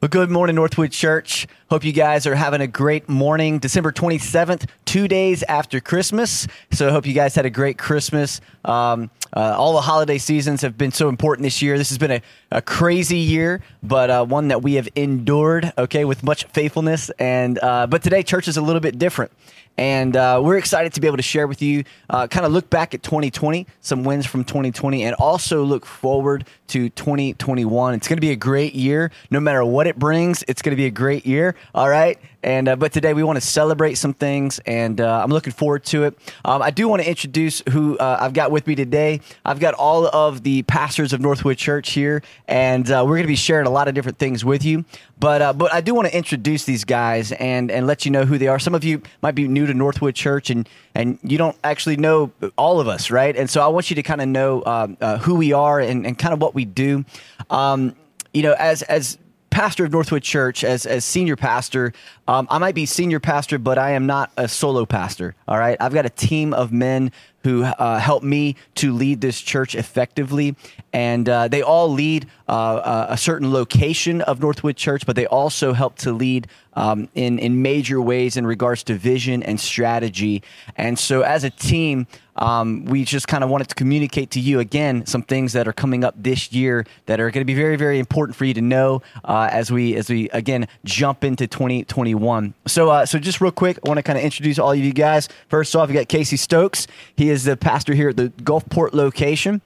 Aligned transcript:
Well, 0.00 0.08
good 0.08 0.30
morning, 0.30 0.54
Northwood 0.54 0.92
Church. 0.92 1.48
Hope 1.70 1.82
you 1.82 1.90
guys 1.92 2.24
are 2.24 2.36
having 2.36 2.60
a 2.60 2.68
great 2.68 3.08
morning. 3.08 3.58
December 3.58 3.90
27th, 3.90 4.68
two 4.88 5.06
days 5.06 5.42
after 5.42 5.80
Christmas. 5.80 6.46
So 6.72 6.88
I 6.88 6.92
hope 6.92 7.04
you 7.04 7.12
guys 7.12 7.34
had 7.34 7.44
a 7.44 7.50
great 7.50 7.76
Christmas. 7.76 8.40
Um, 8.64 9.10
uh, 9.36 9.54
all 9.54 9.74
the 9.74 9.82
holiday 9.82 10.16
seasons 10.16 10.62
have 10.62 10.78
been 10.78 10.92
so 10.92 11.10
important 11.10 11.42
this 11.42 11.60
year. 11.60 11.76
This 11.76 11.90
has 11.90 11.98
been 11.98 12.10
a, 12.10 12.22
a 12.50 12.62
crazy 12.62 13.18
year, 13.18 13.60
but 13.82 14.08
uh, 14.08 14.24
one 14.24 14.48
that 14.48 14.62
we 14.62 14.74
have 14.74 14.88
endured, 14.96 15.74
okay, 15.76 16.06
with 16.06 16.22
much 16.24 16.44
faithfulness. 16.44 17.10
And 17.18 17.58
uh, 17.58 17.86
But 17.86 18.02
today, 18.02 18.22
church 18.22 18.48
is 18.48 18.56
a 18.56 18.62
little 18.62 18.80
bit 18.80 18.98
different. 18.98 19.30
And 19.76 20.16
uh, 20.16 20.40
we're 20.42 20.56
excited 20.56 20.92
to 20.94 21.00
be 21.00 21.06
able 21.06 21.18
to 21.18 21.22
share 21.22 21.46
with 21.46 21.62
you, 21.62 21.84
uh, 22.10 22.26
kind 22.26 22.44
of 22.44 22.50
look 22.50 22.68
back 22.68 22.94
at 22.94 23.02
2020, 23.04 23.64
some 23.80 24.02
wins 24.02 24.26
from 24.26 24.42
2020, 24.42 25.04
and 25.04 25.14
also 25.14 25.62
look 25.62 25.86
forward 25.86 26.48
to 26.68 26.88
2021. 26.88 27.94
It's 27.94 28.08
going 28.08 28.16
to 28.16 28.20
be 28.20 28.32
a 28.32 28.36
great 28.36 28.74
year. 28.74 29.12
No 29.30 29.38
matter 29.38 29.64
what 29.64 29.86
it 29.86 29.96
brings, 29.96 30.42
it's 30.48 30.62
going 30.62 30.72
to 30.72 30.76
be 30.76 30.86
a 30.86 30.90
great 30.90 31.26
year. 31.26 31.54
All 31.76 31.88
right. 31.88 32.18
And 32.42 32.68
uh, 32.68 32.76
but 32.76 32.92
today 32.92 33.14
we 33.14 33.24
want 33.24 33.36
to 33.36 33.40
celebrate 33.40 33.94
some 33.94 34.14
things, 34.14 34.60
and 34.60 35.00
uh, 35.00 35.22
I'm 35.22 35.30
looking 35.30 35.52
forward 35.52 35.84
to 35.86 36.04
it. 36.04 36.16
Um, 36.44 36.62
I 36.62 36.70
do 36.70 36.86
want 36.86 37.02
to 37.02 37.08
introduce 37.08 37.62
who 37.70 37.98
uh, 37.98 38.18
I've 38.20 38.32
got 38.32 38.52
with 38.52 38.66
me 38.68 38.76
today. 38.76 39.20
I've 39.44 39.58
got 39.58 39.74
all 39.74 40.06
of 40.06 40.44
the 40.44 40.62
pastors 40.62 41.12
of 41.12 41.20
Northwood 41.20 41.58
Church 41.58 41.90
here, 41.90 42.22
and 42.46 42.88
uh, 42.88 43.02
we're 43.04 43.16
going 43.16 43.24
to 43.24 43.28
be 43.28 43.34
sharing 43.34 43.66
a 43.66 43.70
lot 43.70 43.88
of 43.88 43.94
different 43.94 44.18
things 44.18 44.44
with 44.44 44.64
you. 44.64 44.84
But 45.18 45.42
uh, 45.42 45.52
but 45.52 45.74
I 45.74 45.80
do 45.80 45.94
want 45.94 46.06
to 46.06 46.16
introduce 46.16 46.64
these 46.64 46.84
guys 46.84 47.32
and 47.32 47.72
and 47.72 47.88
let 47.88 48.04
you 48.04 48.12
know 48.12 48.24
who 48.24 48.38
they 48.38 48.46
are. 48.46 48.60
Some 48.60 48.74
of 48.74 48.84
you 48.84 49.02
might 49.20 49.34
be 49.34 49.48
new 49.48 49.66
to 49.66 49.74
Northwood 49.74 50.14
Church, 50.14 50.48
and 50.48 50.68
and 50.94 51.18
you 51.24 51.38
don't 51.38 51.56
actually 51.64 51.96
know 51.96 52.30
all 52.56 52.78
of 52.78 52.86
us, 52.86 53.10
right? 53.10 53.34
And 53.36 53.50
so 53.50 53.62
I 53.62 53.66
want 53.66 53.90
you 53.90 53.96
to 53.96 54.02
kind 54.04 54.20
of 54.20 54.28
know 54.28 54.62
um, 54.64 54.96
uh, 55.00 55.18
who 55.18 55.34
we 55.34 55.52
are 55.52 55.80
and, 55.80 56.06
and 56.06 56.16
kind 56.16 56.32
of 56.32 56.40
what 56.40 56.54
we 56.54 56.64
do. 56.64 57.04
Um, 57.50 57.96
you 58.32 58.42
know, 58.42 58.54
as 58.58 58.82
as 58.82 59.18
pastor 59.58 59.84
of 59.84 59.90
Northwood 59.90 60.22
Church, 60.22 60.62
as 60.62 60.86
as 60.86 61.04
senior 61.04 61.34
pastor, 61.34 61.92
um, 62.28 62.46
I 62.48 62.58
might 62.58 62.76
be 62.76 62.86
senior 62.86 63.18
pastor, 63.18 63.58
but 63.58 63.76
I 63.76 63.90
am 63.90 64.06
not 64.06 64.30
a 64.36 64.46
solo 64.46 64.86
pastor. 64.86 65.34
All 65.48 65.58
right, 65.58 65.76
I've 65.80 65.92
got 65.92 66.06
a 66.06 66.10
team 66.10 66.54
of 66.54 66.70
men 66.70 67.10
who 67.42 67.64
uh, 67.64 67.98
help 67.98 68.22
me 68.22 68.54
to 68.76 68.92
lead 68.92 69.20
this 69.20 69.40
church 69.40 69.74
effectively, 69.74 70.54
and 70.92 71.28
uh, 71.28 71.48
they 71.48 71.62
all 71.62 71.88
lead 71.88 72.28
uh, 72.46 73.06
a 73.08 73.16
certain 73.16 73.52
location 73.52 74.20
of 74.20 74.40
Northwood 74.40 74.76
Church, 74.76 75.04
but 75.04 75.16
they 75.16 75.26
also 75.26 75.72
help 75.72 75.96
to 75.98 76.12
lead 76.12 76.46
um, 76.78 77.08
in 77.16 77.40
in 77.40 77.60
major 77.60 78.00
ways 78.00 78.36
in 78.36 78.46
regards 78.46 78.84
to 78.84 78.94
vision 78.94 79.42
and 79.42 79.58
strategy. 79.58 80.44
And 80.76 80.96
so, 80.96 81.22
as 81.22 81.42
a 81.42 81.50
team, 81.50 82.06
um, 82.36 82.84
we 82.84 83.04
just 83.04 83.26
kind 83.26 83.42
of 83.42 83.50
wanted 83.50 83.68
to 83.70 83.74
communicate 83.74 84.30
to 84.32 84.40
you 84.40 84.60
again 84.60 85.04
some 85.04 85.22
things 85.22 85.54
that 85.54 85.66
are 85.66 85.72
coming 85.72 86.04
up 86.04 86.14
this 86.16 86.52
year 86.52 86.86
that 87.06 87.18
are 87.18 87.32
going 87.32 87.40
to 87.40 87.44
be 87.52 87.54
very, 87.54 87.74
very 87.74 87.98
important 87.98 88.36
for 88.36 88.44
you 88.44 88.54
to 88.54 88.60
know 88.60 89.02
uh, 89.24 89.48
as 89.50 89.72
we 89.72 89.96
as 89.96 90.08
we 90.08 90.30
again 90.30 90.68
jump 90.84 91.24
into 91.24 91.48
2021. 91.48 92.54
So, 92.68 92.90
uh, 92.90 93.06
so 93.06 93.18
just 93.18 93.40
real 93.40 93.50
quick, 93.50 93.80
I 93.84 93.88
want 93.88 93.98
to 93.98 94.04
kind 94.04 94.16
of 94.16 94.24
introduce 94.24 94.60
all 94.60 94.70
of 94.70 94.78
you 94.78 94.92
guys. 94.92 95.28
First 95.48 95.74
off, 95.74 95.88
you 95.88 95.96
got 95.96 96.08
Casey 96.08 96.36
Stokes. 96.36 96.86
He 97.16 97.28
is 97.28 97.42
the 97.42 97.56
pastor 97.56 97.92
here 97.92 98.10
at 98.10 98.16
the 98.16 98.28
Gulfport 98.28 98.92
location. 98.92 99.62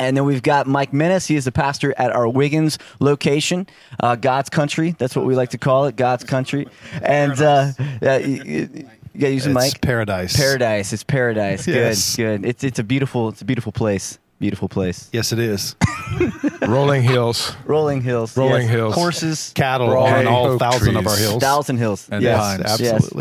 And 0.00 0.16
then 0.16 0.24
we've 0.24 0.42
got 0.42 0.66
Mike 0.66 0.94
Menace. 0.94 1.26
He 1.26 1.36
is 1.36 1.44
the 1.44 1.52
pastor 1.52 1.94
at 1.98 2.10
our 2.10 2.26
Wiggins 2.26 2.78
location, 3.00 3.66
uh, 4.00 4.16
God's 4.16 4.48
Country. 4.48 4.96
That's 4.96 5.14
what 5.14 5.26
we 5.26 5.36
like 5.36 5.50
to 5.50 5.58
call 5.58 5.84
it, 5.84 5.94
God's 5.94 6.24
Country. 6.24 6.66
And 7.02 7.38
uh, 7.38 7.72
you, 8.00 8.08
you 8.08 8.68
got 9.18 9.26
to 9.26 9.30
use 9.30 9.44
the 9.44 9.50
mic. 9.50 9.64
It's 9.64 9.74
paradise. 9.74 10.34
Paradise. 10.34 10.94
It's 10.94 11.04
paradise. 11.04 11.68
Yes. 11.68 12.16
Good. 12.16 12.40
Good. 12.40 12.48
It's 12.48 12.64
it's 12.64 12.78
a 12.78 12.84
beautiful 12.84 13.28
it's 13.28 13.42
a 13.42 13.44
beautiful 13.44 13.72
place. 13.72 14.18
Beautiful 14.38 14.70
place. 14.70 15.10
Yes, 15.12 15.32
it 15.32 15.38
is. 15.38 15.76
Rolling 16.62 17.02
hills. 17.02 17.54
Rolling 17.66 18.00
hills. 18.00 18.34
Rolling 18.38 18.62
yes. 18.62 18.70
hills. 18.70 18.94
Horses. 18.94 19.52
Cattle 19.54 19.94
on 19.94 20.26
all 20.26 20.46
oak 20.46 20.58
thousand 20.58 20.96
of 20.96 21.06
our 21.06 21.16
hills. 21.16 21.42
Thousand 21.42 21.76
hills. 21.76 22.08
and 22.10 22.22
yes. 22.22 22.38
pines. 22.38 22.80
Yes. 22.80 23.12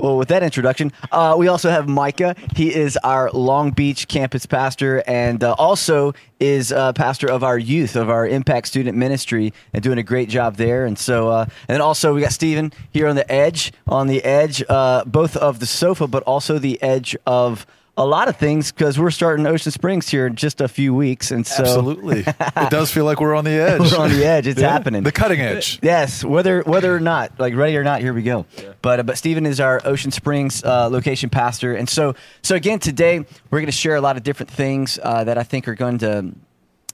Well, 0.00 0.16
with 0.16 0.28
that 0.28 0.44
introduction, 0.44 0.92
uh, 1.10 1.34
we 1.36 1.48
also 1.48 1.70
have 1.70 1.88
Micah. 1.88 2.36
He 2.54 2.72
is 2.72 2.96
our 2.98 3.32
Long 3.32 3.72
Beach 3.72 4.06
campus 4.06 4.46
pastor 4.46 5.02
and 5.08 5.42
uh, 5.42 5.56
also 5.58 6.14
is 6.38 6.70
uh, 6.70 6.92
pastor 6.92 7.28
of 7.28 7.42
our 7.42 7.58
youth, 7.58 7.96
of 7.96 8.08
our 8.08 8.24
Impact 8.24 8.68
Student 8.68 8.96
Ministry, 8.96 9.52
and 9.72 9.82
doing 9.82 9.98
a 9.98 10.04
great 10.04 10.28
job 10.28 10.54
there. 10.54 10.86
And 10.86 10.96
so, 10.96 11.30
uh, 11.30 11.46
and 11.66 11.74
then 11.74 11.80
also 11.80 12.14
we 12.14 12.20
got 12.20 12.30
Stephen 12.30 12.72
here 12.92 13.08
on 13.08 13.16
the 13.16 13.28
edge, 13.28 13.72
on 13.88 14.06
the 14.06 14.22
edge, 14.22 14.62
uh, 14.68 15.02
both 15.04 15.36
of 15.36 15.58
the 15.58 15.66
sofa, 15.66 16.06
but 16.06 16.22
also 16.22 16.60
the 16.60 16.80
edge 16.80 17.16
of 17.26 17.66
a 17.98 18.06
lot 18.06 18.28
of 18.28 18.36
things 18.36 18.72
because 18.72 18.98
we're 18.98 19.10
starting 19.10 19.46
Ocean 19.46 19.72
Springs 19.72 20.08
here 20.08 20.26
in 20.28 20.36
just 20.36 20.60
a 20.60 20.68
few 20.68 20.94
weeks. 20.94 21.30
And 21.30 21.46
so, 21.46 21.62
Absolutely. 21.64 22.20
it 22.20 22.70
does 22.70 22.90
feel 22.90 23.04
like 23.04 23.20
we're 23.20 23.34
on 23.34 23.44
the 23.44 23.50
edge. 23.60 23.80
we're 23.92 23.98
on 23.98 24.10
the 24.10 24.24
edge. 24.24 24.46
It's 24.46 24.60
Yeah. 24.60 24.70
happening. 24.70 25.02
The 25.02 25.12
cutting 25.12 25.40
edge. 25.40 25.78
Yes, 25.82 26.24
whether 26.24 26.62
whether 26.62 26.94
or 26.94 27.00
not, 27.00 27.32
like 27.38 27.54
ready 27.54 27.76
or 27.76 27.84
not, 27.84 28.00
here 28.00 28.14
we 28.14 28.22
go. 28.22 28.46
But 28.80 29.00
uh, 29.00 29.02
but 29.02 29.18
Stephen 29.18 29.44
is 29.44 29.60
our 29.60 29.82
Ocean 29.84 30.10
Springs 30.12 30.62
uh, 30.64 30.88
location 30.88 31.28
pastor, 31.28 31.74
and 31.74 31.88
so 31.88 32.14
so 32.42 32.54
again 32.54 32.78
today 32.78 33.18
we're 33.50 33.58
going 33.58 33.66
to 33.66 33.72
share 33.72 33.96
a 33.96 34.00
lot 34.00 34.16
of 34.16 34.22
different 34.22 34.50
things 34.50 34.98
uh, 35.02 35.24
that 35.24 35.36
I 35.36 35.42
think 35.42 35.68
are 35.68 35.74
going 35.74 35.98
to 35.98 36.32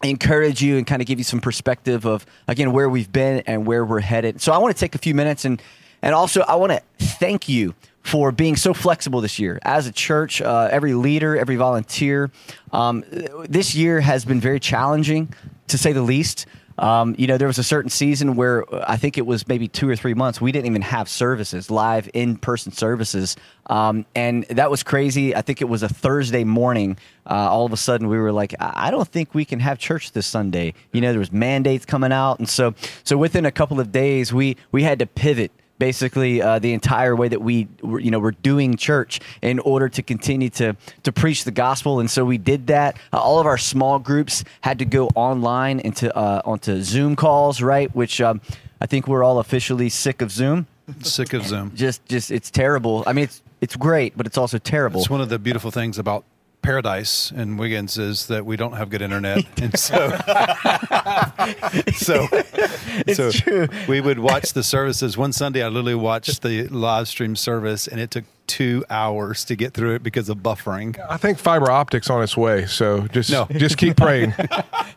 encourage 0.02 0.60
you 0.62 0.76
and 0.76 0.86
kind 0.86 1.00
of 1.00 1.06
give 1.06 1.18
you 1.18 1.24
some 1.24 1.40
perspective 1.40 2.04
of 2.04 2.26
again 2.48 2.72
where 2.72 2.88
we've 2.88 3.10
been 3.12 3.42
and 3.46 3.66
where 3.66 3.84
we're 3.84 4.00
headed. 4.00 4.40
So 4.40 4.52
I 4.52 4.58
want 4.58 4.74
to 4.74 4.80
take 4.80 4.94
a 4.94 4.98
few 4.98 5.14
minutes 5.14 5.44
and 5.44 5.62
and 6.02 6.14
also 6.14 6.42
I 6.42 6.56
want 6.56 6.72
to 6.72 6.82
thank 6.98 7.48
you 7.48 7.74
for 8.04 8.30
being 8.30 8.54
so 8.54 8.72
flexible 8.74 9.20
this 9.20 9.38
year 9.38 9.58
as 9.62 9.86
a 9.86 9.92
church. 9.92 10.40
Uh, 10.40 10.68
every 10.70 10.94
leader, 10.94 11.36
every 11.36 11.56
volunteer. 11.56 12.30
Um, 12.72 13.02
this 13.48 13.74
year 13.74 14.00
has 14.00 14.24
been 14.24 14.40
very 14.40 14.60
challenging 14.60 15.34
to 15.68 15.78
say 15.78 15.92
the 15.92 16.02
least. 16.02 16.46
Um, 16.76 17.14
you 17.16 17.26
know, 17.26 17.38
there 17.38 17.46
was 17.46 17.58
a 17.58 17.64
certain 17.64 17.88
season 17.88 18.34
where 18.34 18.62
uh, 18.74 18.84
I 18.86 18.96
think 18.96 19.16
it 19.16 19.24
was 19.24 19.46
maybe 19.46 19.68
two 19.68 19.88
or 19.88 19.94
three 19.94 20.12
months 20.12 20.40
we 20.40 20.50
didn't 20.52 20.66
even 20.66 20.82
have 20.82 21.08
services, 21.08 21.70
live 21.70 22.10
in 22.12 22.36
person 22.36 22.72
services, 22.72 23.36
um, 23.66 24.04
and 24.14 24.44
that 24.44 24.70
was 24.70 24.82
crazy. 24.82 25.36
I 25.36 25.42
think 25.42 25.62
it 25.62 25.68
was 25.68 25.84
a 25.84 25.88
Thursday 25.88 26.42
morning. 26.42 26.98
Uh, 27.30 27.34
all 27.34 27.64
of 27.64 27.72
a 27.72 27.76
sudden, 27.76 28.08
we 28.08 28.18
were 28.18 28.32
like, 28.32 28.54
I 28.58 28.88
I 28.88 28.90
don't 28.90 29.08
think 29.08 29.34
we 29.34 29.44
can 29.44 29.60
have 29.60 29.78
church 29.78 30.12
this 30.12 30.26
Sunday. 30.26 30.74
You 30.92 31.00
know, 31.00 31.12
there 31.12 31.20
was 31.20 31.32
mandates 31.32 31.86
coming 31.86 32.10
out, 32.10 32.40
and 32.40 32.48
so 32.48 32.74
so 33.04 33.16
within 33.16 33.46
a 33.46 33.52
couple 33.52 33.78
of 33.78 33.92
days, 33.92 34.32
we 34.32 34.56
we 34.72 34.82
had 34.82 34.98
to 34.98 35.06
pivot 35.06 35.52
basically 35.78 36.40
uh, 36.40 36.58
the 36.58 36.72
entire 36.72 37.14
way 37.16 37.28
that 37.28 37.40
we 37.40 37.68
were, 37.82 38.00
you 38.00 38.10
know 38.10 38.18
we're 38.18 38.30
doing 38.30 38.76
church 38.76 39.20
in 39.42 39.58
order 39.60 39.88
to 39.88 40.02
continue 40.02 40.50
to 40.50 40.76
to 41.02 41.12
preach 41.12 41.44
the 41.44 41.50
gospel. 41.50 42.00
And 42.00 42.10
so 42.10 42.24
we 42.24 42.38
did 42.38 42.66
that. 42.68 42.96
Uh, 43.12 43.18
all 43.18 43.38
of 43.40 43.46
our 43.46 43.58
small 43.58 43.98
groups 43.98 44.44
had 44.60 44.78
to 44.78 44.84
go 44.84 45.08
online 45.14 45.80
into 45.80 46.14
uh, 46.16 46.42
onto 46.44 46.82
zoom 46.82 47.16
calls 47.16 47.62
right? 47.62 47.94
Which 47.94 48.20
um, 48.20 48.40
i 48.80 48.86
think 48.86 49.06
we're 49.08 49.24
all 49.24 49.38
officially 49.38 49.88
sick 49.88 50.22
of 50.22 50.30
zoom. 50.30 50.66
Sick 51.00 51.32
of 51.32 51.46
Zoom. 51.46 51.72
just 51.74 52.04
just 52.06 52.30
it's 52.30 52.50
terrible. 52.50 53.04
I 53.06 53.12
mean 53.12 53.24
it's 53.24 53.42
it's 53.60 53.76
great 53.76 54.16
but 54.16 54.26
it's 54.26 54.38
also 54.38 54.58
terrible. 54.58 55.00
It's 55.00 55.10
one 55.10 55.20
of 55.20 55.28
the 55.28 55.38
beautiful 55.38 55.70
things 55.70 55.98
about 55.98 56.24
Paradise 56.64 57.30
and 57.30 57.58
Wiggins 57.58 57.98
is 57.98 58.26
that 58.28 58.46
we 58.46 58.56
don't 58.56 58.72
have 58.72 58.88
good 58.88 59.02
internet, 59.02 59.44
and 59.62 59.78
so 59.78 60.16
so 61.92 62.26
so 63.12 63.30
true. 63.30 63.68
we 63.86 64.00
would 64.00 64.18
watch 64.18 64.54
the 64.54 64.62
services. 64.62 65.16
One 65.16 65.32
Sunday, 65.32 65.62
I 65.62 65.68
literally 65.68 65.94
watched 65.94 66.42
the 66.42 66.66
live 66.68 67.06
stream 67.06 67.36
service, 67.36 67.86
and 67.86 68.00
it 68.00 68.10
took 68.10 68.24
two 68.46 68.84
hours 68.90 69.44
to 69.44 69.56
get 69.56 69.74
through 69.74 69.94
it 69.96 70.02
because 70.02 70.28
of 70.28 70.38
buffering. 70.38 70.98
I 71.08 71.16
think 71.18 71.38
fiber 71.38 71.70
optics 71.70 72.08
on 72.10 72.22
its 72.22 72.36
way. 72.36 72.66
So 72.66 73.06
just 73.08 73.30
No. 73.30 73.46
just 73.50 73.76
keep 73.76 73.96
praying. 73.96 74.34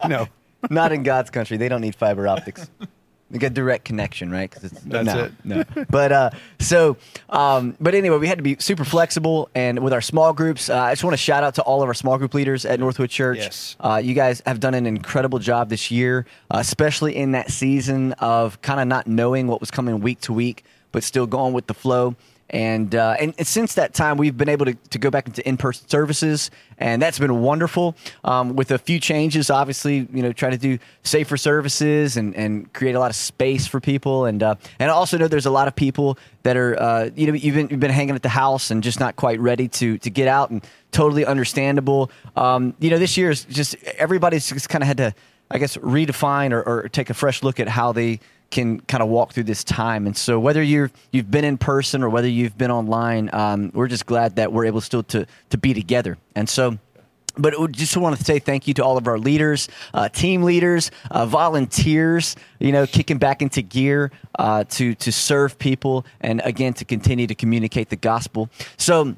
No, 0.07 0.27
not 0.69 0.91
in 0.91 1.03
god's 1.03 1.29
country 1.31 1.57
they 1.57 1.67
don't 1.69 1.81
need 1.81 1.95
fiber 1.95 2.27
optics 2.27 2.69
they 3.29 3.39
get 3.39 3.53
direct 3.53 3.83
connection 3.85 4.31
right 4.31 4.49
because 4.49 4.71
it's 4.71 4.81
That's 4.83 5.05
no, 5.05 5.23
it. 5.25 5.31
no 5.43 5.63
but 5.89 6.11
uh 6.11 6.29
so 6.59 6.95
um 7.29 7.75
but 7.79 7.93
anyway 7.93 8.17
we 8.17 8.27
had 8.27 8.37
to 8.37 8.43
be 8.43 8.55
super 8.59 8.85
flexible 8.85 9.49
and 9.53 9.79
with 9.79 9.91
our 9.93 10.01
small 10.01 10.31
groups 10.33 10.69
uh, 10.69 10.77
i 10.79 10.91
just 10.93 11.03
want 11.03 11.13
to 11.13 11.17
shout 11.17 11.43
out 11.43 11.55
to 11.55 11.61
all 11.63 11.81
of 11.81 11.87
our 11.89 11.93
small 11.93 12.17
group 12.17 12.33
leaders 12.33 12.65
at 12.65 12.79
northwood 12.79 13.09
church 13.09 13.37
Yes. 13.37 13.75
uh, 13.81 13.99
you 14.03 14.13
guys 14.13 14.41
have 14.45 14.59
done 14.59 14.73
an 14.73 14.85
incredible 14.85 15.39
job 15.39 15.69
this 15.69 15.91
year 15.91 16.25
uh, 16.51 16.57
especially 16.59 17.15
in 17.15 17.31
that 17.33 17.51
season 17.51 18.13
of 18.13 18.61
kind 18.61 18.79
of 18.79 18.87
not 18.87 19.07
knowing 19.07 19.47
what 19.47 19.59
was 19.59 19.71
coming 19.71 19.99
week 19.99 20.21
to 20.21 20.31
week 20.33 20.63
but 20.93 21.03
still 21.03 21.27
going 21.27 21.53
with 21.53 21.67
the 21.67 21.73
flow 21.73 22.15
and, 22.49 22.95
uh, 22.95 23.15
and 23.19 23.33
and 23.37 23.45
since 23.45 23.73
that 23.75 23.93
time, 23.93 24.17
we've 24.17 24.37
been 24.37 24.47
able 24.47 24.65
to, 24.65 24.73
to 24.73 24.97
go 24.97 25.09
back 25.09 25.27
into 25.27 25.45
in 25.47 25.57
person 25.57 25.87
services, 25.89 26.49
and 26.77 27.01
that's 27.01 27.19
been 27.19 27.41
wonderful. 27.41 27.95
Um, 28.23 28.55
with 28.55 28.71
a 28.71 28.77
few 28.77 28.99
changes, 28.99 29.49
obviously, 29.49 30.07
you 30.13 30.23
know, 30.23 30.31
try 30.31 30.49
to 30.49 30.57
do 30.57 30.79
safer 31.03 31.35
services 31.35 32.15
and, 32.15 32.33
and 32.35 32.71
create 32.71 32.95
a 32.95 32.99
lot 32.99 33.09
of 33.09 33.17
space 33.17 33.67
for 33.67 33.81
people. 33.81 34.25
And 34.25 34.41
uh, 34.41 34.55
and 34.79 34.89
I 34.89 34.93
also 34.93 35.17
know 35.17 35.27
there's 35.27 35.45
a 35.45 35.51
lot 35.51 35.67
of 35.67 35.75
people 35.75 36.17
that 36.43 36.55
are 36.55 36.79
uh, 36.79 37.09
you 37.15 37.27
know 37.27 37.33
you've 37.33 37.55
been, 37.55 37.67
you've 37.69 37.81
been 37.81 37.91
hanging 37.91 38.15
at 38.15 38.23
the 38.23 38.29
house 38.29 38.71
and 38.71 38.81
just 38.81 38.99
not 38.99 39.17
quite 39.17 39.41
ready 39.41 39.67
to 39.67 39.97
to 39.97 40.09
get 40.09 40.29
out, 40.29 40.49
and 40.49 40.65
totally 40.91 41.25
understandable. 41.25 42.09
Um, 42.37 42.73
you 42.79 42.89
know, 42.89 42.97
this 42.97 43.17
year 43.17 43.29
is 43.29 43.43
just 43.43 43.75
everybody's 43.97 44.49
just 44.49 44.69
kind 44.69 44.83
of 44.83 44.87
had 44.87 44.97
to, 44.97 45.13
I 45.51 45.57
guess, 45.57 45.75
redefine 45.77 46.53
or, 46.53 46.63
or 46.63 46.89
take 46.89 47.09
a 47.09 47.13
fresh 47.13 47.43
look 47.43 47.59
at 47.59 47.67
how 47.67 47.91
they 47.91 48.21
can 48.49 48.79
kind 48.81 49.03
of 49.03 49.09
walk 49.09 49.33
through 49.33 49.43
this 49.43 49.63
time. 49.63 50.07
And 50.07 50.15
so 50.15 50.39
whether 50.39 50.61
you're 50.61 50.91
you've 51.11 51.29
been 51.29 51.45
in 51.45 51.57
person 51.57 52.03
or 52.03 52.09
whether 52.09 52.27
you've 52.27 52.57
been 52.57 52.71
online, 52.71 53.29
um, 53.33 53.71
we're 53.73 53.87
just 53.87 54.05
glad 54.05 54.35
that 54.37 54.53
we're 54.53 54.65
able 54.65 54.81
still 54.81 55.03
to 55.03 55.25
to 55.49 55.57
be 55.57 55.73
together. 55.73 56.17
And 56.35 56.47
so 56.47 56.77
but 57.37 57.53
just 57.71 57.95
want 57.95 58.17
to 58.17 58.23
say 58.23 58.39
thank 58.39 58.67
you 58.67 58.73
to 58.75 58.83
all 58.83 58.97
of 58.97 59.07
our 59.07 59.19
leaders, 59.19 59.69
uh, 59.93 60.09
team 60.09 60.43
leaders, 60.43 60.91
uh, 61.11 61.25
volunteers. 61.25 62.35
You 62.59 62.71
know, 62.71 62.87
kicking 62.87 63.17
back 63.17 63.41
into 63.41 63.61
gear 63.61 64.11
uh, 64.39 64.63
to 64.69 64.95
to 64.95 65.11
serve 65.11 65.59
people, 65.59 66.05
and 66.21 66.41
again 66.43 66.73
to 66.75 66.85
continue 66.85 67.27
to 67.27 67.35
communicate 67.35 67.89
the 67.89 67.95
gospel. 67.95 68.49
So, 68.77 69.15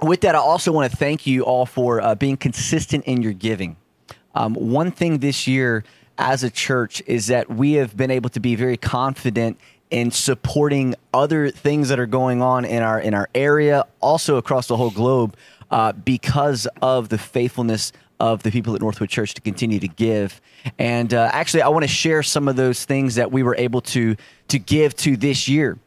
with 0.00 0.20
that, 0.22 0.34
I 0.34 0.38
also 0.38 0.72
want 0.72 0.90
to 0.90 0.96
thank 0.96 1.26
you 1.26 1.42
all 1.42 1.66
for 1.66 2.00
uh, 2.00 2.14
being 2.14 2.36
consistent 2.36 3.04
in 3.04 3.22
your 3.22 3.32
giving. 3.32 3.76
Um, 4.34 4.54
one 4.54 4.92
thing 4.92 5.18
this 5.18 5.48
year 5.48 5.82
as 6.18 6.42
a 6.42 6.50
church 6.50 7.02
is 7.06 7.28
that 7.28 7.48
we 7.48 7.74
have 7.74 7.96
been 7.96 8.10
able 8.10 8.28
to 8.30 8.40
be 8.40 8.56
very 8.56 8.76
confident 8.76 9.58
in 9.90 10.10
supporting 10.10 10.94
other 11.14 11.50
things 11.50 11.88
that 11.88 11.98
are 11.98 12.06
going 12.06 12.42
on 12.42 12.64
in 12.64 12.82
our 12.82 13.00
in 13.00 13.14
our 13.14 13.28
area, 13.34 13.84
also 14.00 14.36
across 14.36 14.66
the 14.66 14.76
whole 14.76 14.90
globe 14.90 15.36
uh, 15.70 15.92
because 15.92 16.66
of 16.82 17.08
the 17.08 17.18
faithfulness 17.18 17.92
of 18.20 18.42
the 18.42 18.50
people 18.50 18.74
at 18.74 18.80
Northwood 18.80 19.08
Church 19.08 19.32
to 19.34 19.40
continue 19.40 19.78
to 19.78 19.88
give. 19.88 20.40
And 20.78 21.14
uh, 21.14 21.30
actually, 21.32 21.62
I 21.62 21.68
want 21.68 21.84
to 21.84 21.88
share 21.88 22.22
some 22.22 22.48
of 22.48 22.56
those 22.56 22.84
things 22.84 23.14
that 23.14 23.30
we 23.30 23.42
were 23.42 23.56
able 23.56 23.80
to 23.82 24.16
to 24.48 24.58
give 24.58 24.94
to 24.96 25.16
this 25.16 25.48
year. 25.48 25.78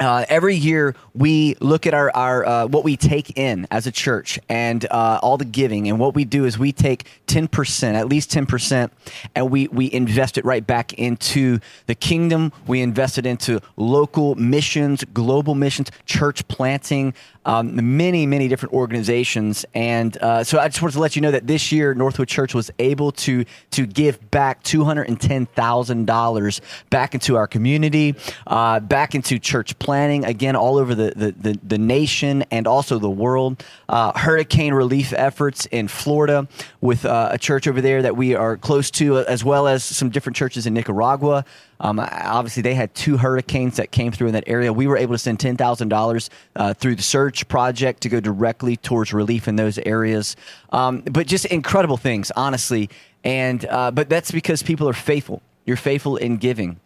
Uh, 0.00 0.24
every 0.28 0.54
year 0.54 0.94
we 1.12 1.56
look 1.60 1.84
at 1.84 1.92
our, 1.92 2.14
our 2.14 2.46
uh, 2.46 2.66
what 2.66 2.84
we 2.84 2.96
take 2.96 3.36
in 3.36 3.66
as 3.70 3.86
a 3.86 3.90
church 3.90 4.38
and 4.48 4.86
uh, 4.92 5.18
all 5.22 5.36
the 5.36 5.44
giving 5.44 5.88
and 5.88 5.98
what 5.98 6.14
we 6.14 6.24
do 6.24 6.44
is 6.44 6.56
we 6.56 6.70
take 6.70 7.04
10% 7.26 7.94
at 7.94 8.08
least 8.08 8.30
10% 8.30 8.90
and 9.34 9.50
we, 9.50 9.66
we 9.68 9.90
invest 9.92 10.38
it 10.38 10.44
right 10.44 10.64
back 10.64 10.92
into 10.94 11.58
the 11.86 11.96
kingdom 11.96 12.52
we 12.68 12.80
invest 12.80 13.18
it 13.18 13.26
into 13.26 13.60
local 13.76 14.36
missions 14.36 15.02
global 15.12 15.56
missions 15.56 15.90
church 16.06 16.46
planting 16.46 17.12
um, 17.48 17.96
many, 17.96 18.26
many 18.26 18.46
different 18.46 18.74
organizations. 18.74 19.64
And 19.74 20.14
uh, 20.18 20.44
so 20.44 20.58
I 20.58 20.68
just 20.68 20.82
wanted 20.82 20.92
to 20.92 21.00
let 21.00 21.16
you 21.16 21.22
know 21.22 21.30
that 21.30 21.46
this 21.46 21.72
year, 21.72 21.94
Northwood 21.94 22.28
Church 22.28 22.54
was 22.54 22.70
able 22.78 23.10
to, 23.12 23.46
to 23.70 23.86
give 23.86 24.30
back 24.30 24.62
$210,000 24.64 26.60
back 26.90 27.14
into 27.14 27.36
our 27.36 27.46
community, 27.46 28.14
uh, 28.46 28.80
back 28.80 29.14
into 29.14 29.38
church 29.38 29.78
planting, 29.88 30.22
again, 30.26 30.54
all 30.54 30.76
over 30.76 30.94
the, 30.94 31.14
the, 31.16 31.32
the, 31.32 31.58
the 31.66 31.78
nation 31.78 32.44
and 32.50 32.66
also 32.66 32.98
the 32.98 33.08
world. 33.08 33.64
Uh, 33.88 34.12
hurricane 34.18 34.74
relief 34.74 35.14
efforts 35.14 35.64
in 35.64 35.88
Florida 35.88 36.46
with 36.82 37.06
uh, 37.06 37.30
a 37.32 37.38
church 37.38 37.66
over 37.66 37.80
there 37.80 38.02
that 38.02 38.14
we 38.14 38.34
are 38.34 38.58
close 38.58 38.90
to, 38.90 39.16
as 39.20 39.42
well 39.42 39.66
as 39.66 39.82
some 39.82 40.10
different 40.10 40.36
churches 40.36 40.66
in 40.66 40.74
Nicaragua. 40.74 41.42
Um, 41.80 41.98
obviously, 41.98 42.62
they 42.62 42.74
had 42.74 42.94
two 42.94 43.16
hurricanes 43.16 43.76
that 43.76 43.90
came 43.90 44.12
through 44.12 44.26
in 44.26 44.34
that 44.34 44.44
area. 44.46 44.70
We 44.74 44.86
were 44.86 44.98
able 44.98 45.14
to 45.14 45.18
send 45.18 45.40
ten 45.40 45.56
thousand 45.56 45.90
uh, 45.90 45.96
dollars 45.96 46.28
through 46.76 46.96
the 46.96 47.02
Search 47.02 47.48
Project 47.48 48.02
to 48.02 48.10
go 48.10 48.20
directly 48.20 48.76
towards 48.76 49.14
relief 49.14 49.48
in 49.48 49.56
those 49.56 49.78
areas. 49.78 50.36
Um, 50.70 51.00
but 51.00 51.26
just 51.26 51.46
incredible 51.46 51.96
things, 51.96 52.30
honestly. 52.36 52.90
And 53.24 53.64
uh, 53.64 53.90
but 53.90 54.10
that's 54.10 54.32
because 54.32 54.62
people 54.62 54.86
are 54.86 54.92
faithful. 55.12 55.40
You're 55.64 55.78
faithful 55.78 56.18
in 56.18 56.36
giving. 56.36 56.78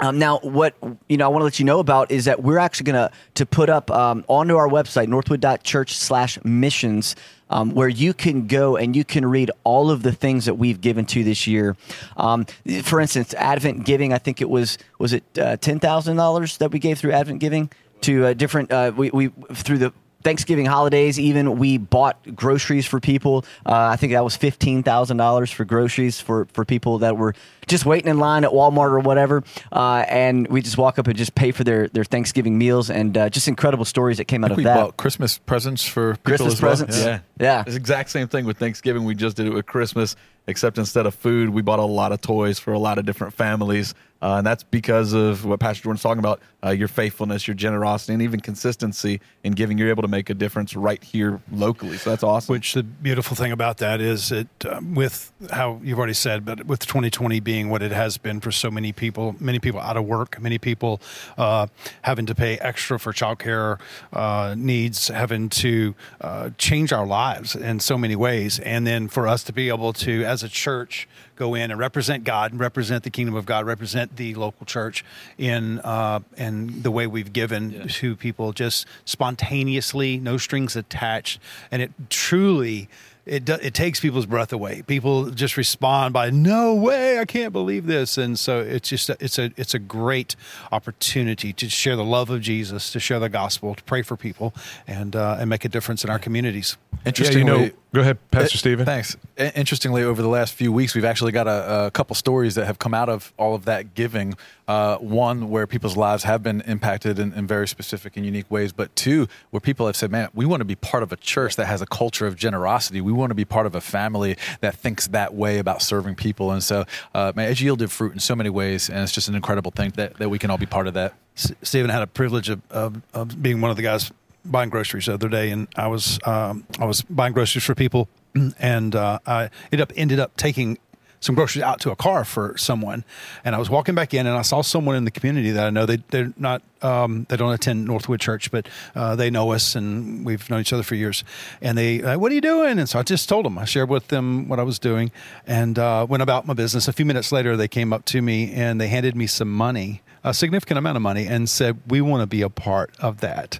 Um, 0.00 0.18
now, 0.18 0.38
what 0.38 0.74
you 1.08 1.16
know, 1.16 1.26
I 1.26 1.28
want 1.28 1.40
to 1.40 1.44
let 1.44 1.58
you 1.58 1.64
know 1.64 1.80
about 1.80 2.10
is 2.10 2.26
that 2.26 2.42
we're 2.42 2.58
actually 2.58 2.92
going 2.92 3.08
to 3.08 3.14
to 3.34 3.46
put 3.46 3.68
up 3.68 3.90
um, 3.90 4.24
onto 4.28 4.56
our 4.56 4.68
website 4.68 5.08
northwood.church/missions 5.08 7.16
um, 7.50 7.74
where 7.74 7.88
you 7.88 8.14
can 8.14 8.46
go 8.46 8.76
and 8.76 8.94
you 8.94 9.04
can 9.04 9.26
read 9.26 9.50
all 9.64 9.90
of 9.90 10.02
the 10.02 10.12
things 10.12 10.44
that 10.44 10.54
we've 10.54 10.80
given 10.80 11.04
to 11.06 11.24
this 11.24 11.46
year. 11.46 11.76
Um, 12.16 12.46
for 12.82 13.00
instance, 13.00 13.34
Advent 13.34 13.84
giving, 13.84 14.12
I 14.12 14.18
think 14.18 14.40
it 14.40 14.48
was 14.48 14.78
was 14.98 15.12
it 15.12 15.24
uh, 15.38 15.56
ten 15.56 15.80
thousand 15.80 16.16
dollars 16.16 16.58
that 16.58 16.70
we 16.70 16.78
gave 16.78 16.98
through 16.98 17.12
Advent 17.12 17.40
giving 17.40 17.70
to 18.02 18.26
uh, 18.26 18.32
different 18.34 18.70
uh, 18.70 18.92
we, 18.96 19.10
we 19.10 19.28
through 19.52 19.78
the 19.78 19.92
Thanksgiving 20.22 20.66
holidays, 20.66 21.18
even 21.18 21.58
we 21.58 21.78
bought 21.78 22.18
groceries 22.34 22.86
for 22.86 22.98
people. 23.00 23.44
Uh, 23.64 23.88
I 23.92 23.96
think 23.96 24.12
that 24.12 24.24
was 24.24 24.36
fifteen 24.36 24.82
thousand 24.82 25.16
dollars 25.16 25.50
for 25.50 25.64
groceries 25.64 26.20
for 26.20 26.46
for 26.52 26.64
people 26.64 26.98
that 26.98 27.16
were 27.16 27.34
just 27.66 27.86
waiting 27.86 28.10
in 28.10 28.18
line 28.18 28.44
at 28.44 28.50
Walmart 28.50 28.90
or 28.90 28.98
whatever. 28.98 29.44
Uh, 29.70 30.04
and 30.08 30.48
we 30.48 30.60
just 30.60 30.76
walk 30.76 30.98
up 30.98 31.06
and 31.06 31.16
just 31.16 31.34
pay 31.34 31.52
for 31.52 31.62
their 31.62 31.88
their 31.88 32.04
Thanksgiving 32.04 32.58
meals 32.58 32.90
and 32.90 33.16
uh, 33.16 33.30
just 33.30 33.46
incredible 33.46 33.84
stories 33.84 34.16
that 34.16 34.24
came 34.24 34.44
out 34.44 34.50
of 34.50 34.56
we 34.56 34.64
that. 34.64 34.74
bought 34.74 34.96
Christmas 34.96 35.38
presents 35.38 35.84
for 35.84 36.14
people 36.16 36.22
Christmas 36.24 36.54
as 36.54 36.62
well. 36.62 36.70
presents? 36.70 36.98
Yeah. 37.04 37.20
Yeah. 37.38 37.60
It's 37.60 37.70
the 37.70 37.76
exact 37.76 38.10
same 38.10 38.26
thing 38.26 38.44
with 38.44 38.58
Thanksgiving. 38.58 39.04
We 39.04 39.14
just 39.14 39.36
did 39.36 39.46
it 39.46 39.54
with 39.54 39.66
Christmas, 39.66 40.16
except 40.48 40.78
instead 40.78 41.06
of 41.06 41.14
food, 41.14 41.50
we 41.50 41.62
bought 41.62 41.78
a 41.78 41.84
lot 41.84 42.10
of 42.10 42.20
toys 42.20 42.58
for 42.58 42.72
a 42.72 42.78
lot 42.78 42.98
of 42.98 43.06
different 43.06 43.34
families. 43.34 43.94
Uh, 44.20 44.36
and 44.38 44.46
that's 44.46 44.64
because 44.64 45.12
of 45.12 45.44
what 45.44 45.60
Pastor 45.60 45.84
Jordan's 45.84 46.02
talking 46.02 46.18
about 46.18 46.40
uh, 46.64 46.70
your 46.70 46.88
faithfulness, 46.88 47.46
your 47.46 47.54
generosity, 47.54 48.12
and 48.12 48.22
even 48.22 48.40
consistency 48.40 49.20
in 49.44 49.52
giving. 49.52 49.78
You're 49.78 49.90
able 49.90 50.02
to 50.02 50.08
make 50.08 50.28
a 50.28 50.34
difference 50.34 50.74
right 50.74 51.02
here 51.02 51.40
locally. 51.52 51.96
So 51.98 52.10
that's 52.10 52.24
awesome. 52.24 52.52
Which 52.52 52.74
the 52.74 52.82
beautiful 52.82 53.36
thing 53.36 53.52
about 53.52 53.78
that 53.78 54.00
is 54.00 54.30
that 54.30 54.48
um, 54.66 54.94
with 54.94 55.32
how 55.52 55.80
you've 55.84 55.98
already 55.98 56.14
said, 56.14 56.44
but 56.44 56.66
with 56.66 56.80
2020 56.80 57.38
being 57.40 57.70
what 57.70 57.82
it 57.82 57.92
has 57.92 58.18
been 58.18 58.40
for 58.40 58.50
so 58.50 58.70
many 58.70 58.92
people, 58.92 59.36
many 59.38 59.60
people 59.60 59.78
out 59.78 59.96
of 59.96 60.04
work, 60.04 60.40
many 60.40 60.58
people 60.58 61.00
uh, 61.36 61.68
having 62.02 62.26
to 62.26 62.34
pay 62.34 62.58
extra 62.58 62.98
for 62.98 63.12
childcare 63.12 63.78
uh, 64.12 64.54
needs, 64.58 65.08
having 65.08 65.48
to 65.48 65.94
uh, 66.20 66.50
change 66.58 66.92
our 66.92 67.06
lives 67.06 67.54
in 67.54 67.78
so 67.78 67.96
many 67.96 68.16
ways, 68.16 68.58
and 68.60 68.84
then 68.86 69.06
for 69.06 69.28
us 69.28 69.44
to 69.44 69.52
be 69.52 69.68
able 69.68 69.92
to, 69.92 70.24
as 70.24 70.42
a 70.42 70.48
church, 70.48 71.06
go 71.38 71.54
in 71.54 71.70
and 71.70 71.78
represent 71.78 72.24
God, 72.24 72.50
and 72.50 72.60
represent 72.60 73.04
the 73.04 73.10
kingdom 73.10 73.34
of 73.34 73.46
God, 73.46 73.64
represent 73.64 74.16
the 74.16 74.34
local 74.34 74.66
church 74.66 75.04
in 75.38 75.78
uh, 75.80 76.20
in 76.36 76.82
the 76.82 76.90
way 76.90 77.06
we've 77.06 77.32
given 77.32 77.70
yeah. 77.70 77.84
to 77.88 78.16
people, 78.16 78.52
just 78.52 78.86
spontaneously, 79.04 80.18
no 80.18 80.36
strings 80.36 80.76
attached, 80.76 81.40
and 81.70 81.80
it 81.80 81.92
truly 82.10 82.88
it 83.28 83.44
do, 83.44 83.54
it 83.60 83.74
takes 83.74 84.00
people's 84.00 84.26
breath 84.26 84.52
away. 84.52 84.82
People 84.82 85.30
just 85.30 85.56
respond 85.56 86.14
by 86.14 86.30
"No 86.30 86.74
way! 86.74 87.18
I 87.18 87.24
can't 87.26 87.52
believe 87.52 87.86
this!" 87.86 88.18
And 88.18 88.38
so 88.38 88.60
it's 88.60 88.88
just 88.88 89.10
a, 89.10 89.16
it's 89.20 89.38
a 89.38 89.52
it's 89.56 89.74
a 89.74 89.78
great 89.78 90.34
opportunity 90.72 91.52
to 91.52 91.68
share 91.68 91.94
the 91.94 92.04
love 92.04 92.30
of 92.30 92.40
Jesus, 92.40 92.90
to 92.92 92.98
share 92.98 93.20
the 93.20 93.28
gospel, 93.28 93.74
to 93.74 93.82
pray 93.84 94.02
for 94.02 94.16
people, 94.16 94.54
and 94.86 95.14
uh, 95.14 95.36
and 95.38 95.50
make 95.50 95.64
a 95.64 95.68
difference 95.68 96.04
in 96.04 96.10
our 96.10 96.18
communities. 96.18 96.76
Interestingly, 97.04 97.52
yeah, 97.52 97.58
you 97.58 97.66
know, 97.66 97.70
go 97.92 98.00
ahead, 98.00 98.18
Pastor 98.30 98.56
it, 98.56 98.58
Stephen. 98.58 98.86
Thanks. 98.86 99.16
Interestingly, 99.36 100.02
over 100.02 100.22
the 100.22 100.28
last 100.28 100.54
few 100.54 100.72
weeks, 100.72 100.94
we've 100.94 101.04
actually 101.04 101.32
got 101.32 101.46
a, 101.46 101.86
a 101.86 101.90
couple 101.90 102.14
stories 102.14 102.54
that 102.56 102.66
have 102.66 102.78
come 102.78 102.94
out 102.94 103.08
of 103.08 103.32
all 103.36 103.54
of 103.54 103.64
that 103.66 103.94
giving. 103.94 104.34
Uh, 104.66 104.98
one 104.98 105.48
where 105.48 105.66
people's 105.66 105.96
lives 105.96 106.24
have 106.24 106.42
been 106.42 106.60
impacted 106.62 107.18
in, 107.18 107.32
in, 107.32 107.46
very 107.46 107.66
specific 107.66 108.18
and 108.18 108.26
unique 108.26 108.50
ways, 108.50 108.70
but 108.70 108.94
two 108.94 109.26
where 109.48 109.60
people 109.60 109.86
have 109.86 109.96
said, 109.96 110.10
"Man, 110.10 110.28
we 110.34 110.44
want 110.44 110.60
to 110.60 110.66
be 110.66 110.74
part 110.74 111.02
of 111.02 111.10
a 111.10 111.16
church 111.16 111.56
that 111.56 111.66
has 111.66 111.80
a 111.80 111.86
culture 111.86 112.26
of 112.26 112.36
generosity. 112.36 113.00
We 113.00 113.12
want 113.12 113.30
to 113.30 113.34
be 113.34 113.46
part 113.46 113.64
of 113.64 113.74
a 113.74 113.80
family 113.80 114.36
that 114.60 114.74
thinks 114.74 115.06
that 115.08 115.34
way 115.34 115.58
about 115.58 115.80
serving 115.80 116.16
people." 116.16 116.50
And 116.52 116.62
so, 116.62 116.84
uh, 117.14 117.32
man, 117.34 117.50
it's 117.50 117.62
yielded 117.62 117.90
fruit 117.90 118.12
in 118.12 118.20
so 118.20 118.36
many 118.36 118.50
ways, 118.50 118.90
and 118.90 118.98
it's 118.98 119.12
just 119.12 119.28
an 119.28 119.34
incredible 119.34 119.70
thing 119.70 119.92
that, 119.96 120.18
that 120.18 120.28
we 120.28 120.38
can 120.38 120.50
all 120.50 120.58
be 120.58 120.66
part 120.66 120.86
of 120.86 120.94
that. 120.94 121.14
S- 121.36 121.52
Stephen 121.62 121.90
had 121.90 122.02
a 122.02 122.06
privilege 122.06 122.50
of, 122.50 122.60
of, 122.70 123.00
of 123.14 123.42
being 123.42 123.62
one 123.62 123.70
of 123.70 123.76
the 123.76 123.82
guys 123.82 124.10
buying 124.50 124.70
groceries 124.70 125.06
the 125.06 125.14
other 125.14 125.28
day, 125.28 125.50
and 125.50 125.68
I 125.76 125.88
was 125.88 126.18
um, 126.24 126.64
I 126.78 126.84
was 126.84 127.02
buying 127.02 127.32
groceries 127.32 127.64
for 127.64 127.74
people, 127.74 128.08
and 128.58 128.94
uh, 128.94 129.18
I 129.26 129.50
ended 129.72 129.80
up 129.80 129.92
ended 129.96 130.20
up 130.20 130.36
taking 130.36 130.78
some 131.20 131.34
groceries 131.34 131.64
out 131.64 131.80
to 131.80 131.90
a 131.90 131.96
car 131.96 132.24
for 132.24 132.56
someone, 132.56 133.04
and 133.44 133.54
I 133.54 133.58
was 133.58 133.68
walking 133.68 133.94
back 133.94 134.14
in, 134.14 134.26
and 134.26 134.36
I 134.36 134.42
saw 134.42 134.60
someone 134.62 134.96
in 134.96 135.04
the 135.04 135.10
community 135.10 135.50
that 135.50 135.66
I 135.66 135.70
know. 135.70 135.86
They 135.86 135.98
they're 136.10 136.32
not 136.36 136.62
um, 136.82 137.26
they 137.28 137.36
don't 137.36 137.52
attend 137.52 137.86
Northwood 137.86 138.20
Church, 138.20 138.50
but 138.50 138.68
uh, 138.94 139.16
they 139.16 139.30
know 139.30 139.52
us, 139.52 139.74
and 139.74 140.24
we've 140.24 140.48
known 140.48 140.60
each 140.60 140.72
other 140.72 140.82
for 140.82 140.94
years. 140.94 141.24
And 141.60 141.76
they, 141.76 142.02
uh, 142.02 142.18
what 142.18 142.30
are 142.30 142.34
you 142.34 142.40
doing? 142.40 142.78
And 142.78 142.88
so 142.88 142.98
I 142.98 143.02
just 143.02 143.28
told 143.28 143.44
them. 143.44 143.58
I 143.58 143.64
shared 143.64 143.88
with 143.88 144.08
them 144.08 144.48
what 144.48 144.60
I 144.60 144.62
was 144.62 144.78
doing, 144.78 145.10
and 145.46 145.78
uh, 145.78 146.06
went 146.08 146.22
about 146.22 146.46
my 146.46 146.54
business. 146.54 146.88
A 146.88 146.92
few 146.92 147.04
minutes 147.04 147.32
later, 147.32 147.56
they 147.56 147.68
came 147.68 147.92
up 147.92 148.04
to 148.06 148.22
me 148.22 148.52
and 148.52 148.80
they 148.80 148.88
handed 148.88 149.16
me 149.16 149.26
some 149.26 149.50
money 149.50 150.02
a 150.28 150.34
significant 150.34 150.78
amount 150.78 150.96
of 150.96 151.02
money 151.02 151.26
and 151.26 151.48
said 151.48 151.78
we 151.88 152.00
want 152.00 152.20
to 152.20 152.26
be 152.26 152.42
a 152.42 152.50
part 152.50 152.94
of 153.00 153.20
that 153.20 153.58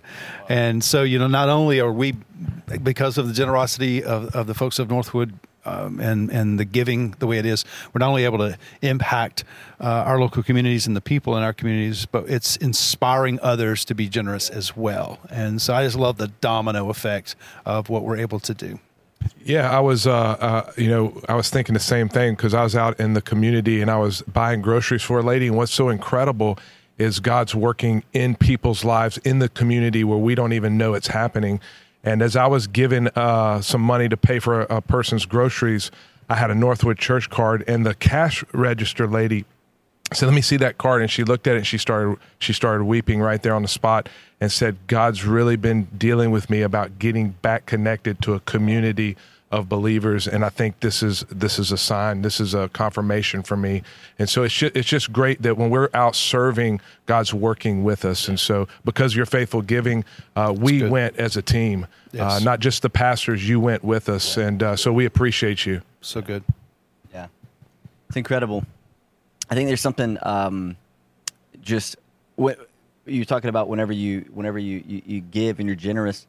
and 0.49 0.85
so 0.85 1.03
you 1.03 1.19
know 1.19 1.27
not 1.27 1.49
only 1.49 1.81
are 1.81 1.93
we 1.93 2.15
because 2.83 3.19
of 3.19 3.27
the 3.27 3.35
generosity 3.35 4.05
of, 4.05 4.35
of 4.35 4.47
the 4.47 4.55
folks 4.55 4.79
of 4.79 4.91
northwood 4.91 5.39
um, 5.69 6.01
and 6.01 6.31
and 6.31 6.59
the 6.59 6.65
giving 6.65 7.11
the 7.19 7.27
way 7.27 7.39
it 7.39 7.47
is, 7.47 7.65
we're 7.93 7.99
not 7.99 8.09
only 8.09 8.25
able 8.25 8.39
to 8.39 8.57
impact 8.83 9.45
uh, 9.81 9.85
our 9.85 10.19
local 10.19 10.43
communities 10.43 10.87
and 10.87 10.97
the 10.97 11.01
people 11.01 11.37
in 11.37 11.43
our 11.43 11.53
communities, 11.53 12.07
but 12.07 12.29
it's 12.29 12.57
inspiring 12.57 13.39
others 13.43 13.85
to 13.87 13.95
be 13.95 14.09
generous 14.09 14.49
as 14.49 14.77
well. 14.77 15.19
And 15.31 15.61
so 15.61 15.75
I 15.75 15.85
just 15.85 15.97
love 15.97 16.17
the 16.17 16.29
domino 16.29 16.89
effect 16.91 17.37
of 17.67 17.89
what 17.89 18.03
we're 18.03 18.17
able 18.17 18.41
to 18.41 18.55
do. 18.55 18.79
Yeah, 19.45 19.71
I 19.71 19.81
was, 19.81 20.07
uh, 20.07 20.13
uh, 20.13 20.73
you 20.77 20.89
know, 20.89 21.21
I 21.29 21.35
was 21.35 21.49
thinking 21.49 21.73
the 21.73 21.81
same 21.81 22.09
thing 22.09 22.35
because 22.35 22.53
I 22.53 22.63
was 22.63 22.77
out 22.77 23.01
in 23.01 23.15
the 23.15 23.23
community 23.23 23.81
and 23.81 23.91
I 23.91 23.97
was 23.97 24.23
buying 24.23 24.61
groceries 24.61 25.03
for 25.03 25.21
a 25.21 25.23
lady. 25.23 25.47
And 25.47 25.57
what's 25.57 25.73
so 25.73 25.89
incredible 25.89 26.59
is 26.99 27.21
God's 27.21 27.55
working 27.55 28.05
in 28.13 28.35
people's 28.35 28.85
lives 28.85 29.19
in 29.19 29.39
the 29.39 29.49
community 29.49 30.05
where 30.05 30.19
we 30.19 30.35
don't 30.35 30.53
even 30.53 30.77
know 30.77 30.95
it's 30.95 31.07
happening. 31.09 31.61
And 32.05 32.23
as 32.23 32.37
I 32.37 32.47
was 32.47 32.67
given 32.67 33.09
uh, 33.17 33.61
some 33.61 33.81
money 33.81 34.09
to 34.09 34.17
pay 34.17 34.39
for 34.39 34.63
a, 34.63 34.77
a 34.77 34.81
person's 34.83 35.25
groceries, 35.25 35.91
I 36.29 36.35
had 36.35 36.51
a 36.51 36.55
Northwood 36.55 36.99
Church 36.99 37.31
card, 37.31 37.65
and 37.67 37.87
the 37.87 37.95
cash 37.95 38.45
register 38.53 39.07
lady 39.07 39.47
said, 40.13 40.27
"Let 40.27 40.35
me 40.35 40.43
see 40.43 40.57
that 40.59 40.79
card." 40.79 41.03
And 41.03 41.11
she 41.11 41.25
looked 41.25 41.47
at 41.47 41.55
it, 41.55 41.59
and 41.59 41.67
she 41.67 41.79
started 41.79 42.17
she 42.39 42.53
started 42.53 42.85
weeping 42.85 43.21
right 43.21 43.43
there 43.43 43.55
on 43.55 43.63
the 43.63 43.69
spot, 43.69 44.09
and 44.41 44.51
said, 44.51 44.77
"God's 44.87 45.25
really 45.25 45.57
been 45.57 45.85
dealing 45.97 46.31
with 46.31 46.51
me 46.51 46.63
about 46.63 46.99
getting 46.99 47.31
back 47.31 47.67
connected 47.67 48.23
to 48.23 48.35
a 48.35 48.41
community 48.41 49.17
of 49.51 49.69
believers, 49.69 50.29
and 50.29 50.45
I 50.45 50.51
think 50.51 50.81
this 50.81 51.03
is 51.03 51.25
this 51.31 51.59
is 51.59 51.73
a 51.73 51.79
sign. 51.79 52.23
This 52.23 52.39
is 52.41 52.55
a 52.55 52.69
confirmation 52.69 53.43
for 53.43 53.57
me, 53.57 53.83
and 54.19 54.29
so 54.29 54.43
it's 54.43 54.55
just, 54.55 54.77
it's 54.77 54.89
just 54.89 55.13
great 55.13 55.41
that 55.43 55.57
when 55.57 55.71
we're 55.71 55.89
out 55.95 56.15
serving, 56.15 56.81
God's 57.07 57.33
working 57.33 57.83
with 57.83 58.05
us, 58.05 58.29
and 58.29 58.39
so 58.39 58.69
because 58.85 59.13
of 59.13 59.17
your 59.17 59.27
faithful 59.27 59.63
giving, 59.63 60.05
uh, 60.37 60.55
we 60.57 60.87
went 60.87 61.17
as 61.17 61.37
a 61.37 61.43
team, 61.43 61.87
uh, 62.19 62.41
not 62.43 62.61
just 62.61 62.83
the 62.83 62.91
pastors. 62.91 63.49
You 63.49 63.59
went 63.59 63.83
with 63.83 64.09
us, 64.09 64.37
and 64.37 64.63
uh, 64.63 64.77
so 64.77 64.93
we 64.93 65.07
appreciate 65.07 65.65
you. 65.65 65.81
So 66.03 66.21
good. 66.21 66.45
Yeah, 67.13 67.29
it's 68.09 68.17
incredible. 68.17 68.65
I 69.51 69.55
think 69.55 69.69
there's 69.69 69.81
something 69.81 70.19
um, 70.23 70.77
just 71.61 71.97
what 72.37 72.69
you're 73.07 73.25
talking 73.25 73.49
about. 73.49 73.69
Whenever 73.69 73.93
you 73.93 74.27
whenever 74.33 74.59
you, 74.59 74.83
you 74.87 75.03
you 75.07 75.21
give 75.21 75.59
and 75.59 75.69
you're 75.69 75.77
generous, 75.77 76.27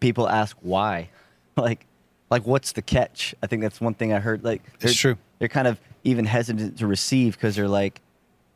people 0.00 0.28
ask 0.28 0.56
why, 0.60 1.10
like 1.56 1.86
like 2.30 2.46
what's 2.46 2.72
the 2.72 2.82
catch? 2.82 3.34
I 3.42 3.46
think 3.46 3.62
that's 3.62 3.80
one 3.80 3.94
thing 3.94 4.12
I 4.12 4.20
heard. 4.20 4.44
Like 4.44 4.62
they're, 4.78 4.92
true. 4.92 5.16
They're 5.38 5.48
kind 5.48 5.68
of 5.68 5.80
even 6.04 6.24
hesitant 6.24 6.78
to 6.78 6.86
receive 6.86 7.36
because 7.36 7.56
they're 7.56 7.68
like, 7.68 8.00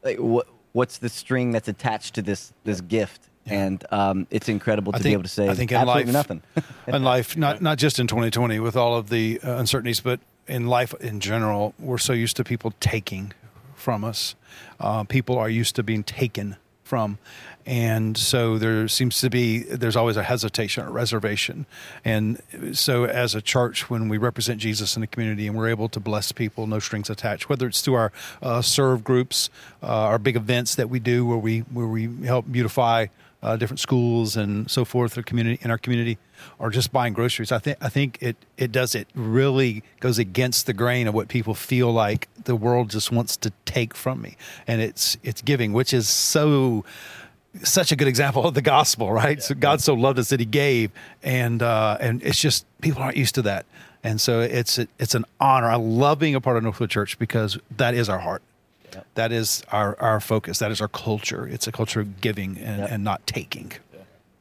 like 0.03 0.19
what 0.19 0.47
what's 0.73 0.99
the 0.99 1.09
string 1.09 1.53
that's 1.53 1.69
attached 1.69 2.15
to 2.15 2.23
this 2.23 2.53
this 2.65 2.81
gift? 2.81 3.23
And 3.47 3.85
um, 3.91 4.27
it's 4.31 4.49
incredible 4.49 4.93
to 4.93 5.03
be 5.03 5.13
able 5.13 5.25
to 5.25 5.29
say 5.29 5.49
I 5.49 5.55
think 5.55 5.73
in 5.73 5.79
absolutely 5.79 6.13
life, 6.13 6.13
nothing. 6.13 6.43
in 6.87 7.03
life, 7.03 7.37
not 7.37 7.61
not 7.61 7.79
just 7.79 7.99
in 7.99 8.07
2020 8.07 8.61
with 8.61 8.77
all 8.77 8.97
of 8.97 9.09
the 9.09 9.41
uh, 9.43 9.57
uncertainties, 9.57 10.01
but 10.01 10.21
in 10.47 10.67
life 10.67 10.95
in 11.01 11.21
general, 11.21 11.75
we're 11.79 11.99
so 11.99 12.13
used 12.13 12.37
to 12.37 12.45
people 12.45 12.75
taking 12.81 13.33
from 13.81 14.05
us. 14.05 14.35
Uh, 14.79 15.05
people 15.05 15.39
are 15.39 15.49
used 15.49 15.77
to 15.77 15.83
being 15.83 16.05
taken 16.05 16.57
from, 16.85 17.19
and 17.67 18.17
so 18.17 18.59
there 18.59 18.89
seems 18.89 19.21
to 19.21 19.31
be 19.31 19.61
there's 19.61 19.97
always 19.97 20.17
a 20.17 20.25
hesitation, 20.25 20.87
a 20.87 20.91
reservation, 20.91 21.67
and 22.05 22.43
so 22.73 23.05
as 23.05 23.35
a 23.35 23.41
church, 23.41 23.89
when 23.89 24.09
we 24.09 24.19
represent 24.19 24.61
Jesus 24.61 24.97
in 24.97 25.01
the 25.01 25.07
community 25.07 25.47
and 25.47 25.57
we're 25.57 25.69
able 25.69 25.89
to 25.89 26.01
bless 26.01 26.33
people, 26.33 26.67
no 26.67 26.79
strings 26.79 27.09
attached, 27.09 27.49
whether 27.49 27.69
it's 27.69 27.81
through 27.81 27.95
our 27.95 28.13
uh, 28.43 28.61
serve 28.61 29.05
groups, 29.05 29.51
uh, 29.83 29.87
our 29.87 30.19
big 30.19 30.37
events 30.37 30.75
that 30.75 30.91
we 30.91 30.99
do 30.99 31.25
where 31.25 31.39
we 31.39 31.61
where 31.61 31.87
we 31.87 32.09
help 32.27 32.51
beautify 32.51 33.07
uh, 33.43 33.57
different 33.57 33.81
schools 33.81 34.37
and 34.37 34.71
so 34.71 34.85
forth 34.85 35.15
the 35.15 35.23
community 35.23 35.59
in 35.63 35.71
our 35.71 35.79
community 35.79 36.19
or 36.59 36.71
just 36.71 36.93
buying 36.93 37.13
groceries. 37.13 37.53
I 37.53 37.59
think 37.59 37.79
i 37.81 37.89
think 37.89 38.19
it 38.21 38.37
it 38.57 38.73
does 38.73 38.95
it 38.95 39.09
really 39.15 39.83
goes 40.01 40.19
against 40.19 40.67
the 40.67 40.73
grain 40.73 41.07
of 41.07 41.15
what 41.15 41.29
people 41.29 41.55
feel 41.55 41.91
like 41.93 42.29
the 42.45 42.57
world 42.57 42.91
just 42.91 43.11
wants 43.11 43.37
to 43.39 43.53
take 43.65 43.95
from 43.95 44.21
me. 44.21 44.37
And 44.67 44.81
it's 44.81 45.17
it's 45.23 45.43
giving 45.43 45.73
which 45.73 45.93
is 45.93 46.09
so 46.09 46.85
such 47.63 47.91
a 47.91 47.97
good 47.97 48.09
example 48.09 48.47
of 48.47 48.55
the 48.55 48.63
gospel 48.63 49.13
right? 49.13 49.43
So 49.43 49.55
god 49.55 49.81
so 49.81 49.95
loved 49.95 50.19
us 50.19 50.29
that 50.29 50.41
he 50.41 50.47
gave 50.47 50.91
and 51.23 51.63
uh 51.63 51.97
and 52.01 52.23
it's 52.23 52.41
just 52.41 52.67
people 52.81 53.03
aren't 53.03 53.17
used 53.17 53.35
to 53.37 53.43
that. 53.43 53.65
And 54.03 54.21
so 54.21 54.41
it's 54.41 54.79
it's 54.79 55.15
an 55.15 55.25
honor. 55.41 55.69
I 55.69 55.77
love 55.77 56.19
being 56.19 56.35
a 56.35 56.41
part 56.41 56.57
of 56.57 56.63
northwood 56.63 56.91
church 56.91 57.19
because 57.19 57.59
that 57.77 57.95
is 57.95 58.09
our 58.09 58.19
heart 58.19 58.43
that 59.15 59.33
is 59.33 59.63
our, 59.71 59.99
our 60.01 60.21
focus. 60.21 60.59
That 60.59 60.71
is 60.71 60.81
our 60.81 60.89
culture. 60.89 61.47
It's 61.47 61.67
a 61.67 61.73
culture 61.73 62.01
of 62.01 62.21
giving 62.21 62.59
and, 62.59 62.81
Yep. 62.81 62.91
and 62.91 63.05
not 63.05 63.27
taking. 63.27 63.73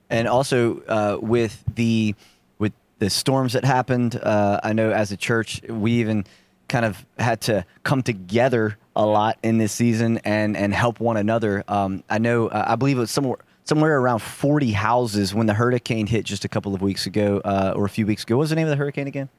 and 0.10 0.28
also 0.28 0.80
uh, 0.88 1.18
with 1.22 1.64
the 1.76 2.16
with 2.58 2.74
the 3.00 3.10
storms 3.10 3.54
that 3.54 3.64
happened, 3.66 4.16
uh, 4.22 4.60
I 4.64 4.74
know 4.74 4.92
as 4.92 5.12
a 5.12 5.18
church 5.18 5.62
we 5.70 5.92
even 5.94 6.26
kind 6.68 6.86
of 6.86 7.06
had 7.18 7.42
to 7.42 7.66
come 7.84 8.04
together 8.04 8.78
a 8.96 9.06
lot 9.06 9.38
in 9.44 9.58
this 9.58 9.72
season 9.72 10.20
and 10.24 10.56
and 10.58 10.74
help 10.74 11.00
one 11.00 11.18
another. 11.18 11.64
Um, 11.68 12.04
I 12.10 12.18
know 12.20 12.48
uh, 12.48 12.66
I 12.68 12.76
believe 12.76 12.98
it 12.98 13.02
was 13.02 13.12
somewhere 13.12 13.38
somewhere 13.66 14.00
around 14.00 14.20
40 14.20 14.72
houses 14.72 15.34
when 15.36 15.46
the 15.46 15.54
hurricane 15.54 16.08
hit 16.08 16.26
just 16.26 16.44
a 16.44 16.48
couple 16.50 16.74
of 16.74 16.82
weeks 16.82 17.06
ago 17.06 17.40
uh, 17.46 17.74
or 17.76 17.86
a 17.86 17.90
few 17.90 18.06
weeks 18.08 18.24
ago. 18.24 18.36
What 18.36 18.42
was 18.42 18.50
the 18.50 18.56
name 18.56 18.66
of 18.66 18.72
the 18.72 18.76
hurricane 18.78 19.06
again? 19.08 19.30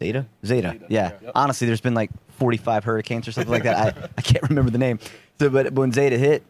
Zeta? 0.00 0.26
Zeta. 0.44 0.78
Yeah. 0.88 1.12
Honestly, 1.34 1.66
there's 1.66 1.80
been 1.80 1.94
like 1.94 2.10
45 2.38 2.84
hurricanes 2.84 3.26
or 3.28 3.32
something 3.32 3.52
like 3.52 3.62
that. 3.64 3.96
I, 3.96 4.08
I 4.18 4.20
can't 4.22 4.42
remember 4.48 4.70
the 4.70 4.78
name. 4.78 4.98
So, 5.38 5.48
but 5.50 5.72
when 5.72 5.92
Zeta 5.92 6.18
hit, 6.18 6.42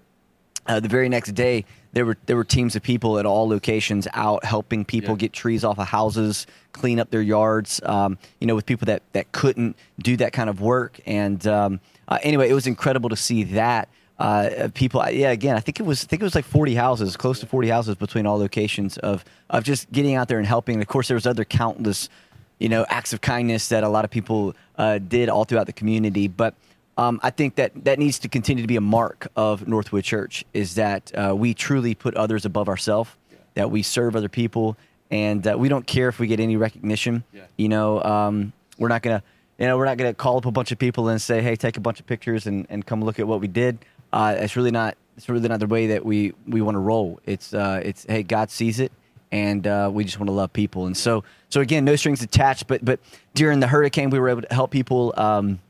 uh, 0.66 0.80
the 0.80 0.88
very 0.88 1.08
next 1.08 1.32
day, 1.32 1.64
there 1.92 2.04
were 2.04 2.16
there 2.26 2.36
were 2.36 2.44
teams 2.44 2.74
of 2.76 2.82
people 2.82 3.18
at 3.20 3.24
all 3.26 3.48
locations 3.48 4.08
out 4.14 4.44
helping 4.44 4.84
people 4.84 5.10
Yeah. 5.14 5.18
get 5.18 5.32
trees 5.32 5.64
off 5.64 5.78
of 5.78 5.86
houses, 5.86 6.46
clean 6.72 6.98
up 6.98 7.10
their 7.10 7.22
yards. 7.22 7.80
Um, 7.84 8.18
you 8.40 8.46
know, 8.48 8.54
with 8.56 8.66
people 8.66 8.86
that 8.86 9.02
that 9.12 9.30
couldn't 9.32 9.76
do 10.00 10.16
that 10.18 10.32
kind 10.32 10.50
of 10.50 10.60
work. 10.60 10.98
And 11.06 11.46
um, 11.46 11.80
uh, 12.08 12.18
anyway, 12.22 12.48
it 12.50 12.54
was 12.54 12.66
incredible 12.66 13.08
to 13.10 13.16
see 13.16 13.44
that. 13.44 13.88
Uh, 14.18 14.68
people, 14.74 15.02
yeah. 15.10 15.30
Again, 15.30 15.56
I 15.56 15.60
think 15.60 15.78
it 15.78 15.84
was. 15.84 16.02
I 16.04 16.06
think 16.08 16.20
it 16.22 16.24
was 16.24 16.34
like 16.34 16.44
forty 16.46 16.74
houses, 16.74 17.16
close 17.16 17.38
to 17.40 17.46
forty 17.46 17.68
houses 17.68 17.94
between 17.96 18.26
all 18.26 18.38
locations 18.38 18.96
of 18.98 19.24
of 19.50 19.62
just 19.62 19.90
getting 19.92 20.14
out 20.16 20.26
there 20.28 20.38
and 20.38 20.46
helping. 20.46 20.74
And 20.76 20.82
of 20.82 20.88
course, 20.88 21.06
there 21.08 21.14
was 21.16 21.26
other 21.26 21.44
countless, 21.44 22.08
you 22.58 22.68
know, 22.68 22.86
acts 22.88 23.12
of 23.12 23.20
kindness 23.20 23.68
that 23.68 23.84
a 23.84 23.88
lot 23.88 24.04
of 24.04 24.10
people 24.10 24.54
uh, 24.78 24.98
did 24.98 25.28
all 25.28 25.44
throughout 25.44 25.66
the 25.66 25.72
community. 25.72 26.28
But 26.28 26.54
um, 26.96 27.20
I 27.22 27.30
think 27.30 27.56
that 27.56 27.84
that 27.84 27.98
needs 27.98 28.18
to 28.20 28.28
continue 28.28 28.62
to 28.62 28.66
be 28.68 28.76
a 28.76 28.80
mark 28.80 29.28
of 29.36 29.68
Northwood 29.68 30.04
Church 30.04 30.44
is 30.54 30.76
that 30.76 31.12
uh, 31.14 31.34
we 31.36 31.52
truly 31.52 31.94
put 31.94 32.14
others 32.14 32.44
above 32.44 32.68
ourselves, 32.68 33.10
that 33.54 33.70
we 33.70 33.82
serve 33.82 34.16
other 34.16 34.28
people, 34.30 34.76
and 35.10 35.46
uh, 35.46 35.56
we 35.58 35.68
don't 35.68 35.86
care 35.86 36.08
if 36.08 36.18
we 36.18 36.26
get 36.26 36.40
any 36.40 36.56
recognition. 36.56 37.24
You 37.56 37.68
know, 37.68 38.02
um, 38.02 38.52
we're 38.78 38.88
not 38.88 39.02
gonna, 39.02 39.22
you 39.58 39.66
know, 39.66 39.76
we're 39.76 39.84
not 39.84 39.98
gonna 39.98 40.14
call 40.14 40.38
up 40.38 40.46
a 40.46 40.50
bunch 40.50 40.72
of 40.72 40.78
people 40.78 41.08
and 41.08 41.20
say, 41.20 41.42
"Hey, 41.42 41.54
take 41.56 41.76
a 41.76 41.80
bunch 41.80 42.00
of 42.00 42.06
pictures 42.06 42.46
and, 42.46 42.66
and 42.70 42.84
come 42.86 43.04
look 43.04 43.18
at 43.18 43.26
what 43.28 43.40
we 43.40 43.48
did." 43.48 43.78
Uh, 44.12 44.34
it's 44.38 44.56
really 44.56 44.70
not. 44.70 44.96
It's 45.18 45.28
really 45.28 45.48
not 45.48 45.60
the 45.60 45.66
way 45.66 45.88
that 45.88 46.04
we 46.04 46.32
we 46.46 46.62
want 46.62 46.76
to 46.76 46.80
roll. 46.80 47.20
It's 47.26 47.52
uh, 47.52 47.80
it's 47.84 48.06
hey, 48.08 48.22
God 48.22 48.50
sees 48.50 48.80
it, 48.80 48.90
and 49.36 49.66
uh, 49.66 49.90
we 49.92 50.02
just 50.02 50.18
want 50.18 50.28
to 50.28 50.32
love 50.32 50.52
people. 50.52 50.86
And 50.86 50.96
so 50.96 51.22
so 51.50 51.60
again, 51.60 51.84
no 51.84 51.96
strings 51.96 52.22
attached. 52.22 52.66
But 52.66 52.84
but 52.84 52.98
during 53.34 53.60
the 53.60 53.68
hurricane, 53.68 54.10
we 54.10 54.18
were 54.18 54.30
able 54.30 54.42
to 54.42 54.54
help 54.54 54.70
people. 54.70 55.12
Um, 55.16 55.60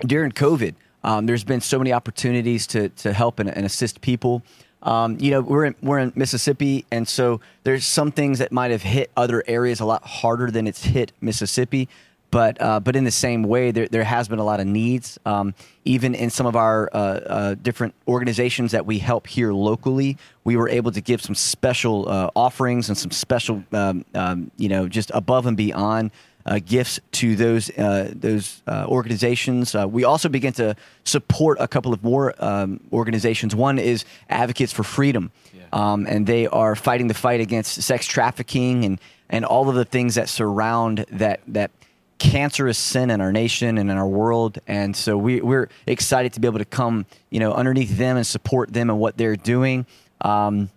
during 0.00 0.32
COVID, 0.32 0.74
um, 1.02 1.24
there's 1.24 1.44
been 1.44 1.62
so 1.62 1.78
many 1.78 1.92
opportunities 1.92 2.66
to 2.68 2.90
to 2.90 3.12
help 3.12 3.38
and, 3.38 3.48
and 3.48 3.64
assist 3.64 4.00
people. 4.00 4.42
Um, 4.82 5.16
you 5.18 5.30
know, 5.30 5.40
we're 5.40 5.64
in, 5.64 5.74
we're 5.82 5.98
in 5.98 6.12
Mississippi, 6.14 6.84
and 6.92 7.08
so 7.08 7.40
there's 7.64 7.84
some 7.84 8.12
things 8.12 8.38
that 8.38 8.52
might 8.52 8.70
have 8.70 8.82
hit 8.82 9.10
other 9.16 9.42
areas 9.48 9.80
a 9.80 9.84
lot 9.84 10.04
harder 10.04 10.50
than 10.50 10.66
it's 10.66 10.84
hit 10.84 11.12
Mississippi. 11.20 11.88
But 12.36 12.60
uh, 12.60 12.80
but 12.80 12.96
in 12.96 13.04
the 13.04 13.10
same 13.10 13.44
way, 13.44 13.70
there 13.70 13.88
there 13.88 14.04
has 14.04 14.28
been 14.28 14.38
a 14.38 14.44
lot 14.44 14.60
of 14.60 14.66
needs, 14.66 15.18
um, 15.24 15.54
even 15.86 16.14
in 16.14 16.28
some 16.28 16.44
of 16.44 16.54
our 16.54 16.90
uh, 16.92 16.98
uh, 16.98 17.54
different 17.54 17.94
organizations 18.06 18.72
that 18.72 18.84
we 18.84 18.98
help 18.98 19.26
here 19.26 19.54
locally. 19.54 20.18
We 20.44 20.58
were 20.58 20.68
able 20.68 20.92
to 20.92 21.00
give 21.00 21.22
some 21.22 21.34
special 21.34 22.06
uh, 22.06 22.28
offerings 22.36 22.90
and 22.90 22.98
some 22.98 23.10
special, 23.10 23.64
um, 23.72 24.04
um, 24.14 24.50
you 24.58 24.68
know, 24.68 24.86
just 24.86 25.10
above 25.14 25.46
and 25.46 25.56
beyond 25.56 26.10
uh, 26.44 26.60
gifts 26.62 27.00
to 27.12 27.36
those 27.36 27.70
uh, 27.78 28.12
those 28.14 28.62
uh, 28.66 28.84
organizations. 28.86 29.74
Uh, 29.74 29.88
we 29.88 30.04
also 30.04 30.28
begin 30.28 30.52
to 30.52 30.76
support 31.04 31.56
a 31.58 31.66
couple 31.66 31.94
of 31.94 32.04
more 32.04 32.34
um, 32.38 32.80
organizations. 32.92 33.56
One 33.56 33.78
is 33.78 34.04
Advocates 34.28 34.74
for 34.74 34.82
Freedom, 34.82 35.30
um, 35.72 36.06
and 36.06 36.26
they 36.26 36.46
are 36.48 36.76
fighting 36.76 37.06
the 37.08 37.14
fight 37.14 37.40
against 37.40 37.80
sex 37.80 38.06
trafficking 38.06 38.84
and 38.84 39.00
and 39.30 39.46
all 39.46 39.70
of 39.70 39.74
the 39.74 39.86
things 39.86 40.16
that 40.16 40.28
surround 40.28 41.06
that 41.10 41.40
that 41.46 41.70
cancerous 42.18 42.78
sin 42.78 43.10
in 43.10 43.20
our 43.20 43.32
nation 43.32 43.78
and 43.78 43.90
in 43.90 43.96
our 43.96 44.06
world. 44.06 44.58
And 44.66 44.96
so 44.96 45.16
we, 45.16 45.40
we're 45.40 45.68
excited 45.86 46.32
to 46.34 46.40
be 46.40 46.48
able 46.48 46.58
to 46.58 46.64
come, 46.64 47.06
you 47.30 47.40
know, 47.40 47.52
underneath 47.52 47.96
them 47.96 48.16
and 48.16 48.26
support 48.26 48.72
them 48.72 48.90
and 48.90 48.98
what 48.98 49.16
they're 49.16 49.36
doing. 49.36 49.86
Um, 50.20 50.70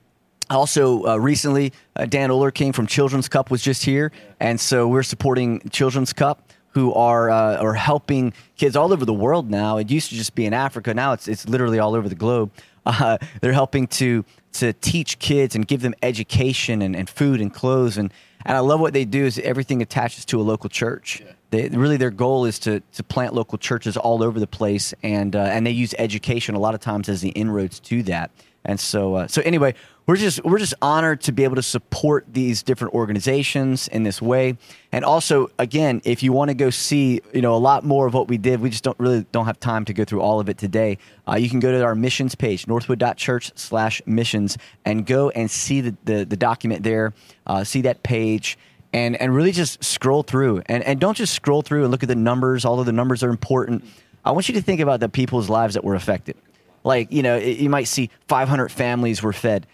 also, 0.49 1.05
uh, 1.05 1.17
recently, 1.17 1.73
uh, 1.95 2.05
Dan 2.05 2.29
Ohlerking 2.29 2.73
from 2.73 2.87
Children's 2.87 3.29
Cup 3.29 3.51
was 3.51 3.61
just 3.61 3.83
here, 3.85 4.11
and 4.39 4.59
so 4.59 4.87
we're 4.87 5.03
supporting 5.03 5.59
Children's 5.69 6.11
Cup, 6.11 6.51
who 6.71 6.93
are 6.93 7.29
uh, 7.29 7.57
are 7.57 7.75
helping 7.75 8.33
kids 8.57 8.75
all 8.75 8.91
over 8.91 9.05
the 9.05 9.13
world 9.13 9.49
now. 9.49 9.77
It 9.77 9.91
used 9.91 10.09
to 10.09 10.15
just 10.15 10.33
be 10.33 10.45
in 10.45 10.53
Africa. 10.53 10.93
Now 10.93 11.13
it's 11.13 11.27
it's 11.27 11.47
literally 11.47 11.77
all 11.77 11.93
over 11.93 12.09
the 12.09 12.15
globe. 12.15 12.51
Uh, 12.85 13.17
they're 13.41 13.53
helping 13.53 13.87
to 13.87 14.25
to 14.53 14.73
teach 14.73 15.19
kids 15.19 15.55
and 15.55 15.67
give 15.67 15.81
them 15.81 15.93
education 16.01 16.81
and, 16.81 16.95
and 16.95 17.09
food 17.09 17.39
and 17.39 17.53
clothes 17.53 17.97
and 17.97 18.11
and 18.45 18.55
I 18.55 18.61
love 18.61 18.79
what 18.79 18.93
they 18.93 19.05
do 19.05 19.25
is 19.25 19.37
everything 19.39 19.81
attaches 19.81 20.25
to 20.25 20.39
a 20.39 20.43
local 20.43 20.69
church. 20.69 21.21
They, 21.51 21.67
really, 21.69 21.97
their 21.97 22.11
goal 22.11 22.45
is 22.45 22.59
to 22.59 22.79
to 22.93 23.03
plant 23.03 23.33
local 23.33 23.57
churches 23.57 23.97
all 23.97 24.23
over 24.23 24.39
the 24.39 24.47
place, 24.47 24.93
and 25.03 25.35
uh, 25.35 25.39
and 25.39 25.65
they 25.65 25.71
use 25.71 25.93
education 25.97 26.55
a 26.55 26.59
lot 26.59 26.73
of 26.73 26.79
times 26.79 27.09
as 27.09 27.21
the 27.21 27.29
inroads 27.29 27.79
to 27.81 28.03
that. 28.03 28.31
And 28.65 28.79
so, 28.79 29.15
uh, 29.15 29.27
so 29.27 29.41
anyway, 29.43 29.73
we're 30.09 30.15
just 30.15 30.43
we're 30.43 30.57
just 30.57 30.73
honored 30.81 31.21
to 31.21 31.31
be 31.31 31.43
able 31.43 31.55
to 31.55 31.61
support 31.61 32.25
these 32.33 32.63
different 32.63 32.95
organizations 32.95 33.87
in 33.89 34.01
this 34.01 34.19
way. 34.19 34.57
And 34.91 35.05
also, 35.05 35.51
again, 35.59 36.01
if 36.03 36.23
you 36.23 36.33
want 36.33 36.49
to 36.49 36.55
go 36.55 36.71
see, 36.71 37.21
you 37.31 37.43
know, 37.43 37.53
a 37.53 37.61
lot 37.61 37.85
more 37.85 38.07
of 38.07 38.15
what 38.15 38.27
we 38.27 38.39
did, 38.39 38.59
we 38.59 38.71
just 38.71 38.83
don't 38.83 38.99
really 38.99 39.27
don't 39.31 39.45
have 39.45 39.59
time 39.59 39.85
to 39.85 39.93
go 39.93 40.03
through 40.03 40.21
all 40.21 40.39
of 40.39 40.49
it 40.49 40.57
today. 40.57 40.97
Uh, 41.27 41.35
you 41.35 41.47
can 41.47 41.59
go 41.59 41.71
to 41.71 41.83
our 41.83 41.93
missions 41.93 42.33
page, 42.33 42.65
northwood.church/missions, 42.65 44.57
and 44.83 45.05
go 45.05 45.29
and 45.29 45.51
see 45.51 45.79
the 45.79 45.95
the, 46.05 46.25
the 46.25 46.37
document 46.37 46.81
there. 46.81 47.13
Uh, 47.45 47.63
see 47.63 47.81
that 47.81 48.01
page 48.01 48.57
and 48.91 49.15
and 49.21 49.35
really 49.35 49.51
just 49.51 49.83
scroll 49.83 50.23
through 50.23 50.63
and 50.65 50.83
and 50.85 50.99
don't 50.99 51.17
just 51.17 51.35
scroll 51.35 51.61
through 51.61 51.83
and 51.83 51.91
look 51.91 52.01
at 52.01 52.09
the 52.09 52.15
numbers 52.15 52.65
although 52.65 52.83
the 52.83 52.91
numbers 52.91 53.23
are 53.23 53.29
important 53.29 53.85
i 54.25 54.31
want 54.31 54.49
you 54.49 54.55
to 54.55 54.61
think 54.63 54.81
about 54.81 54.99
the 54.99 55.07
people's 55.07 55.47
lives 55.47 55.75
that 55.75 55.83
were 55.83 55.93
affected 55.93 56.35
like 56.83 57.11
you 57.11 57.21
know 57.21 57.35
it, 57.37 57.59
you 57.59 57.69
might 57.69 57.87
see 57.87 58.09
500 58.27 58.71
families 58.71 59.21
were 59.21 59.31
fed 59.31 59.67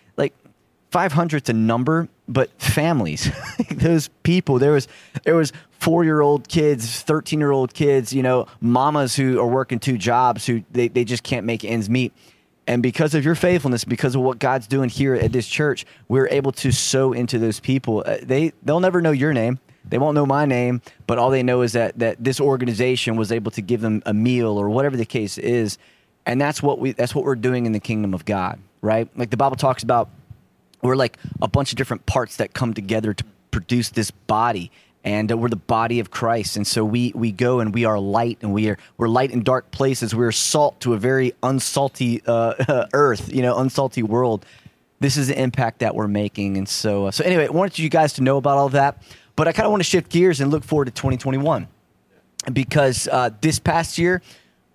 500's 0.96 1.50
a 1.50 1.54
number, 1.54 2.08
but 2.25 2.50
families, 2.62 3.30
those 3.72 4.08
people, 4.24 4.60
there 4.60 4.72
was 4.72 4.88
there 5.24 5.36
was 5.36 5.52
four 5.72 6.06
year 6.06 6.22
old 6.22 6.48
kids, 6.48 7.02
13 7.02 7.38
year 7.38 7.52
old 7.52 7.74
kids, 7.74 8.14
you 8.14 8.24
know, 8.24 8.48
mamas 8.62 9.14
who 9.14 9.38
are 9.38 9.48
working 9.48 9.78
two 9.78 9.98
jobs 9.98 10.46
who 10.46 10.64
they, 10.72 10.88
they 10.88 11.04
just 11.04 11.24
can't 11.24 11.46
make 11.46 11.66
ends 11.66 11.90
meet. 11.90 12.14
And 12.66 12.82
because 12.82 13.14
of 13.14 13.25
your 13.25 13.36
faithfulness, 13.36 13.84
because 13.84 14.16
of 14.16 14.22
what 14.22 14.40
God's 14.40 14.68
doing 14.68 14.88
here 14.88 15.14
at 15.16 15.34
this 15.34 15.48
church, 15.48 15.86
we're 16.08 16.30
able 16.30 16.54
to 16.54 16.72
sow 16.72 17.12
into 17.12 17.40
those 17.40 17.60
people. 17.60 18.02
Uh, 18.06 18.18
they 18.24 18.54
they'll 18.64 18.80
never 18.80 19.02
know 19.02 19.12
your 19.12 19.34
name. 19.34 19.60
They 19.84 19.98
won't 19.98 20.16
know 20.16 20.25
my 20.25 20.46
name, 20.46 20.82
but 21.08 21.20
all 21.20 21.30
they 21.30 21.44
know 21.44 21.62
is 21.62 21.74
that 21.74 22.00
that 22.00 22.24
this 22.24 22.40
organization 22.40 23.18
was 23.18 23.34
able 23.34 23.52
to 23.52 23.62
give 23.62 23.82
them 23.82 24.02
a 24.06 24.14
meal 24.14 24.58
or 24.58 24.70
whatever 24.70 24.96
the 24.96 25.06
case 25.06 25.38
is. 25.38 25.78
And 26.25 26.40
that's 26.40 26.64
what 26.64 26.80
we 26.80 26.94
that's 26.94 27.14
what 27.14 27.25
we're 27.25 27.36
doing 27.36 27.66
in 27.66 27.74
the 27.74 27.82
kingdom 27.82 28.14
of 28.14 28.24
God, 28.24 28.60
right? 28.82 29.10
Like 29.18 29.30
the 29.30 29.38
Bible 29.38 29.58
talks 29.58 29.84
about 29.84 30.10
we're 30.82 30.96
like 30.96 31.17
a 31.41 31.48
bunch 31.48 31.72
of 31.72 31.77
different 31.77 32.05
parts 32.05 32.38
that 32.38 32.53
come 32.53 32.74
together 32.74 33.13
to 33.13 33.24
produce 33.51 33.89
this 33.89 34.12
body 34.12 34.72
and 35.05 35.32
uh, 35.32 35.38
we're 35.38 35.50
the 35.50 35.55
body 35.55 36.00
of 36.00 36.10
Christ. 36.10 36.58
And 36.58 36.67
so 36.67 36.84
we 36.84 37.13
we 37.15 37.32
go 37.32 37.60
and 37.60 37.74
we 37.74 37.86
are 37.86 37.98
light, 37.98 38.39
and 38.41 38.51
we 38.51 38.70
are 38.70 38.77
we're 38.98 39.08
light 39.08 39.32
in 39.32 39.44
dark 39.44 39.72
places. 39.72 40.13
We're 40.13 40.34
salt 40.34 40.82
to 40.82 40.94
a 40.94 40.98
very 40.98 41.34
unsalty 41.44 42.22
uh, 42.27 42.88
earth, 42.94 43.32
you 43.34 43.41
know, 43.41 43.55
unsalty 43.55 44.03
world. 44.03 44.46
This 45.00 45.15
is 45.15 45.27
the 45.27 45.39
impact 45.39 45.79
that 45.79 45.94
we're 45.94 46.08
making, 46.08 46.58
and 46.58 46.67
so 46.67 47.05
uh, 47.05 47.12
so 47.12 47.24
anyway, 47.24 47.48
I 47.48 47.51
wanted 47.51 47.79
you 47.79 47.89
guys 47.89 48.13
to 48.13 48.24
know 48.24 48.38
about 48.38 48.58
all 48.58 48.70
that, 48.70 49.01
but 49.36 49.48
I 49.48 49.53
kind 49.53 49.65
of 49.65 49.72
want 49.72 49.82
to 49.82 49.89
shift 49.89 50.12
gears 50.12 50.41
and 50.41 50.51
look 50.51 50.63
forward 50.63 50.86
to 50.86 50.91
2021 50.91 51.67
because 52.51 53.08
uh, 53.12 53.29
this 53.41 53.60
past 53.60 53.98
year 53.98 54.22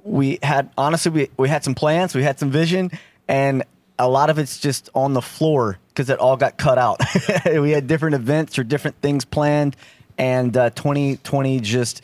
we 0.02 0.38
had 0.42 0.70
honestly 0.78 1.10
we, 1.10 1.30
we 1.36 1.48
had 1.48 1.64
some 1.64 1.74
plans, 1.74 2.14
we 2.14 2.22
had 2.22 2.38
some 2.38 2.50
vision, 2.50 2.90
and 3.26 3.64
a 4.00 4.08
lot 4.08 4.30
of 4.30 4.38
it's 4.38 4.58
just 4.58 4.88
on 4.94 5.12
the 5.12 5.22
floor 5.22 5.78
because 5.88 6.10
it 6.10 6.18
all 6.18 6.36
got 6.36 6.56
cut 6.56 6.78
out. 6.78 7.00
we 7.46 7.70
had 7.70 7.86
different 7.86 8.14
events 8.14 8.58
or 8.58 8.64
different 8.64 9.00
things 9.00 9.24
planned 9.24 9.76
and 10.20 10.54
uh, 10.56 10.70
2020 10.70 11.60
just 11.60 12.02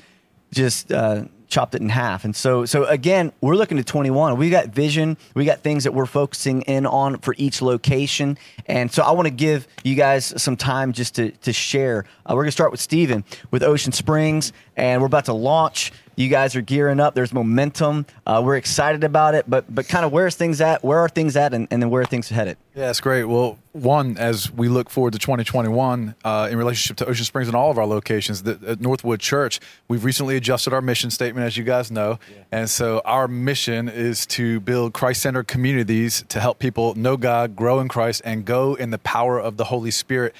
just 0.51 0.91
uh, 0.91 1.25
chopped 1.49 1.75
it 1.75 1.83
in 1.83 1.89
half. 1.89 2.25
And 2.25 2.35
so 2.35 2.65
so 2.65 2.85
again, 2.87 3.33
we're 3.41 3.57
looking 3.57 3.77
to 3.77 3.85
21. 3.85 4.39
We 4.39 4.49
got 4.49 4.69
vision. 4.69 5.17
We 5.35 5.45
got 5.45 5.61
things 5.61 5.85
that 5.85 5.93
we're 5.93 6.07
focusing 6.07 6.63
in 6.63 6.87
on 6.87 7.19
for 7.19 7.35
each 7.37 7.61
location. 7.61 8.39
And 8.67 8.91
so 8.91 9.03
I 9.03 9.11
want 9.11 9.27
to 9.27 9.35
give 9.35 9.69
you 9.85 9.95
guys 9.95 10.33
some 10.41 10.57
time 10.57 10.93
just 10.93 11.15
to 11.17 11.31
to 11.31 11.53
share. 11.53 12.05
Uh, 12.25 12.35
we're 12.35 12.43
gonna 12.43 12.53
start 12.53 12.71
with 12.73 12.81
Steven 12.81 13.23
with 13.51 13.63
Ocean 13.63 13.93
Springs, 13.93 14.53
and 14.77 15.01
we're 15.01 15.09
about 15.09 15.27
to 15.27 15.35
launch. 15.35 15.93
You 16.17 16.29
guys 16.29 16.57
are 16.57 16.63
gearing 16.63 16.99
up. 16.99 17.15
There's 17.15 17.33
momentum. 17.35 18.07
Uh, 18.27 18.41
we're 18.43 18.57
excited 18.57 19.05
about 19.05 19.35
it, 19.35 19.49
but 19.49 19.73
but 19.73 19.87
kind 19.87 20.05
of 20.05 20.13
where's 20.13 20.35
things 20.35 20.63
at? 20.63 20.83
Where 20.83 20.99
are 20.99 21.11
things 21.11 21.37
at, 21.37 21.53
and, 21.53 21.69
and 21.71 21.83
then 21.83 21.91
where 21.91 22.03
are 22.03 22.07
things 22.07 22.31
headed? 22.31 22.57
Yeah, 22.75 22.89
it's 22.89 23.01
great. 23.01 23.25
Well, 23.25 23.59
one, 23.73 24.17
as 24.17 24.51
we 24.51 24.69
look 24.69 24.89
forward 24.89 25.13
to 25.13 25.19
2021 25.19 26.15
uh, 26.25 26.49
in 26.51 26.57
relationship 26.57 26.97
to 26.99 27.07
Ocean 27.07 27.27
Springs 27.27 27.49
and 27.49 27.57
all 27.57 27.71
of 27.71 27.77
our 27.77 27.87
locations, 27.87 28.45
the, 28.45 28.59
at 28.67 28.81
Northwood 28.81 29.21
Church, 29.21 29.61
we've 29.89 30.05
recently 30.05 30.37
adjusted 30.37 30.73
our 30.73 30.81
mission 30.81 31.11
statement, 31.11 31.47
as 31.47 31.59
you 31.59 31.65
guys 31.65 31.91
know. 31.91 32.19
Yeah. 32.35 32.45
And 32.51 32.71
so 32.71 33.03
our 33.05 33.29
mission 33.29 33.91
is 33.91 34.25
to 34.27 34.61
build 34.61 34.95
Christ 34.95 35.21
centered 35.21 35.49
communities 35.49 36.25
to 36.31 36.41
help 36.41 36.59
people 36.59 36.95
know 36.95 37.19
God, 37.19 37.57
grow 37.57 37.79
in 37.81 37.89
Christ, 37.89 38.23
and 38.25 38.47
go 38.47 38.75
in 38.75 38.89
the 38.89 38.99
power 38.99 39.39
of 39.39 39.59
the 39.59 39.65
Holy 39.65 39.91
Spirit 39.91 40.35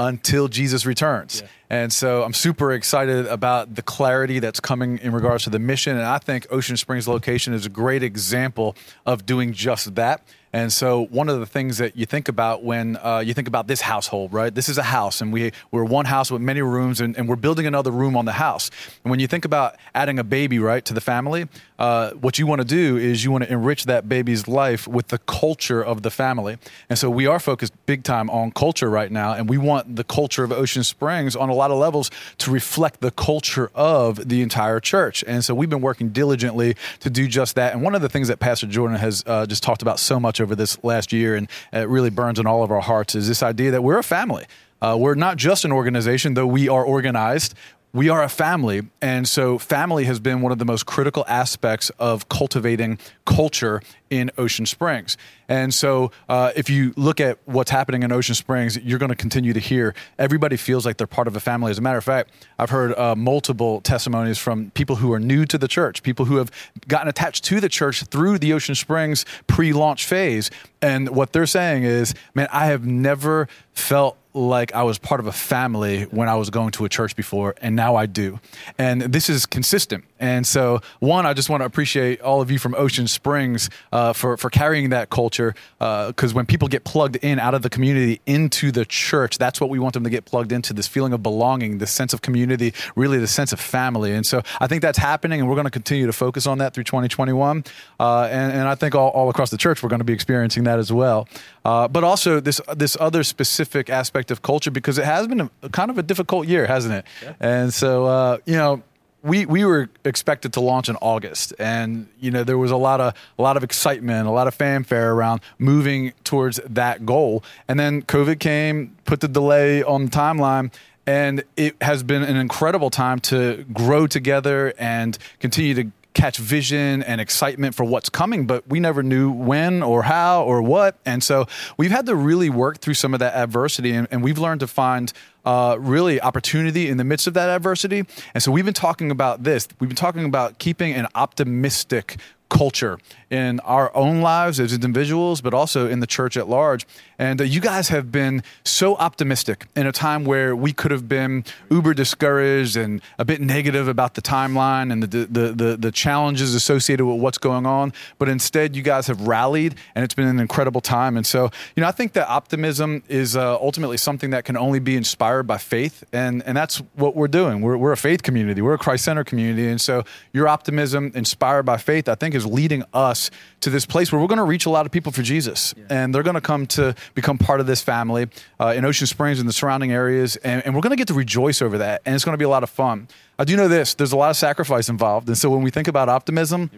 until 0.00 0.48
Jesus 0.48 0.86
returns. 0.86 1.42
Yeah. 1.42 1.48
And 1.68 1.92
so 1.92 2.24
I'm 2.24 2.32
super 2.32 2.72
excited 2.72 3.26
about 3.26 3.74
the 3.74 3.82
clarity 3.82 4.38
that's 4.38 4.58
coming 4.58 4.98
in 4.98 5.12
regards 5.12 5.44
to 5.44 5.50
the 5.50 5.58
mission. 5.58 5.96
And 5.96 6.06
I 6.06 6.18
think 6.18 6.46
Ocean 6.50 6.76
Springs 6.76 7.06
location 7.06 7.52
is 7.52 7.66
a 7.66 7.68
great 7.68 8.02
example 8.02 8.76
of 9.04 9.26
doing 9.26 9.52
just 9.52 9.94
that. 9.96 10.26
And 10.52 10.72
so, 10.72 11.06
one 11.06 11.28
of 11.28 11.38
the 11.38 11.46
things 11.46 11.78
that 11.78 11.96
you 11.96 12.06
think 12.06 12.26
about 12.26 12.64
when 12.64 12.96
uh, 12.96 13.22
you 13.24 13.34
think 13.34 13.46
about 13.46 13.68
this 13.68 13.80
household, 13.80 14.32
right? 14.32 14.52
This 14.52 14.68
is 14.68 14.78
a 14.78 14.82
house, 14.82 15.20
and 15.20 15.32
we, 15.32 15.52
we're 15.70 15.84
one 15.84 16.06
house 16.06 16.28
with 16.28 16.42
many 16.42 16.60
rooms, 16.60 17.00
and, 17.00 17.16
and 17.16 17.28
we're 17.28 17.36
building 17.36 17.66
another 17.66 17.92
room 17.92 18.16
on 18.16 18.24
the 18.24 18.32
house. 18.32 18.68
And 19.04 19.12
when 19.12 19.20
you 19.20 19.28
think 19.28 19.44
about 19.44 19.76
adding 19.94 20.18
a 20.18 20.24
baby, 20.24 20.58
right, 20.58 20.84
to 20.86 20.92
the 20.92 21.00
family, 21.00 21.46
uh, 21.78 22.10
what 22.14 22.40
you 22.40 22.48
want 22.48 22.60
to 22.60 22.66
do 22.66 22.96
is 22.96 23.22
you 23.22 23.30
want 23.30 23.44
to 23.44 23.52
enrich 23.52 23.84
that 23.84 24.08
baby's 24.08 24.48
life 24.48 24.88
with 24.88 25.08
the 25.08 25.18
culture 25.18 25.84
of 25.84 26.02
the 26.02 26.10
family. 26.10 26.58
And 26.88 26.98
so, 26.98 27.08
we 27.08 27.28
are 27.28 27.38
focused 27.38 27.72
big 27.86 28.02
time 28.02 28.28
on 28.28 28.50
culture 28.50 28.90
right 28.90 29.12
now, 29.12 29.34
and 29.34 29.48
we 29.48 29.56
want 29.56 29.94
the 29.94 30.04
culture 30.04 30.42
of 30.42 30.50
Ocean 30.50 30.82
Springs 30.82 31.36
on 31.36 31.48
a 31.48 31.54
lot 31.54 31.70
of 31.70 31.78
levels 31.78 32.10
to 32.38 32.50
reflect 32.50 33.00
the 33.00 33.12
culture 33.12 33.70
of 33.76 34.28
the 34.28 34.42
entire 34.42 34.80
church. 34.80 35.22
And 35.28 35.44
so, 35.44 35.54
we've 35.54 35.70
been 35.70 35.80
working 35.80 36.08
diligently 36.08 36.74
to 36.98 37.08
do 37.08 37.28
just 37.28 37.54
that. 37.54 37.72
And 37.72 37.82
one 37.82 37.94
of 37.94 38.02
the 38.02 38.08
things 38.08 38.26
that 38.26 38.40
Pastor 38.40 38.66
Jordan 38.66 38.96
has 38.96 39.22
uh, 39.28 39.46
just 39.46 39.62
talked 39.62 39.82
about 39.82 40.00
so 40.00 40.18
much 40.18 40.39
over 40.40 40.54
this 40.54 40.82
last 40.82 41.12
year, 41.12 41.36
and 41.36 41.48
it 41.72 41.88
really 41.88 42.10
burns 42.10 42.38
in 42.38 42.46
all 42.46 42.62
of 42.62 42.70
our 42.70 42.80
hearts, 42.80 43.14
is 43.14 43.28
this 43.28 43.42
idea 43.42 43.70
that 43.70 43.82
we're 43.82 43.98
a 43.98 44.04
family. 44.04 44.46
Uh, 44.82 44.96
we're 44.98 45.14
not 45.14 45.36
just 45.36 45.64
an 45.64 45.72
organization, 45.72 46.34
though 46.34 46.46
we 46.46 46.68
are 46.68 46.84
organized 46.84 47.54
we 47.92 48.08
are 48.08 48.22
a 48.22 48.28
family. 48.28 48.82
And 49.02 49.28
so, 49.28 49.58
family 49.58 50.04
has 50.04 50.20
been 50.20 50.42
one 50.42 50.52
of 50.52 50.58
the 50.58 50.64
most 50.64 50.86
critical 50.86 51.24
aspects 51.26 51.90
of 51.98 52.28
cultivating 52.28 52.98
culture 53.24 53.82
in 54.10 54.30
Ocean 54.38 54.66
Springs. 54.66 55.16
And 55.48 55.74
so, 55.74 56.12
uh, 56.28 56.52
if 56.54 56.70
you 56.70 56.92
look 56.96 57.20
at 57.20 57.38
what's 57.46 57.70
happening 57.70 58.02
in 58.02 58.12
Ocean 58.12 58.34
Springs, 58.34 58.78
you're 58.78 58.98
going 58.98 59.10
to 59.10 59.16
continue 59.16 59.52
to 59.52 59.60
hear 59.60 59.94
everybody 60.18 60.56
feels 60.56 60.86
like 60.86 60.96
they're 60.98 61.06
part 61.06 61.26
of 61.26 61.34
a 61.34 61.40
family. 61.40 61.70
As 61.70 61.78
a 61.78 61.82
matter 61.82 61.98
of 61.98 62.04
fact, 62.04 62.30
I've 62.58 62.70
heard 62.70 62.96
uh, 62.96 63.16
multiple 63.16 63.80
testimonies 63.80 64.38
from 64.38 64.70
people 64.72 64.96
who 64.96 65.12
are 65.12 65.20
new 65.20 65.44
to 65.46 65.58
the 65.58 65.68
church, 65.68 66.02
people 66.02 66.26
who 66.26 66.36
have 66.36 66.50
gotten 66.86 67.08
attached 67.08 67.44
to 67.44 67.60
the 67.60 67.68
church 67.68 68.04
through 68.04 68.38
the 68.38 68.52
Ocean 68.52 68.74
Springs 68.74 69.24
pre 69.46 69.72
launch 69.72 70.06
phase. 70.06 70.50
And 70.80 71.10
what 71.10 71.32
they're 71.32 71.46
saying 71.46 71.82
is, 71.82 72.14
man, 72.34 72.48
I 72.52 72.66
have 72.66 72.86
never 72.86 73.48
felt 73.72 74.16
like 74.34 74.74
I 74.74 74.82
was 74.82 74.98
part 74.98 75.20
of 75.20 75.26
a 75.26 75.32
family 75.32 76.04
when 76.04 76.28
I 76.28 76.36
was 76.36 76.50
going 76.50 76.70
to 76.72 76.84
a 76.84 76.88
church 76.88 77.16
before, 77.16 77.54
and 77.60 77.74
now 77.74 77.96
I 77.96 78.06
do. 78.06 78.40
And 78.78 79.02
this 79.02 79.28
is 79.28 79.46
consistent. 79.46 80.04
And 80.20 80.46
so, 80.46 80.82
one, 81.00 81.24
I 81.24 81.32
just 81.32 81.48
want 81.48 81.62
to 81.62 81.64
appreciate 81.64 82.20
all 82.20 82.42
of 82.42 82.50
you 82.50 82.58
from 82.58 82.74
Ocean 82.74 83.08
Springs 83.08 83.70
uh, 83.90 84.12
for 84.12 84.36
for 84.36 84.50
carrying 84.50 84.90
that 84.90 85.08
culture. 85.08 85.54
Because 85.78 86.32
uh, 86.32 86.34
when 86.34 86.44
people 86.44 86.68
get 86.68 86.84
plugged 86.84 87.16
in 87.16 87.38
out 87.38 87.54
of 87.54 87.62
the 87.62 87.70
community 87.70 88.20
into 88.26 88.70
the 88.70 88.84
church, 88.84 89.38
that's 89.38 89.60
what 89.60 89.70
we 89.70 89.78
want 89.78 89.94
them 89.94 90.04
to 90.04 90.10
get 90.10 90.26
plugged 90.26 90.52
into. 90.52 90.74
This 90.74 90.86
feeling 90.86 91.14
of 91.14 91.22
belonging, 91.22 91.78
this 91.78 91.90
sense 91.90 92.12
of 92.12 92.20
community, 92.20 92.74
really 92.94 93.18
the 93.18 93.26
sense 93.26 93.52
of 93.52 93.60
family. 93.60 94.12
And 94.12 94.26
so, 94.26 94.42
I 94.60 94.66
think 94.66 94.82
that's 94.82 94.98
happening, 94.98 95.40
and 95.40 95.48
we're 95.48 95.56
going 95.56 95.64
to 95.64 95.70
continue 95.70 96.06
to 96.06 96.12
focus 96.12 96.46
on 96.46 96.58
that 96.58 96.74
through 96.74 96.84
2021. 96.84 97.64
Uh, 97.98 98.28
and, 98.30 98.52
and 98.52 98.68
I 98.68 98.74
think 98.74 98.94
all, 98.94 99.08
all 99.08 99.30
across 99.30 99.50
the 99.50 99.56
church, 99.56 99.82
we're 99.82 99.88
going 99.88 100.00
to 100.00 100.04
be 100.04 100.12
experiencing 100.12 100.64
that 100.64 100.78
as 100.78 100.92
well. 100.92 101.28
Uh, 101.64 101.88
but 101.88 102.04
also 102.04 102.40
this 102.40 102.60
this 102.76 102.96
other 103.00 103.22
specific 103.22 103.88
aspect 103.88 104.30
of 104.30 104.42
culture 104.42 104.70
because 104.70 104.98
it 104.98 105.04
has 105.06 105.26
been 105.26 105.50
a, 105.62 105.68
kind 105.70 105.90
of 105.90 105.96
a 105.96 106.02
difficult 106.02 106.46
year, 106.46 106.66
hasn't 106.66 106.94
it? 106.94 107.06
Yeah. 107.22 107.34
And 107.40 107.72
so, 107.72 108.04
uh, 108.04 108.38
you 108.44 108.56
know 108.56 108.82
we 109.22 109.46
we 109.46 109.64
were 109.64 109.88
expected 110.04 110.52
to 110.54 110.60
launch 110.60 110.88
in 110.88 110.96
August, 110.96 111.52
and 111.58 112.08
you 112.18 112.30
know 112.30 112.44
there 112.44 112.58
was 112.58 112.70
a 112.70 112.76
lot 112.76 113.00
of 113.00 113.14
a 113.38 113.42
lot 113.42 113.56
of 113.56 113.64
excitement, 113.64 114.26
a 114.26 114.30
lot 114.30 114.46
of 114.46 114.54
fanfare 114.54 115.12
around 115.12 115.40
moving 115.58 116.12
towards 116.24 116.60
that 116.68 117.04
goal. 117.04 117.44
And 117.68 117.78
then 117.78 118.02
COVID 118.02 118.38
came, 118.38 118.96
put 119.04 119.20
the 119.20 119.28
delay 119.28 119.82
on 119.82 120.06
the 120.06 120.10
timeline, 120.10 120.72
and 121.06 121.44
it 121.56 121.76
has 121.82 122.02
been 122.02 122.22
an 122.22 122.36
incredible 122.36 122.90
time 122.90 123.20
to 123.20 123.64
grow 123.72 124.06
together 124.06 124.72
and 124.78 125.18
continue 125.38 125.74
to 125.74 125.90
catch 126.20 126.36
vision 126.36 127.02
and 127.02 127.18
excitement 127.18 127.74
for 127.74 127.84
what's 127.84 128.10
coming, 128.10 128.46
but 128.46 128.68
we 128.68 128.78
never 128.78 129.02
knew 129.02 129.30
when 129.30 129.82
or 129.82 130.02
how 130.02 130.44
or 130.44 130.60
what. 130.60 130.98
And 131.06 131.24
so 131.24 131.46
we've 131.78 131.90
had 131.90 132.04
to 132.06 132.14
really 132.14 132.50
work 132.50 132.76
through 132.78 132.92
some 132.92 133.14
of 133.14 133.20
that 133.20 133.34
adversity, 133.34 133.92
and, 133.92 134.06
and 134.10 134.22
we've 134.22 134.36
learned 134.36 134.60
to 134.60 134.66
find 134.66 135.14
uh, 135.46 135.78
really 135.80 136.20
opportunity 136.20 136.90
in 136.90 136.98
the 136.98 137.04
midst 137.04 137.26
of 137.26 137.32
that 137.34 137.48
adversity. 137.48 138.04
And 138.34 138.42
so 138.42 138.52
we've 138.52 138.66
been 138.66 138.74
talking 138.74 139.10
about 139.10 139.44
this. 139.44 139.66
We've 139.78 139.88
been 139.88 139.96
talking 139.96 140.26
about 140.26 140.58
keeping 140.58 140.92
an 140.92 141.06
optimistic 141.14 142.18
culture 142.50 142.98
in 143.30 143.60
our 143.60 143.94
own 143.96 144.20
lives 144.20 144.58
as 144.58 144.72
individuals, 144.72 145.40
but 145.40 145.54
also 145.54 145.88
in 145.88 146.00
the 146.00 146.06
church 146.06 146.36
at 146.36 146.48
large. 146.48 146.84
And 147.16 147.40
uh, 147.40 147.44
you 147.44 147.60
guys 147.60 147.88
have 147.88 148.10
been 148.10 148.42
so 148.64 148.96
optimistic 148.96 149.66
in 149.76 149.86
a 149.86 149.92
time 149.92 150.24
where 150.24 150.56
we 150.56 150.72
could 150.72 150.90
have 150.90 151.08
been 151.08 151.44
uber 151.70 151.94
discouraged 151.94 152.76
and 152.76 153.00
a 153.18 153.24
bit 153.24 153.40
negative 153.40 153.86
about 153.86 154.14
the 154.14 154.22
timeline 154.22 154.92
and 154.92 155.02
the, 155.04 155.26
the, 155.26 155.52
the, 155.52 155.76
the, 155.76 155.92
challenges 155.92 156.54
associated 156.54 157.04
with 157.04 157.20
what's 157.20 157.38
going 157.38 157.66
on. 157.66 157.92
But 158.18 158.28
instead, 158.28 158.74
you 158.74 158.82
guys 158.82 159.06
have 159.06 159.20
rallied 159.20 159.74
and 159.94 160.04
it's 160.04 160.14
been 160.14 160.28
an 160.28 160.40
incredible 160.40 160.80
time. 160.80 161.16
And 161.16 161.26
so, 161.26 161.50
you 161.76 161.82
know, 161.82 161.86
I 161.86 161.92
think 161.92 162.14
that 162.14 162.28
optimism 162.28 163.02
is 163.08 163.36
uh, 163.36 163.56
ultimately 163.60 163.96
something 163.96 164.30
that 164.30 164.44
can 164.44 164.56
only 164.56 164.78
be 164.78 164.96
inspired 164.96 165.44
by 165.44 165.58
faith. 165.58 166.02
And, 166.12 166.42
and 166.46 166.56
that's 166.56 166.78
what 166.94 167.14
we're 167.14 167.28
doing. 167.28 167.60
We're, 167.60 167.76
we're 167.76 167.92
a 167.92 167.96
faith 167.96 168.22
community, 168.22 168.62
we're 168.62 168.74
a 168.74 168.78
Christ 168.78 169.04
centered 169.04 169.26
community. 169.26 169.68
And 169.68 169.80
so, 169.80 170.04
your 170.32 170.48
optimism 170.48 171.12
inspired 171.14 171.64
by 171.64 171.76
faith, 171.76 172.08
I 172.08 172.14
think, 172.14 172.34
is 172.34 172.46
leading 172.46 172.82
us 172.94 173.19
to 173.60 173.70
this 173.70 173.84
place 173.84 174.10
where 174.10 174.20
we're 174.20 174.26
going 174.28 174.38
to 174.38 174.44
reach 174.44 174.66
a 174.66 174.70
lot 174.70 174.86
of 174.86 174.92
people 174.92 175.12
for 175.12 175.22
Jesus. 175.22 175.74
Yeah. 175.76 175.84
And 175.90 176.14
they're 176.14 176.22
going 176.22 176.34
to 176.34 176.40
come 176.40 176.66
to 176.68 176.94
become 177.14 177.36
part 177.36 177.60
of 177.60 177.66
this 177.66 177.82
family 177.82 178.28
uh, 178.58 178.72
in 178.76 178.84
Ocean 178.84 179.06
Springs 179.06 179.40
and 179.40 179.48
the 179.48 179.52
surrounding 179.52 179.92
areas. 179.92 180.36
And, 180.36 180.64
and 180.64 180.74
we're 180.74 180.80
going 180.80 180.90
to 180.90 180.96
get 180.96 181.08
to 181.08 181.14
rejoice 181.14 181.60
over 181.60 181.78
that. 181.78 182.00
And 182.06 182.14
it's 182.14 182.24
going 182.24 182.34
to 182.34 182.38
be 182.38 182.44
a 182.44 182.48
lot 182.48 182.62
of 182.62 182.70
fun. 182.70 183.08
I 183.38 183.44
do 183.44 183.56
know 183.56 183.68
this 183.68 183.94
there's 183.94 184.12
a 184.12 184.16
lot 184.16 184.30
of 184.30 184.36
sacrifice 184.36 184.88
involved. 184.88 185.28
And 185.28 185.36
so 185.36 185.50
when 185.50 185.62
we 185.62 185.70
think 185.70 185.88
about 185.88 186.08
optimism, 186.08 186.70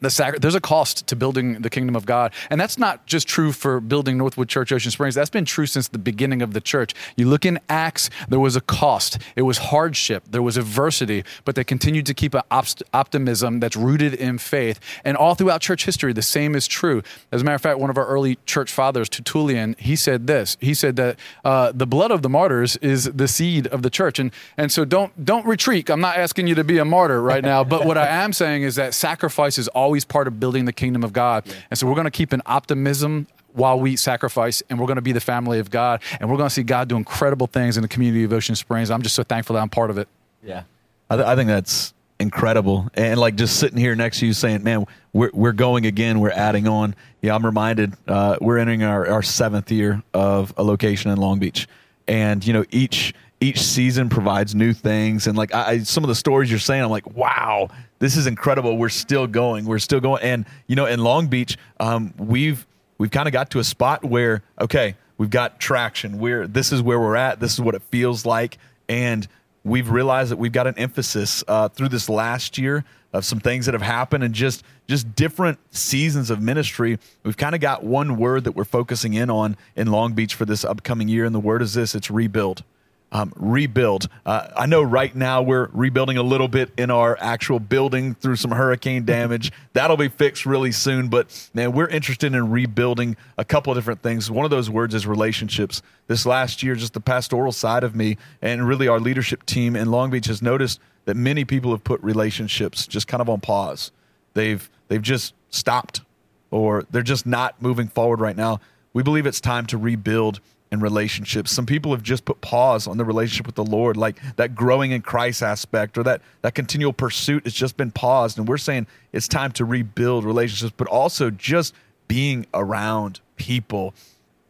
the 0.00 0.10
sac- 0.10 0.40
there's 0.40 0.54
a 0.54 0.60
cost 0.60 1.06
to 1.06 1.16
building 1.16 1.62
the 1.62 1.70
kingdom 1.70 1.96
of 1.96 2.06
God. 2.06 2.32
And 2.50 2.60
that's 2.60 2.78
not 2.78 3.06
just 3.06 3.28
true 3.28 3.52
for 3.52 3.80
building 3.80 4.18
Northwood 4.18 4.48
Church 4.48 4.72
Ocean 4.72 4.90
Springs. 4.90 5.14
That's 5.14 5.30
been 5.30 5.44
true 5.44 5.66
since 5.66 5.88
the 5.88 5.98
beginning 5.98 6.42
of 6.42 6.52
the 6.52 6.60
church. 6.60 6.94
You 7.16 7.28
look 7.28 7.44
in 7.44 7.58
Acts, 7.68 8.10
there 8.28 8.40
was 8.40 8.56
a 8.56 8.60
cost, 8.60 9.18
it 9.36 9.42
was 9.42 9.58
hardship, 9.58 10.24
there 10.30 10.42
was 10.42 10.56
adversity, 10.56 11.24
but 11.44 11.54
they 11.54 11.64
continued 11.64 12.06
to 12.06 12.14
keep 12.14 12.34
an 12.34 12.42
op- 12.50 12.66
optimism 12.92 13.60
that's 13.60 13.76
rooted 13.76 14.14
in 14.14 14.38
faith. 14.38 14.80
And 15.04 15.16
all 15.16 15.34
throughout 15.34 15.60
church 15.60 15.84
history, 15.84 16.12
the 16.12 16.22
same 16.22 16.54
is 16.54 16.66
true. 16.66 17.02
As 17.30 17.42
a 17.42 17.44
matter 17.44 17.56
of 17.56 17.62
fact, 17.62 17.78
one 17.78 17.90
of 17.90 17.98
our 17.98 18.06
early 18.06 18.38
church 18.46 18.72
fathers, 18.72 19.08
Tertullian, 19.08 19.76
he 19.78 19.96
said 19.96 20.26
this. 20.26 20.56
He 20.60 20.74
said 20.74 20.96
that 20.96 21.18
uh, 21.44 21.72
the 21.74 21.86
blood 21.86 22.10
of 22.10 22.22
the 22.22 22.28
martyrs 22.28 22.76
is 22.78 23.04
the 23.04 23.28
seed 23.28 23.66
of 23.68 23.82
the 23.82 23.90
church. 23.90 24.18
And, 24.18 24.32
and 24.56 24.72
so 24.72 24.84
don't, 24.84 25.24
don't 25.24 25.46
retreat. 25.46 25.90
I'm 25.90 26.00
not 26.00 26.16
asking 26.16 26.46
you 26.46 26.54
to 26.54 26.64
be 26.64 26.78
a 26.78 26.84
martyr 26.84 27.20
right 27.20 27.44
now, 27.44 27.64
but 27.64 27.84
what 27.84 27.98
I 27.98 28.06
am 28.06 28.32
saying 28.32 28.62
is 28.62 28.76
that 28.76 28.94
sacrifice 28.94 29.58
is 29.58 29.68
always 29.68 29.89
always 29.90 30.04
part 30.04 30.28
of 30.28 30.38
building 30.38 30.66
the 30.66 30.72
kingdom 30.72 31.02
of 31.02 31.12
God. 31.12 31.42
Yeah. 31.46 31.54
And 31.70 31.78
so 31.78 31.88
we're 31.88 31.96
going 31.96 32.04
to 32.04 32.12
keep 32.12 32.32
an 32.32 32.42
optimism 32.46 33.26
while 33.52 33.80
we 33.80 33.96
sacrifice 33.96 34.62
and 34.70 34.78
we're 34.78 34.86
going 34.86 34.96
to 34.96 35.02
be 35.02 35.10
the 35.10 35.20
family 35.20 35.58
of 35.58 35.68
God 35.68 36.00
and 36.20 36.30
we're 36.30 36.36
going 36.36 36.48
to 36.48 36.54
see 36.54 36.62
God 36.62 36.88
do 36.88 36.96
incredible 36.96 37.48
things 37.48 37.76
in 37.76 37.82
the 37.82 37.88
community 37.88 38.22
of 38.22 38.32
Ocean 38.32 38.54
Springs. 38.54 38.88
I'm 38.88 39.02
just 39.02 39.16
so 39.16 39.24
thankful 39.24 39.54
that 39.54 39.62
I'm 39.62 39.68
part 39.68 39.90
of 39.90 39.98
it. 39.98 40.06
Yeah. 40.44 40.62
I, 41.10 41.16
th- 41.16 41.26
I 41.26 41.34
think 41.34 41.48
that's 41.48 41.92
incredible. 42.20 42.88
And 42.94 43.18
like 43.18 43.34
just 43.34 43.58
sitting 43.58 43.78
here 43.78 43.96
next 43.96 44.20
to 44.20 44.26
you 44.26 44.32
saying, 44.32 44.62
man, 44.62 44.86
we're, 45.12 45.30
we're 45.34 45.52
going 45.52 45.86
again. 45.86 46.20
We're 46.20 46.30
adding 46.30 46.68
on. 46.68 46.94
Yeah, 47.20 47.34
I'm 47.34 47.44
reminded 47.44 47.94
uh, 48.06 48.36
we're 48.40 48.58
entering 48.58 48.84
our, 48.84 49.08
our 49.08 49.22
seventh 49.22 49.72
year 49.72 50.04
of 50.14 50.54
a 50.56 50.62
location 50.62 51.10
in 51.10 51.18
Long 51.18 51.40
Beach. 51.40 51.66
And, 52.06 52.46
you 52.46 52.52
know, 52.52 52.64
each 52.70 53.12
each 53.40 53.62
season 53.62 54.10
provides 54.10 54.54
new 54.54 54.72
things 54.74 55.26
and 55.26 55.36
like 55.36 55.54
I, 55.54 55.78
some 55.78 56.04
of 56.04 56.08
the 56.08 56.14
stories 56.14 56.50
you're 56.50 56.58
saying 56.58 56.82
i'm 56.82 56.90
like 56.90 57.10
wow 57.16 57.70
this 58.00 58.16
is 58.16 58.26
incredible. 58.26 58.76
We're 58.76 58.88
still 58.88 59.26
going. 59.26 59.66
We're 59.66 59.78
still 59.78 60.00
going. 60.00 60.22
And 60.22 60.46
you 60.66 60.74
know 60.74 60.86
in 60.86 61.00
long 61.00 61.28
beach 61.28 61.56
um, 61.78 62.12
we've 62.18 62.66
we've 62.98 63.10
kind 63.10 63.28
of 63.28 63.32
got 63.32 63.50
to 63.50 63.60
a 63.60 63.64
spot 63.64 64.04
where 64.04 64.42
okay 64.60 64.96
we've 65.18 65.30
got 65.30 65.60
traction. 65.60 66.18
We're 66.18 66.48
this 66.48 66.72
is 66.72 66.82
where 66.82 66.98
we're 66.98 67.16
at. 67.16 67.38
This 67.38 67.52
is 67.52 67.60
what 67.60 67.74
it 67.74 67.82
feels 67.82 68.26
like. 68.26 68.58
And 68.88 69.28
we've 69.62 69.90
realized 69.90 70.32
that 70.32 70.38
we've 70.38 70.50
got 70.50 70.66
an 70.66 70.76
emphasis 70.78 71.44
uh, 71.46 71.68
through 71.68 71.90
this 71.90 72.08
last 72.08 72.58
year 72.58 72.84
of 73.12 73.24
some 73.24 73.38
things 73.40 73.66
that 73.66 73.74
have 73.74 73.82
happened 73.82 74.24
and 74.24 74.34
just 74.34 74.64
just 74.88 75.14
different 75.14 75.58
seasons 75.70 76.30
of 76.30 76.40
ministry. 76.40 76.98
We've 77.22 77.36
kind 77.36 77.54
of 77.54 77.60
got 77.60 77.84
one 77.84 78.16
word 78.16 78.44
that 78.44 78.52
we're 78.52 78.64
focusing 78.64 79.14
in 79.14 79.30
on 79.30 79.56
in 79.76 79.90
long 79.90 80.14
beach 80.14 80.34
for 80.34 80.46
this 80.46 80.64
upcoming 80.64 81.08
year 81.08 81.24
and 81.26 81.34
the 81.34 81.40
word 81.40 81.62
is 81.62 81.74
this 81.74 81.94
it's 81.94 82.10
rebuild 82.10 82.64
um, 83.12 83.32
rebuild. 83.36 84.08
Uh, 84.24 84.48
I 84.56 84.66
know 84.66 84.82
right 84.82 85.14
now 85.14 85.42
we're 85.42 85.68
rebuilding 85.72 86.16
a 86.16 86.22
little 86.22 86.48
bit 86.48 86.70
in 86.76 86.90
our 86.90 87.16
actual 87.20 87.58
building 87.58 88.14
through 88.14 88.36
some 88.36 88.52
hurricane 88.52 89.04
damage. 89.04 89.52
That'll 89.72 89.96
be 89.96 90.08
fixed 90.08 90.46
really 90.46 90.72
soon. 90.72 91.08
But 91.08 91.50
man, 91.52 91.72
we're 91.72 91.88
interested 91.88 92.34
in 92.34 92.50
rebuilding 92.50 93.16
a 93.36 93.44
couple 93.44 93.72
of 93.72 93.76
different 93.76 94.02
things. 94.02 94.30
One 94.30 94.44
of 94.44 94.50
those 94.50 94.70
words 94.70 94.94
is 94.94 95.06
relationships. 95.06 95.82
This 96.06 96.24
last 96.24 96.62
year, 96.62 96.74
just 96.74 96.94
the 96.94 97.00
pastoral 97.00 97.52
side 97.52 97.84
of 97.84 97.94
me 97.94 98.16
and 98.40 98.66
really 98.66 98.88
our 98.88 99.00
leadership 99.00 99.44
team 99.46 99.76
in 99.76 99.90
Long 99.90 100.10
Beach 100.10 100.26
has 100.26 100.40
noticed 100.40 100.80
that 101.04 101.16
many 101.16 101.44
people 101.44 101.72
have 101.72 101.82
put 101.82 102.00
relationships 102.02 102.86
just 102.86 103.08
kind 103.08 103.20
of 103.20 103.28
on 103.28 103.40
pause. 103.40 103.90
They've 104.34 104.70
they've 104.88 105.02
just 105.02 105.34
stopped 105.50 106.02
or 106.50 106.84
they're 106.90 107.02
just 107.02 107.26
not 107.26 107.60
moving 107.60 107.88
forward 107.88 108.20
right 108.20 108.36
now. 108.36 108.60
We 108.92 109.02
believe 109.02 109.26
it's 109.26 109.40
time 109.40 109.66
to 109.66 109.78
rebuild 109.78 110.40
in 110.72 110.80
relationships. 110.80 111.50
Some 111.50 111.66
people 111.66 111.90
have 111.92 112.02
just 112.02 112.24
put 112.24 112.40
pause 112.40 112.86
on 112.86 112.96
the 112.96 113.04
relationship 113.04 113.46
with 113.46 113.56
the 113.56 113.64
Lord, 113.64 113.96
like 113.96 114.18
that 114.36 114.54
growing 114.54 114.92
in 114.92 115.02
Christ 115.02 115.42
aspect 115.42 115.98
or 115.98 116.04
that 116.04 116.22
that 116.42 116.54
continual 116.54 116.92
pursuit 116.92 117.44
has 117.44 117.54
just 117.54 117.76
been 117.76 117.90
paused. 117.90 118.38
And 118.38 118.48
we're 118.48 118.56
saying 118.56 118.86
it's 119.12 119.26
time 119.26 119.50
to 119.52 119.64
rebuild 119.64 120.24
relationships, 120.24 120.72
but 120.76 120.86
also 120.86 121.30
just 121.30 121.74
being 122.06 122.46
around 122.54 123.20
people. 123.36 123.94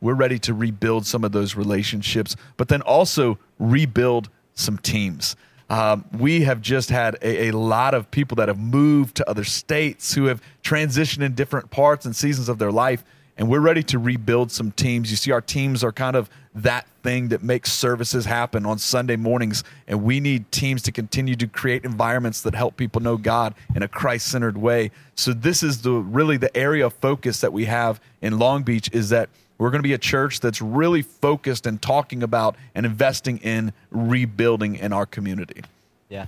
We're 0.02 0.14
ready 0.14 0.38
to 0.40 0.54
rebuild 0.54 1.06
some 1.06 1.24
of 1.24 1.33
those 1.33 1.56
relationships, 1.56 2.37
but 2.56 2.68
then 2.68 2.83
also 2.83 3.38
rebuild 3.59 4.28
some 4.54 4.78
teams. 4.78 5.37
Um, 5.70 6.04
we 6.18 6.42
have 6.42 6.61
just 6.61 6.90
had 6.90 7.16
a, 7.22 7.48
a, 7.48 7.50
lot 7.52 7.94
of 7.94 8.11
people 8.11 8.35
that 8.37 8.48
have 8.48 8.59
moved 8.59 9.16
to 9.18 9.30
other 9.30 9.44
states 9.44 10.12
who 10.12 10.24
have 10.24 10.42
transitioned 10.64 11.22
in 11.22 11.35
different 11.35 11.70
parts 11.70 12.04
and 12.04 12.16
seasons 12.16 12.48
of 12.48 12.59
their 12.59 12.72
life 12.72 13.04
and 13.40 13.48
we're 13.48 13.61
ready 13.61 13.83
to 13.83 13.98
rebuild 13.98 14.53
some 14.53 14.70
teams. 14.70 15.11
You 15.11 15.16
see, 15.16 15.33
our 15.33 15.40
teams 15.40 15.83
are 15.83 15.92
kind 15.92 16.14
of 16.14 16.29
that 16.55 16.87
thing 17.03 17.29
that 17.29 17.42
makes 17.42 17.72
services 17.72 18.26
happen 18.26 18.66
on 18.66 18.79
Sunday 18.79 19.16
mornings, 19.16 19.64
and 19.88 20.05
we 20.05 20.20
need 20.20 20.53
teams 20.53 20.83
to 20.83 20.92
continue 20.92 21.35
to 21.37 21.46
create 21.46 21.87
environments 21.87 22.42
that 22.42 22.55
help 22.55 22.76
people 22.76 23.00
know 23.00 23.16
God 23.16 23.55
in 23.74 23.83
a 23.83 23.88
Christ-centered 23.88 24.59
way. 24.59 24.90
So 25.14 25.33
this 25.33 25.62
is 25.62 25.81
the 25.81 25.92
really 25.92 26.37
the 26.37 26.55
area 26.55 26.85
of 26.85 26.92
focus 26.92 27.40
that 27.40 27.50
we 27.50 27.64
have 27.64 27.98
in 28.20 28.38
Long 28.38 28.62
Beach 28.62 28.90
is 28.92 29.09
that 29.09 29.31
we're 29.57 29.70
going 29.70 29.83
to 29.83 29.88
be 29.88 29.94
a 29.94 29.98
church 29.98 30.40
that's 30.40 30.61
really 30.61 31.00
focused 31.00 31.66
and 31.66 31.81
talking 31.81 32.22
about 32.22 32.57
and 32.74 32.85
investing 32.85 33.38
in 33.38 33.72
rebuilding 33.90 34.76
in 34.76 34.92
our 34.92 35.07
community. 35.07 35.62
Yeah. 36.11 36.26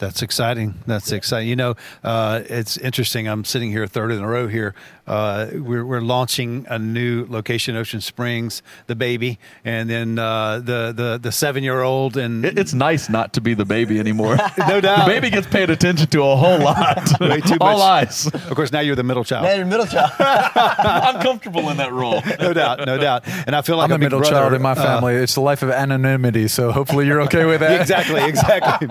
That's 0.00 0.22
exciting. 0.22 0.74
That's 0.86 1.12
exciting. 1.12 1.48
You 1.48 1.56
know, 1.56 1.74
uh, 2.02 2.40
it's 2.46 2.78
interesting. 2.78 3.28
I'm 3.28 3.44
sitting 3.44 3.70
here 3.70 3.86
third 3.86 4.10
in 4.12 4.20
a 4.20 4.26
row 4.26 4.48
here. 4.48 4.74
Uh, 5.06 5.48
we're, 5.52 5.84
we're 5.84 6.00
launching 6.00 6.64
a 6.70 6.78
new 6.78 7.26
location, 7.28 7.76
Ocean 7.76 8.00
Springs, 8.00 8.62
the 8.86 8.94
baby, 8.94 9.38
and 9.62 9.90
then 9.90 10.18
uh, 10.18 10.60
the 10.60 10.92
the 10.96 11.18
the 11.20 11.30
seven 11.30 11.62
year 11.62 11.82
old. 11.82 12.16
And 12.16 12.46
it's 12.46 12.72
nice 12.72 13.10
not 13.10 13.34
to 13.34 13.42
be 13.42 13.52
the 13.52 13.66
baby 13.66 13.98
anymore. 14.00 14.36
no 14.68 14.80
doubt, 14.80 15.04
the 15.06 15.12
baby 15.12 15.28
gets 15.28 15.46
paid 15.46 15.68
attention 15.68 16.06
to 16.06 16.22
a 16.22 16.34
whole 16.34 16.58
lot. 16.58 16.96
Way 17.20 17.42
too 17.42 17.58
All 17.60 17.82
eyes. 17.82 18.26
Of 18.26 18.54
course, 18.54 18.72
now 18.72 18.80
you're 18.80 18.96
the 18.96 19.02
middle 19.02 19.24
child. 19.24 19.44
Now 19.44 19.52
you're 19.52 19.66
middle 19.66 19.86
child. 19.86 20.12
I'm 20.18 21.20
comfortable 21.20 21.68
in 21.68 21.76
that 21.76 21.92
role. 21.92 22.22
no 22.40 22.54
doubt, 22.54 22.86
no 22.86 22.96
doubt. 22.96 23.24
And 23.46 23.54
I 23.54 23.60
feel 23.60 23.76
like 23.76 23.90
I'm 23.90 23.96
a, 23.96 23.98
middle 23.98 24.20
brother, 24.20 24.34
child 24.34 24.54
in 24.54 24.62
my 24.62 24.72
uh, 24.72 24.76
family. 24.76 25.14
it's 25.16 25.34
the 25.34 25.42
life 25.42 25.62
of 25.62 25.70
anonymity. 25.70 26.48
So 26.48 26.72
hopefully 26.72 27.06
you're 27.06 27.20
okay 27.22 27.44
with 27.44 27.60
that. 27.60 27.82
exactly, 27.82 28.22
exactly. 28.24 28.88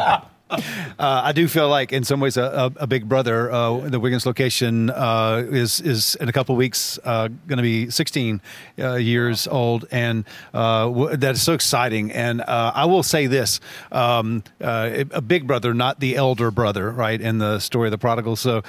Uh, 1.00 1.22
I 1.24 1.32
do 1.32 1.48
feel 1.48 1.70
like, 1.70 1.94
in 1.94 2.04
some 2.04 2.20
ways, 2.20 2.36
a, 2.36 2.44
a, 2.44 2.84
a 2.84 2.88
big 2.88 3.08
brother. 3.08 3.50
Uh, 3.50 3.88
the 3.88 4.02
Wiggins 4.02 4.26
location 4.26 4.90
uh, 4.90 5.46
is 5.50 5.80
is 5.80 6.16
in 6.16 6.28
a 6.28 6.34
couple 6.34 6.54
of 6.54 6.58
weeks 6.58 7.00
uh, 7.06 7.30
going 7.48 7.56
to 7.56 7.64
be 7.64 7.90
16 7.90 8.42
uh, 8.80 8.96
years 8.96 9.48
old, 9.48 9.86
and 9.92 10.26
uh, 10.54 10.88
w- 10.88 11.16
that 11.16 11.36
is 11.36 11.42
so 11.42 11.54
exciting. 11.54 12.12
And 12.12 12.42
I 12.42 12.84
will 12.84 13.04
say 13.04 13.28
this: 13.28 13.62
um, 13.94 14.44
a 14.60 15.22
big 15.22 15.48
brother, 15.48 15.74
not 15.74 16.02
the 16.02 16.18
elder 16.18 16.52
brother, 16.52 16.92
right? 16.92 17.22
In 17.22 17.38
the 17.38 17.60
story 17.60 17.88
of 17.88 17.92
the 17.92 17.98
prodigal. 17.98 18.36
So 18.36 18.62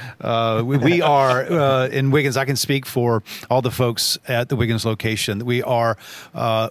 we, 0.63 0.77
we, 0.77 1.03
are 1.11 1.43
in 1.87 2.13
Wiggins. 2.13 2.37
I 2.37 2.45
can 2.45 2.57
speak 2.57 2.87
for 2.87 3.25
all 3.51 3.61
the 3.61 3.73
folks 3.73 4.19
at 4.29 4.51
the 4.51 4.55
Wiggins 4.55 4.85
location. 4.85 5.45
We 5.45 5.65
are 5.65 5.97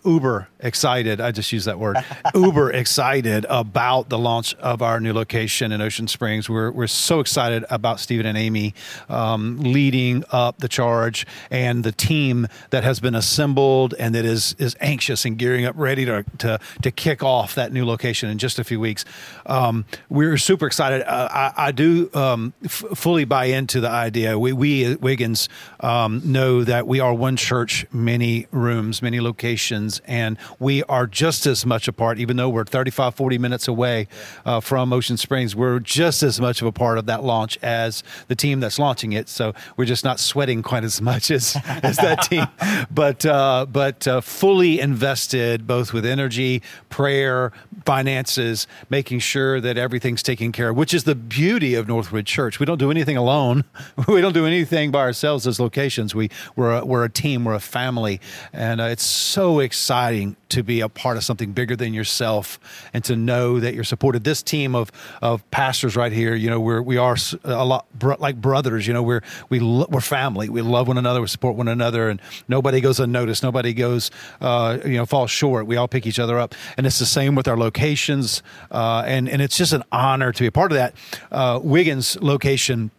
uber 0.05 0.47
excited. 0.61 1.19
I 1.19 1.31
just 1.31 1.51
use 1.51 1.65
that 1.65 1.79
word. 1.79 1.97
uber 2.33 2.71
excited 2.71 3.45
about 3.49 4.07
the 4.07 4.17
launch 4.17 4.55
of 4.55 4.81
our 4.81 4.98
our 4.99 5.01
new 5.01 5.13
location 5.13 5.71
in 5.71 5.79
Ocean 5.79 6.09
Springs. 6.09 6.49
We're, 6.49 6.71
we're 6.71 6.87
so 6.87 7.21
excited 7.21 7.63
about 7.69 8.01
Stephen 8.01 8.25
and 8.25 8.37
Amy 8.37 8.73
um, 9.07 9.57
leading 9.57 10.25
up 10.29 10.57
the 10.57 10.67
charge 10.67 11.25
and 11.49 11.85
the 11.85 11.93
team 11.93 12.47
that 12.71 12.83
has 12.83 12.99
been 12.99 13.15
assembled 13.15 13.95
and 13.97 14.13
that 14.13 14.25
is 14.25 14.57
is 14.59 14.75
anxious 14.81 15.23
and 15.23 15.37
gearing 15.37 15.65
up, 15.65 15.73
ready 15.77 16.03
to 16.03 16.25
to, 16.39 16.59
to 16.81 16.91
kick 16.91 17.23
off 17.23 17.55
that 17.55 17.71
new 17.71 17.85
location 17.85 18.29
in 18.29 18.39
just 18.39 18.59
a 18.59 18.63
few 18.65 18.77
weeks. 18.77 19.05
Um, 19.45 19.85
we're 20.09 20.37
super 20.37 20.67
excited. 20.67 21.01
Uh, 21.03 21.29
I, 21.31 21.67
I, 21.67 21.71
do 21.71 22.09
um, 22.13 22.53
f- 22.65 22.83
fully 22.95 23.23
buy 23.23 23.45
into 23.45 23.79
the 23.79 23.89
idea. 23.89 24.37
We, 24.37 24.51
we 24.51 24.83
at 24.83 25.01
Wiggins 25.01 25.47
um, 25.79 26.21
know 26.25 26.65
that 26.65 26.87
we 26.87 26.99
are 26.99 27.13
one 27.13 27.37
church, 27.37 27.85
many 27.93 28.47
rooms, 28.51 29.01
many 29.01 29.21
locations, 29.21 30.01
and 30.05 30.37
we 30.59 30.83
are 30.83 31.07
just 31.07 31.45
as 31.45 31.65
much 31.65 31.87
apart, 31.87 32.19
even 32.19 32.35
though 32.35 32.49
we're 32.49 32.65
35, 32.65 33.15
40 33.15 33.37
minutes 33.37 33.67
away 33.67 34.09
uh, 34.45 34.59
from 34.59 34.88
Ocean 34.93 35.17
Springs, 35.17 35.55
we're 35.55 35.79
just 35.79 36.23
as 36.23 36.39
much 36.39 36.61
of 36.61 36.67
a 36.67 36.71
part 36.71 36.97
of 36.97 37.05
that 37.07 37.23
launch 37.23 37.57
as 37.61 38.03
the 38.27 38.35
team 38.35 38.59
that's 38.59 38.79
launching 38.79 39.13
it. 39.13 39.29
So 39.29 39.53
we're 39.77 39.85
just 39.85 40.03
not 40.03 40.19
sweating 40.19 40.61
quite 40.61 40.83
as 40.83 41.01
much 41.01 41.31
as, 41.31 41.57
as 41.65 41.97
that 41.97 42.23
team, 42.23 42.47
but 42.91 43.25
uh, 43.25 43.65
but 43.69 44.07
uh, 44.07 44.21
fully 44.21 44.79
invested 44.79 45.67
both 45.67 45.93
with 45.93 46.05
energy, 46.05 46.61
prayer, 46.89 47.51
finances, 47.85 48.67
making 48.89 49.19
sure 49.19 49.61
that 49.61 49.77
everything's 49.77 50.23
taken 50.23 50.51
care 50.51 50.69
of. 50.69 50.77
Which 50.77 50.93
is 50.93 51.03
the 51.03 51.15
beauty 51.15 51.75
of 51.75 51.87
Northwood 51.87 52.25
Church. 52.25 52.59
We 52.59 52.65
don't 52.65 52.77
do 52.77 52.91
anything 52.91 53.17
alone. 53.17 53.63
We 54.07 54.21
don't 54.21 54.33
do 54.33 54.45
anything 54.45 54.91
by 54.91 55.01
ourselves 55.01 55.45
as 55.45 55.59
locations. 55.59 56.15
We 56.15 56.29
we're 56.55 56.77
a, 56.77 56.85
we're 56.85 57.05
a 57.05 57.09
team. 57.09 57.45
We're 57.45 57.53
a 57.53 57.59
family, 57.59 58.19
and 58.53 58.81
uh, 58.81 58.85
it's 58.85 59.03
so 59.03 59.59
exciting 59.59 60.35
to 60.49 60.63
be 60.63 60.81
a 60.81 60.89
part 60.89 61.17
of 61.17 61.23
something 61.23 61.51
bigger 61.51 61.75
than 61.75 61.93
yourself 61.93 62.59
and 62.93 63.03
to 63.03 63.15
know 63.15 63.59
that 63.59 63.75
you're 63.75 63.83
supported. 63.83 64.23
This 64.23 64.41
team 64.41 64.75
of 64.79 64.91
of 65.21 65.49
pastors 65.51 65.95
right 65.95 66.11
here, 66.11 66.35
you 66.35 66.49
know, 66.49 66.59
we're 66.59 66.81
we 66.81 66.97
are 66.97 67.15
a 67.43 67.65
lot 67.65 67.85
like 68.19 68.35
brothers. 68.41 68.87
You 68.87 68.93
know, 68.93 69.03
we're 69.03 69.21
we 69.49 69.59
lo- 69.59 69.87
we're 69.89 70.01
family. 70.01 70.49
We 70.49 70.61
love 70.61 70.87
one 70.87 70.97
another. 70.97 71.21
We 71.21 71.27
support 71.27 71.55
one 71.55 71.67
another, 71.67 72.09
and 72.09 72.21
nobody 72.47 72.81
goes 72.81 72.99
unnoticed. 72.99 73.43
Nobody 73.43 73.73
goes, 73.73 74.11
uh, 74.41 74.77
you 74.85 74.97
know, 74.97 75.05
falls 75.05 75.31
short. 75.31 75.67
We 75.67 75.77
all 75.77 75.87
pick 75.87 76.07
each 76.07 76.19
other 76.19 76.39
up, 76.39 76.55
and 76.77 76.85
it's 76.87 76.99
the 76.99 77.05
same 77.05 77.35
with 77.35 77.47
our 77.47 77.57
locations. 77.57 78.41
Uh, 78.71 79.03
and 79.05 79.29
and 79.29 79.41
it's 79.41 79.57
just 79.57 79.73
an 79.73 79.83
honor 79.91 80.31
to 80.31 80.43
be 80.43 80.47
a 80.47 80.51
part 80.51 80.71
of 80.71 80.77
that. 80.77 80.93
Uh, 81.31 81.59
Wiggins 81.61 82.17
location 82.21 82.91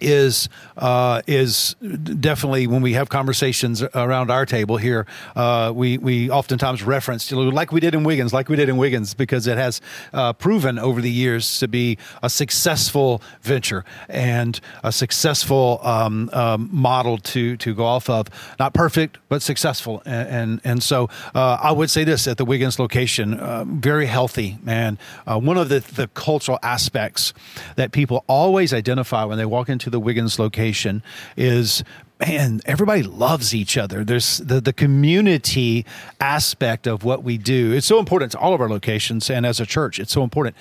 is 0.00 0.48
uh, 0.76 1.22
is 1.26 1.74
definitely 2.20 2.66
when 2.66 2.82
we 2.82 2.92
have 2.92 3.08
conversations 3.08 3.82
around 3.82 4.30
our 4.30 4.44
table 4.44 4.76
here, 4.76 5.06
uh, 5.34 5.72
we 5.74 5.98
we 5.98 6.30
oftentimes 6.30 6.82
reference 6.82 7.30
like 7.32 7.72
we 7.72 7.80
did 7.80 7.94
in 7.94 8.04
Wiggins, 8.04 8.32
like 8.32 8.48
we 8.48 8.56
did 8.56 8.68
in 8.68 8.76
Wiggins, 8.76 9.14
because 9.14 9.46
it 9.46 9.56
has 9.56 9.80
uh, 10.12 10.32
proven 10.32 10.78
over 10.78 11.00
the 11.00 11.10
years 11.10 11.58
to 11.60 11.68
be 11.68 11.98
a 12.22 12.28
successful 12.28 13.22
venture 13.42 13.84
and 14.08 14.60
a 14.82 14.92
successful 14.92 15.80
um, 15.82 16.30
um, 16.32 16.68
model 16.72 17.18
to 17.18 17.56
to 17.56 17.74
go 17.74 17.84
off 17.84 18.10
of. 18.10 18.28
Not 18.58 18.74
perfect, 18.74 19.18
but 19.28 19.42
successful, 19.42 20.02
and 20.04 20.28
and, 20.28 20.60
and 20.64 20.82
so 20.82 21.08
uh, 21.34 21.58
I 21.60 21.72
would 21.72 21.90
say 21.90 22.04
this 22.04 22.26
at 22.26 22.36
the 22.36 22.44
Wiggins 22.44 22.78
location, 22.78 23.34
uh, 23.34 23.64
very 23.66 24.06
healthy, 24.06 24.58
man. 24.62 24.98
Uh, 25.26 25.38
one 25.38 25.56
of 25.56 25.68
the 25.68 25.80
the 25.80 26.08
cultural 26.08 26.58
aspects 26.62 27.32
that 27.76 27.92
people 27.92 28.24
always 28.28 28.74
identify 28.74 29.24
when 29.24 29.38
they 29.38 29.46
walk 29.46 29.68
into 29.76 29.90
the 29.90 30.00
Wiggins 30.00 30.38
location 30.38 31.02
is 31.36 31.84
man, 32.18 32.62
everybody 32.64 33.02
loves 33.02 33.54
each 33.54 33.76
other. 33.76 34.02
There's 34.02 34.38
the, 34.38 34.58
the 34.58 34.72
community 34.72 35.84
aspect 36.18 36.86
of 36.86 37.04
what 37.04 37.22
we 37.22 37.36
do. 37.36 37.72
It's 37.72 37.86
so 37.86 37.98
important 37.98 38.32
to 38.32 38.38
all 38.38 38.54
of 38.54 38.60
our 38.62 38.70
locations 38.70 39.28
and 39.28 39.44
as 39.44 39.60
a 39.60 39.66
church, 39.66 39.98
it's 39.98 40.12
so 40.12 40.22
important. 40.22 40.56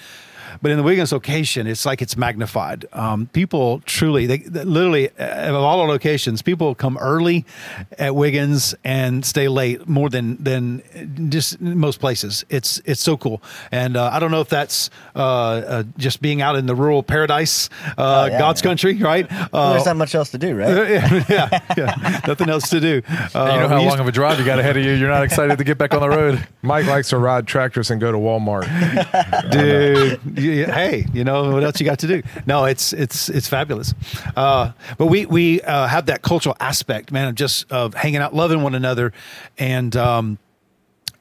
But 0.65 0.71
in 0.71 0.78
the 0.78 0.84
Wiggins 0.84 1.12
location, 1.12 1.67
it's 1.67 1.86
like 1.86 2.01
it's 2.01 2.17
magnified. 2.17 2.86
Um, 2.91 3.28
people 3.28 3.82
truly, 3.86 4.25
they, 4.25 4.39
they 4.39 4.63
literally, 4.63 5.12
uh, 5.12 5.49
of 5.49 5.54
all 5.54 5.80
our 5.80 5.88
locations, 5.88 6.41
people 6.41 6.73
come 6.73 6.97
early 6.97 7.45
at 7.99 8.15
Wiggins 8.15 8.73
and 8.84 9.23
stay 9.23 9.47
late 9.47 9.88
more 9.88 10.10
than 10.10 10.43
than 10.43 11.30
just 11.30 11.62
most 11.62 11.99
places. 11.99 12.45
It's 12.49 12.82
it's 12.84 12.99
so 12.99 13.15
cool, 13.15 13.43
and 13.71 13.95
uh, 13.95 14.10
I 14.12 14.17
don't 14.17 14.32
know 14.32 14.41
if 14.41 14.49
that's 14.49 14.89
uh, 15.15 15.19
uh, 15.19 15.84
just 15.99 16.19
being 16.19 16.41
out 16.41 16.56
in 16.56 16.65
the 16.65 16.73
rural 16.73 17.04
paradise, 17.04 17.69
uh, 17.89 17.91
oh, 17.99 18.25
yeah, 18.25 18.39
God's 18.39 18.62
yeah. 18.62 18.67
country, 18.67 18.95
right? 18.95 19.30
Well, 19.54 19.73
there's 19.73 19.86
not 19.86 19.97
much 19.97 20.15
else 20.15 20.32
to 20.32 20.39
do, 20.39 20.56
right? 20.56 20.89
yeah, 21.30 21.60
yeah, 21.78 22.21
nothing 22.25 22.49
else 22.49 22.71
to 22.71 22.80
do. 22.80 22.88
you 23.10 23.30
know 23.36 23.67
how 23.67 23.84
long 23.84 23.99
of 23.99 24.08
a 24.08 24.12
drive 24.12 24.39
you 24.39 24.45
got 24.45 24.58
ahead 24.58 24.78
of 24.78 24.84
you. 24.84 24.93
You're 24.93 25.12
not 25.12 25.23
excited 25.23 25.60
to 25.60 25.63
get 25.63 25.78
back 25.78 25.93
on 25.93 25.99
the 25.99 26.10
road. 26.10 26.47
Mike 26.63 26.88
likes 26.88 27.10
to 27.10 27.19
ride 27.19 27.45
tractors 27.45 27.91
and 27.91 28.01
go 28.01 28.12
to 28.12 28.17
Walmart, 28.17 28.65
dude 29.51 30.55
hey, 30.63 31.06
you 31.13 31.24
know 31.24 31.52
what 31.52 31.63
else 31.63 31.80
you 31.80 31.86
got 31.86 32.00
to 32.00 32.08
do? 32.08 32.24
No, 32.46 32.65
it's 32.65 32.94
it's 32.94 33.30
it's 33.30 33.48
fabulous. 33.48 33.94
Uh, 34.36 34.72
but 34.98 35.08
we 35.08 35.26
we 35.26 35.62
uh, 35.62 35.88
have 35.88 36.06
that 36.08 36.22
cultural 36.22 36.56
aspect, 36.60 37.12
man, 37.12 37.28
of 37.28 37.36
just 37.36 37.72
of 37.72 37.94
hanging 37.94 38.22
out, 38.22 38.34
loving 38.34 38.62
one 38.62 38.76
another, 38.76 39.13
and 39.58 39.96
um, 39.96 40.38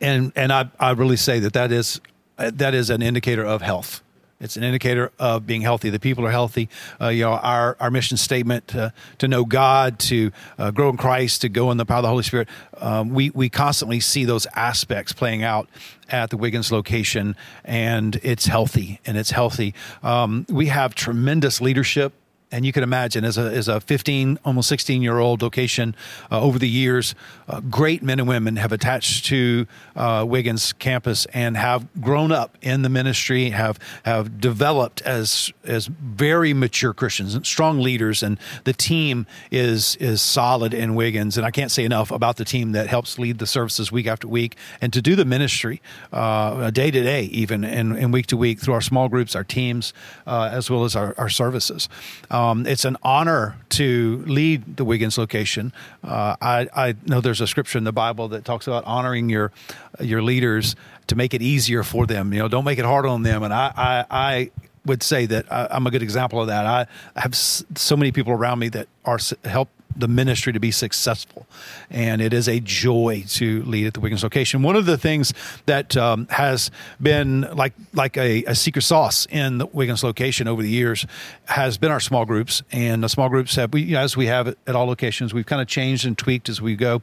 and 0.01 0.33
and 0.37 0.53
I 0.53 0.71
I 0.79 0.93
really 0.93 1.17
say 1.17 1.41
that 1.41 1.55
that 1.55 1.73
is 1.73 2.01
that 2.37 2.75
is 2.75 2.91
an 2.91 3.03
indicator 3.03 3.45
of 3.45 3.63
health. 3.63 4.03
It's 4.41 4.57
an 4.57 4.65
indicator 4.65 5.13
of 5.19 5.47
being 5.47 5.63
healthy. 5.63 5.91
The 5.91 6.01
people 6.01 6.27
are 6.27 6.31
healthy. 6.31 6.69
Uh, 7.01 7.09
you 7.09 7.23
know, 7.23 7.33
our, 7.33 7.77
our 7.81 7.91
mission 7.91 8.17
statement 8.17 8.69
to, 8.69 8.93
to 9.19 9.29
know 9.29 9.45
God, 9.45 9.99
to 10.01 10.33
uh, 10.59 10.71
grow 10.71 10.89
in 10.89 10.97
Christ, 10.97 11.43
to 11.43 11.49
go 11.49 11.71
in 11.71 11.77
the 11.77 11.87
power 11.87 11.99
of 11.99 12.03
the 12.03 12.09
Holy 12.09 12.23
Spirit. 12.23 12.49
Um, 12.79 13.11
we 13.11 13.31
we 13.31 13.49
constantly 13.49 14.01
see 14.01 14.25
those 14.25 14.47
aspects 14.55 15.13
playing 15.13 15.43
out 15.43 15.69
at 16.09 16.31
the 16.31 16.37
Wiggins 16.37 16.73
location, 16.73 17.37
and 17.65 18.19
it's 18.23 18.47
healthy 18.47 19.01
and 19.07 19.17
it's 19.17 19.31
healthy. 19.31 19.75
Um, 20.03 20.47
we 20.49 20.67
have 20.67 20.95
tremendous 20.95 21.61
leadership 21.61 22.13
and 22.55 22.65
you 22.65 22.73
can 22.73 22.83
imagine 22.83 23.25
as 23.25 23.37
a 23.37 23.43
as 23.43 23.69
a 23.69 23.81
15 23.81 24.39
almost 24.45 24.69
16 24.69 25.03
year 25.03 25.19
old 25.19 25.43
location 25.43 25.95
uh, 26.31 26.41
over 26.41 26.59
the 26.59 26.69
years 26.69 27.15
uh, 27.49 27.61
great 27.61 28.03
men 28.03 28.21
and 28.21 28.29
women 28.29 28.57
have 28.57 28.73
attached 28.73 29.27
to 29.27 29.67
uh, 29.97 30.25
Wiggins 30.27 30.73
campus 30.73 31.27
and 31.35 31.57
have 31.57 31.87
grown 32.01 32.33
up 32.33 32.57
in 32.63 32.83
the 32.83 32.89
ministry 32.89 33.51
have 33.51 33.79
have 34.05 34.41
developed 34.41 35.03
as 35.03 35.53
as 35.65 35.87
very 35.87 36.55
mature 36.55 36.95
Christians 36.95 37.35
and 37.35 37.47
strong 37.47 37.81
leaders. 37.81 38.23
And 38.23 38.39
the 38.65 38.73
team 38.73 39.27
is 39.51 39.97
is 39.97 40.23
solid 40.23 40.75
in 40.75 40.95
Wiggins. 40.95 41.37
And 41.37 41.47
I 41.47 41.51
can't 41.51 41.71
say 41.71 41.85
enough 41.85 42.11
about 42.11 42.37
the 42.37 42.45
team 42.45 42.73
that 42.73 42.87
helps 42.87 43.19
lead 43.19 43.39
the 43.39 43.47
services 43.47 43.91
week 43.91 44.07
after 44.07 44.29
week 44.29 44.57
and 44.81 44.93
to 44.93 45.03
do 45.03 45.17
the 45.17 45.25
ministry 45.25 45.81
uh, 46.13 46.71
day 46.71 46.91
to 46.91 47.03
day 47.03 47.25
even 47.25 47.65
and, 47.65 47.97
and, 47.97 48.13
week 48.15 48.27
to 48.27 48.37
week 48.37 48.61
through 48.61 48.75
our 48.75 48.81
small 48.81 49.09
groups 49.09 49.35
our 49.35 49.43
teams 49.43 49.93
uh, 50.27 50.49
as 50.53 50.71
well 50.71 50.85
as 50.85 50.95
our, 50.95 51.15
our 51.19 51.29
services. 51.29 51.89
Um, 52.31 52.44
um, 52.45 52.67
it's 52.67 52.85
an 52.85 52.97
honor 53.03 53.57
to 53.71 54.23
lead 54.27 54.77
the 54.77 54.85
Wiggins 54.85 55.19
location. 55.19 55.73
Uh, 56.03 56.37
I, 56.41 56.69
I, 56.75 56.95
know 57.07 57.21
there's 57.21 57.41
a 57.41 57.47
scripture 57.47 57.79
in 57.79 57.85
the 57.85 57.93
Bible 57.93 58.29
that 58.29 58.45
talks 58.45 58.67
about 58.67 58.85
honoring 58.85 59.29
your 59.29 59.53
your 60.01 60.23
leaders 60.23 60.77
to 61.07 61.17
make 61.17 61.35
it 61.35 61.43
easier 61.43 61.83
for 61.83 62.07
them. 62.07 62.33
You 62.33 62.41
know, 62.41 62.49
don't 62.49 62.65
make 62.65 62.79
it 62.79 62.85
hard 62.85 63.07
on 63.07 63.23
them. 63.23 63.43
And 63.43 63.53
I, 63.53 63.73
I, 63.77 64.07
I 64.11 64.51
would 64.85 65.03
say 65.03 65.27
that 65.27 65.51
I, 65.51 65.69
am 65.71 65.87
a 65.87 65.91
good 65.91 66.03
example 66.03 66.41
of 66.41 66.49
that. 66.49 66.67
I 66.67 66.87
have 67.21 67.35
so 67.35 67.97
many 67.97 68.13
people 68.13 68.33
around 68.33 68.59
me 68.59 68.69
that 68.71 68.89
are 69.05 69.19
help 69.45 69.69
the 69.97 70.09
ministry 70.09 70.53
to 70.53 70.61
be 70.61 70.71
successful. 70.71 71.47
And 71.91 72.21
it 72.21 72.33
is 72.33 72.49
a 72.49 72.61
joy 72.61 73.25
to 73.29 73.63
lead 73.63 73.87
at 73.87 73.95
the 73.95 74.01
Wiggins 74.01 74.23
location. 74.23 74.63
One 74.63 74.77
of 74.77 74.87
the 74.87 74.99
things 74.99 75.33
that 75.67 75.97
um, 75.97 76.27
has 76.31 76.71
been 77.01 77.43
like 77.55 77.73
like 77.93 78.17
a, 78.17 78.45
a, 78.45 78.55
secret 78.55 78.83
sauce 78.83 79.27
in 79.31 79.59
the 79.59 79.67
Wiggins 79.67 80.03
location 80.03 80.49
over 80.49 80.63
the 80.63 80.71
years 80.71 81.07
has 81.47 81.77
been 81.77 81.91
our 81.91 82.01
small 82.01 82.25
groups. 82.25 82.63
And 82.73 83.03
the 83.03 83.09
small 83.09 83.29
groups 83.29 83.57
have, 83.57 83.73
we, 83.73 83.95
as 83.97 84.17
we 84.17 84.27
have 84.27 84.49
at 84.49 84.75
all 84.75 84.87
locations, 84.87 85.35
we've 85.35 85.47
kind 85.47 85.61
of 85.61 85.69
changed 85.69 86.07
and 86.07 86.17
tweaked 86.17 86.49
as 86.49 86.61
we 86.61 86.77
go. 86.77 87.03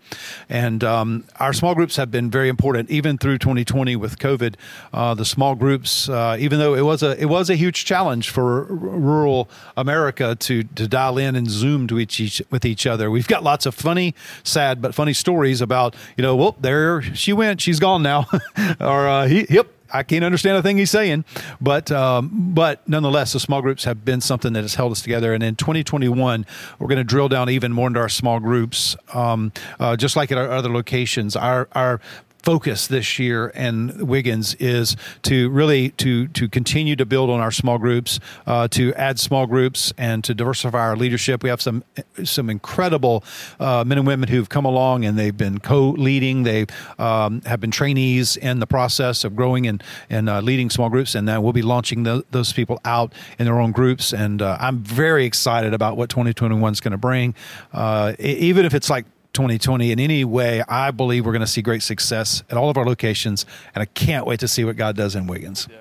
And 0.50 0.84
um, 0.84 1.26
our 1.40 1.54
small 1.54 1.76
groups 1.76 1.96
have 1.96 2.12
been 2.12 2.30
very 2.30 2.50
important, 2.50 2.90
even 2.90 3.18
through 3.18 3.38
2020 3.38 3.96
with 3.96 4.18
COVID. 4.18 4.56
Uh, 4.94 5.14
the 5.14 5.26
small 5.26 5.56
groups, 5.56 6.10
uh, 6.10 6.36
even 6.40 6.60
though 6.60 6.74
it 6.74 6.82
was 6.82 7.04
a 7.04 7.20
it 7.22 7.26
was 7.26 7.50
a 7.50 7.56
huge 7.56 7.86
challenge 7.86 8.30
for 8.30 8.64
rural 8.64 9.50
America 9.78 10.36
to 10.36 10.64
to 10.64 10.88
dial 10.88 11.18
in 11.18 11.36
and 11.36 11.50
zoom 11.50 11.88
to 11.88 12.00
each, 12.00 12.20
each 12.20 12.42
with 12.50 12.66
each 12.66 12.81
each 12.82 12.88
other. 12.88 13.12
We've 13.12 13.28
got 13.28 13.44
lots 13.44 13.66
of 13.66 13.76
funny, 13.76 14.16
sad, 14.44 14.82
but 14.82 14.96
funny 14.96 15.14
stories 15.14 15.62
about, 15.62 15.96
you 16.18 16.22
know, 16.24 16.36
well, 16.36 16.56
there 16.60 17.02
she 17.02 17.34
went, 17.34 17.62
she's 17.62 17.80
gone 17.80 18.02
now. 18.02 18.26
or, 18.80 19.08
uh, 19.08 19.28
he, 19.28 19.46
yep, 19.50 19.68
I 19.94 20.04
can't 20.04 20.24
understand 20.24 20.58
a 20.58 20.62
thing 20.62 20.78
he's 20.78 20.90
saying, 20.90 21.26
but 21.60 21.92
um, 21.92 22.54
but 22.54 22.88
nonetheless, 22.88 23.34
the 23.34 23.42
small 23.42 23.62
groups 23.62 23.84
have 23.84 24.06
been 24.06 24.22
something 24.22 24.54
that 24.54 24.62
has 24.62 24.76
held 24.76 24.94
us 24.94 25.02
together. 25.02 25.34
And 25.34 25.44
in 25.44 25.56
2021, 25.58 26.46
we're 26.80 26.88
going 26.88 26.98
to 26.98 27.04
drill 27.04 27.28
down 27.28 27.50
even 27.50 27.74
more 27.74 27.88
into 27.88 28.00
our 28.00 28.08
small 28.08 28.40
groups, 28.40 28.96
um, 29.14 29.52
uh, 29.82 29.98
just 29.98 30.16
like 30.16 30.32
at 30.32 30.38
our 30.38 30.50
other 30.50 30.70
locations. 30.70 31.36
Our 31.36 31.68
our 31.74 32.00
focus 32.44 32.88
this 32.88 33.20
year 33.20 33.52
and 33.56 34.08
Wiggins 34.08 34.56
is 34.56 34.96
to 35.24 35.50
really 35.50 35.90
to 35.92 36.28
to 36.30 36.50
continue 36.50 36.96
to 36.96 37.06
build 37.06 37.30
on 37.30 37.40
our 37.40 37.52
small 37.52 37.78
groups, 37.78 38.20
uh, 38.48 38.68
to 38.70 38.94
add 38.96 39.20
small 39.20 39.46
groups, 39.46 39.94
and 39.98 40.24
to 40.24 40.34
diversify 40.34 40.80
our 40.80 40.96
leadership. 40.96 41.44
We 41.44 41.50
have 41.50 41.62
some 41.62 41.84
some 42.24 42.50
incredible 42.50 43.24
uh, 43.60 43.84
men 43.86 43.98
and 43.98 44.08
women 44.08 44.30
who've 44.30 44.50
come 44.50 44.66
along 44.66 45.06
and 45.06 45.18
they've 45.18 45.36
been 45.36 45.60
co-leading. 45.60 46.44
They 46.44 46.66
um, 46.98 47.42
have 47.42 47.60
been 47.60 47.72
trainees 47.72 48.38
in 48.38 48.60
the 48.60 48.68
process 48.68 49.24
of 49.24 49.36
growing 49.36 49.68
and 49.68 49.84
and 50.10 50.30
uh, 50.30 50.42
leading 50.42 50.70
small 50.70 50.90
groups, 50.90 51.16
and 51.16 51.28
then 51.28 51.42
we'll 51.42 51.54
be 51.54 51.62
launching 51.62 52.04
the, 52.04 52.26
those 52.32 52.54
people 52.54 52.80
out 52.86 53.14
in 53.40 53.46
their 53.46 53.60
own 53.60 53.72
groups. 53.72 54.14
And 54.14 54.42
uh, 54.42 54.58
I'm 54.60 54.80
very 54.80 55.26
excited 55.26 55.74
about 55.74 55.98
what 55.98 56.10
2021 56.10 56.74
is 56.74 56.80
going 56.80 56.92
to 56.92 56.98
bring, 56.98 57.36
uh, 57.74 58.14
even 58.20 58.66
if 58.66 58.74
it's 58.74 58.90
like 58.90 59.06
2020 59.34 59.92
in 59.92 60.00
any 60.00 60.24
way, 60.24 60.64
I 60.68 60.92
believe 60.92 61.26
we're 61.26 61.32
going 61.32 61.42
to 61.42 61.48
see 61.48 61.62
great 61.62 61.84
success 61.84 62.44
at 62.50 62.58
all 62.58 62.70
of 62.70 62.78
our 62.78 62.86
locations, 62.86 63.46
and 63.74 63.82
I 63.82 63.86
can't 63.86 64.26
wait 64.26 64.40
to 64.42 64.48
see 64.48 64.64
what 64.64 64.76
God 64.76 64.96
does 64.96 65.16
in 65.16 65.28
Wiggins. 65.28 65.68
Yeah, 65.70 65.78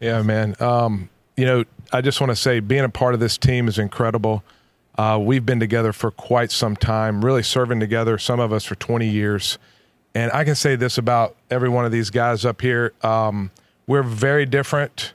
yeah. 0.00 0.16
yeah 0.16 0.22
man. 0.22 0.56
Um, 0.60 1.10
you 1.36 1.46
know, 1.46 1.64
I 1.92 2.00
just 2.00 2.20
want 2.20 2.30
to 2.30 2.36
say 2.36 2.60
being 2.60 2.84
a 2.84 2.88
part 2.88 3.14
of 3.14 3.20
this 3.20 3.38
team 3.38 3.68
is 3.68 3.78
incredible. 3.78 4.42
Uh, 4.96 5.18
we've 5.22 5.46
been 5.46 5.60
together 5.60 5.92
for 5.92 6.10
quite 6.10 6.50
some 6.50 6.76
time, 6.76 7.24
really 7.24 7.42
serving 7.42 7.80
together, 7.80 8.18
some 8.18 8.40
of 8.40 8.52
us 8.52 8.64
for 8.64 8.74
20 8.74 9.08
years. 9.08 9.58
And 10.14 10.30
I 10.32 10.44
can 10.44 10.54
say 10.54 10.76
this 10.76 10.98
about 10.98 11.36
every 11.50 11.68
one 11.68 11.84
of 11.84 11.92
these 11.92 12.10
guys 12.10 12.44
up 12.44 12.60
here 12.60 12.92
um, 13.02 13.50
we're 13.86 14.02
very 14.04 14.46
different 14.46 15.14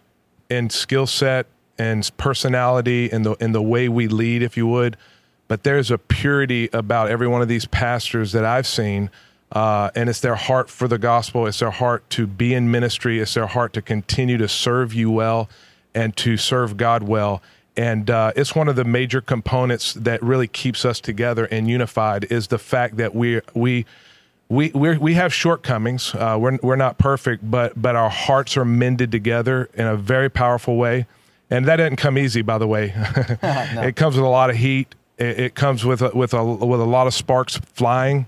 in 0.50 0.70
skill 0.70 1.08
set 1.08 1.48
and 1.78 2.10
personality 2.18 3.10
and 3.10 3.26
the, 3.26 3.32
in 3.36 3.54
the 3.54 3.62
way 3.62 3.88
we 3.88 4.08
lead, 4.08 4.44
if 4.44 4.58
you 4.58 4.68
would 4.68 4.98
but 5.48 5.64
there's 5.64 5.92
a 5.92 5.98
purity 5.98 6.70
about 6.74 7.10
every 7.10 7.28
one 7.28 7.42
of 7.42 7.48
these 7.48 7.66
pastors 7.66 8.32
that 8.32 8.46
I've 8.46 8.68
seen. 8.68 9.10
Uh, 9.52 9.92
and 9.96 10.10
it's 10.10 10.22
their 10.22 10.36
heart 10.36 10.70
for 10.70 10.88
the 10.88 10.98
gospel. 10.98 11.46
It's 11.46 11.60
their 11.60 11.72
heart 11.72 12.10
to 12.12 12.26
be 12.28 12.54
in 12.54 12.72
ministry. 12.72 13.20
It's 13.20 13.36
their 13.36 13.48
heart 13.48 13.74
to 13.74 13.82
continue 13.82 14.38
to 14.38 14.48
serve 14.48 14.94
you 14.94 15.12
well 15.12 15.50
and 15.94 16.16
to 16.18 16.36
serve 16.36 16.78
God 16.78 17.04
well. 17.04 17.42
And 17.78 18.10
uh, 18.10 18.32
it's 18.36 18.56
one 18.56 18.68
of 18.68 18.76
the 18.76 18.86
major 18.86 19.22
components 19.22 19.94
that 19.94 20.22
really 20.24 20.48
keeps 20.48 20.84
us 20.84 21.00
together 21.00 21.46
and 21.46 21.70
unified 21.70 22.26
is 22.32 22.48
the 22.48 22.58
fact 22.58 22.98
that 22.98 23.14
we 23.14 23.42
we 23.54 23.86
we 24.48 24.72
we 24.72 24.98
we 24.98 25.14
have 25.16 25.34
shortcomings. 25.34 26.16
Uh, 26.16 26.38
we're 26.40 26.58
we're 26.62 26.76
not 26.76 26.98
perfect, 26.98 27.50
but 27.50 27.80
but 27.80 27.96
our 27.96 28.10
hearts 28.10 28.56
are 28.56 28.66
mended 28.66 29.12
together 29.12 29.70
in 29.74 29.86
a 29.86 29.98
very 29.98 30.30
powerful 30.30 30.78
way. 30.78 31.06
And 31.50 31.66
that 31.68 31.76
didn't 31.76 31.98
come 31.98 32.18
easy, 32.18 32.42
by 32.42 32.58
the 32.58 32.68
way. 32.68 32.94
no. 33.44 33.82
It 33.84 33.96
comes 33.96 34.16
with 34.16 34.26
a 34.26 34.30
lot 34.30 34.50
of 34.50 34.56
heat 34.56 34.96
it, 35.18 35.40
it 35.40 35.56
comes 35.56 35.86
with 35.86 36.02
a, 36.02 36.10
with 36.14 36.34
a 36.34 36.44
with 36.44 36.80
a 36.80 36.86
lot 36.86 37.08
of 37.08 37.14
sparks 37.14 37.58
flying, 37.74 38.26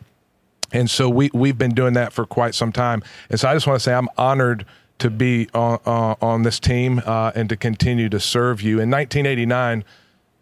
and 0.71 0.89
so 0.89 1.10
we 1.10 1.30
we've 1.34 1.58
been 1.58 1.73
doing 1.73 1.93
that 1.93 2.13
for 2.13 2.26
quite 2.26 2.56
some 2.56 2.71
time. 2.71 3.04
And 3.30 3.39
so 3.39 3.50
I 3.50 3.54
just 3.54 3.67
want 3.67 3.80
to 3.80 3.84
say 3.84 3.93
I'm 3.93 4.10
honored 4.17 4.65
to 5.00 5.10
be 5.10 5.50
on 5.54 5.80
uh, 5.86 6.15
on 6.21 6.43
this 6.43 6.60
team 6.60 7.02
uh, 7.06 7.32
and 7.36 7.50
to 7.50 7.58
continue 7.58 8.10
to 8.10 8.19
serve 8.19 8.62
you. 8.62 8.80
In 8.80 8.89
1989, 8.89 9.84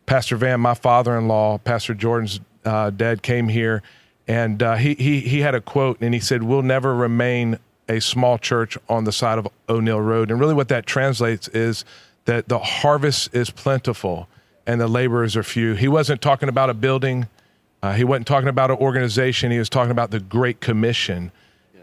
Pastor 0.06 0.38
Van, 0.38 0.60
my 0.60 0.74
father-in-law, 0.74 1.60
Pastor 1.60 1.94
Jordan's 1.94 2.40
uh, 2.64 2.90
dad, 2.90 3.22
came 3.22 3.48
here, 3.48 3.82
and 4.28 4.62
uh, 4.62 4.76
he 4.76 4.96
he 4.96 5.22
he 5.22 5.40
had 5.42 5.56
a 5.56 5.62
quote, 5.62 6.00
and 6.02 6.14
he 6.14 6.20
said, 6.20 6.44
"We'll 6.44 6.62
never 6.62 6.96
remain 6.96 7.60
a 7.88 8.00
small 8.00 8.38
church 8.38 8.78
on 8.90 9.04
the 9.04 9.12
side 9.12 9.38
of 9.38 9.48
O'Neal 9.68 10.02
Road." 10.02 10.32
And 10.32 10.40
really, 10.40 10.54
what 10.54 10.70
that 10.70 10.86
translates 10.86 11.48
is 11.50 11.86
that 12.26 12.48
the 12.48 12.60
harvest 12.60 13.34
is 13.36 13.50
plentiful 13.50 14.28
and 14.68 14.82
the 14.82 14.88
laborers 14.88 15.36
are 15.36 15.44
few. 15.44 15.74
He 15.74 15.88
wasn't 15.88 16.22
talking 16.22 16.50
about 16.50 16.70
a 16.70 16.74
building. 16.74 17.28
Uh, 17.84 17.94
he 17.94 18.04
wasn't 18.04 18.28
talking 18.28 18.50
about 18.50 18.72
an 18.72 18.78
organization. 18.78 19.52
He 19.52 19.60
was 19.60 19.70
talking 19.70 19.92
about 19.92 20.12
the 20.12 20.20
Great 20.20 20.60
Commission. 20.60 21.32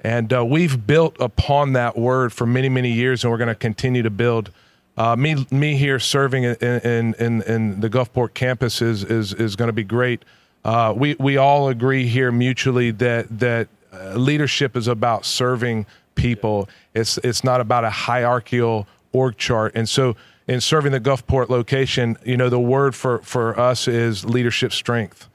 And 0.03 0.33
uh, 0.33 0.45
we've 0.45 0.85
built 0.85 1.17
upon 1.21 1.75
that 1.75 1.97
word 1.97 2.33
for 2.33 2.45
many, 2.45 2.69
many 2.69 2.91
years, 2.91 3.23
and 3.23 3.31
we're 3.31 3.39
going 3.39 3.49
to 3.49 3.55
continue 3.55 4.03
to 4.03 4.11
build. 4.11 4.51
Uh, 4.97 5.15
me, 5.17 5.47
me 5.51 5.77
here 5.77 5.99
serving 5.99 6.43
in, 6.43 6.57
in, 6.57 7.15
in, 7.15 7.43
in, 7.43 7.81
the 7.81 7.89
Gulfport 7.89 8.35
campus 8.35 8.83
is, 8.83 9.05
is, 9.05 9.33
is 9.33 9.55
going 9.55 9.69
to 9.69 9.73
be 9.73 9.85
great. 9.85 10.25
Uh, 10.65 10.93
we, 10.97 11.15
we 11.19 11.37
all 11.37 11.69
agree 11.69 12.07
here 12.07 12.33
mutually 12.33 12.91
that, 12.91 13.39
that 13.39 13.69
uh, 13.93 14.15
leadership 14.15 14.77
is 14.77 14.89
about 14.89 15.25
serving 15.25 15.87
people. 16.15 16.69
It's, 16.95 17.17
it's 17.19 17.45
not 17.45 17.61
about 17.61 17.85
a 17.85 17.91
hierarchical 17.91 18.87
org 19.13 19.37
chart. 19.39 19.73
And 19.75 19.89
so, 19.89 20.17
in 20.49 20.61
serving 20.61 20.93
the 20.93 21.01
Gulfport 21.01 21.49
location, 21.49 22.17
you 22.25 22.37
know, 22.37 22.49
the 22.49 22.61
word 22.61 22.95
for, 22.95 23.19
for 23.19 23.59
us 23.59 23.87
is 23.87 24.25
leadership 24.25 24.73
strength. 24.73 25.29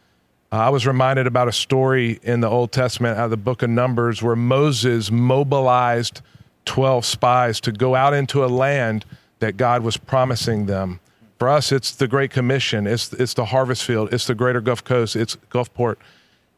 Uh, 0.52 0.58
I 0.58 0.70
was 0.70 0.88
reminded 0.88 1.28
about 1.28 1.48
a 1.48 1.52
story 1.52 2.20
in 2.24 2.40
the 2.40 2.50
Old 2.50 2.72
Testament 2.72 3.18
out 3.18 3.26
of 3.26 3.32
the 3.32 3.38
book 3.38 3.64
of 3.64 3.70
Numbers 3.70 4.22
where 4.22 4.36
Moses 4.36 5.12
mobilized 5.12 6.22
12 6.66 7.06
spies 7.06 7.60
to 7.62 7.72
go 7.72 7.96
out 7.96 8.14
into 8.14 8.44
a 8.44 8.48
land 8.48 9.06
that 9.40 9.58
God 9.58 9.84
was 9.84 9.98
promising 9.98 10.66
them. 10.66 11.00
For 11.38 11.50
us, 11.50 11.72
it's 11.72 11.92
the 11.92 12.08
Great 12.08 12.32
Commission, 12.32 12.88
it's, 12.88 13.14
it's 13.14 13.34
the 13.34 13.46
harvest 13.46 13.84
field, 13.84 14.12
it's 14.12 14.26
the 14.26 14.34
greater 14.36 14.60
Gulf 14.60 14.84
Coast, 14.84 15.16
it's 15.16 15.36
Gulfport. 15.50 15.98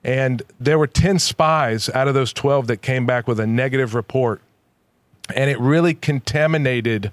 And 0.03 0.41
there 0.59 0.79
were 0.79 0.87
10 0.87 1.19
spies 1.19 1.89
out 1.89 2.07
of 2.07 2.13
those 2.13 2.31
12 2.31 2.67
that 2.67 2.81
came 2.81 3.05
back 3.05 3.27
with 3.27 3.39
a 3.39 3.47
negative 3.47 3.93
report. 3.93 4.41
And 5.35 5.49
it 5.49 5.59
really 5.59 5.93
contaminated 5.93 7.11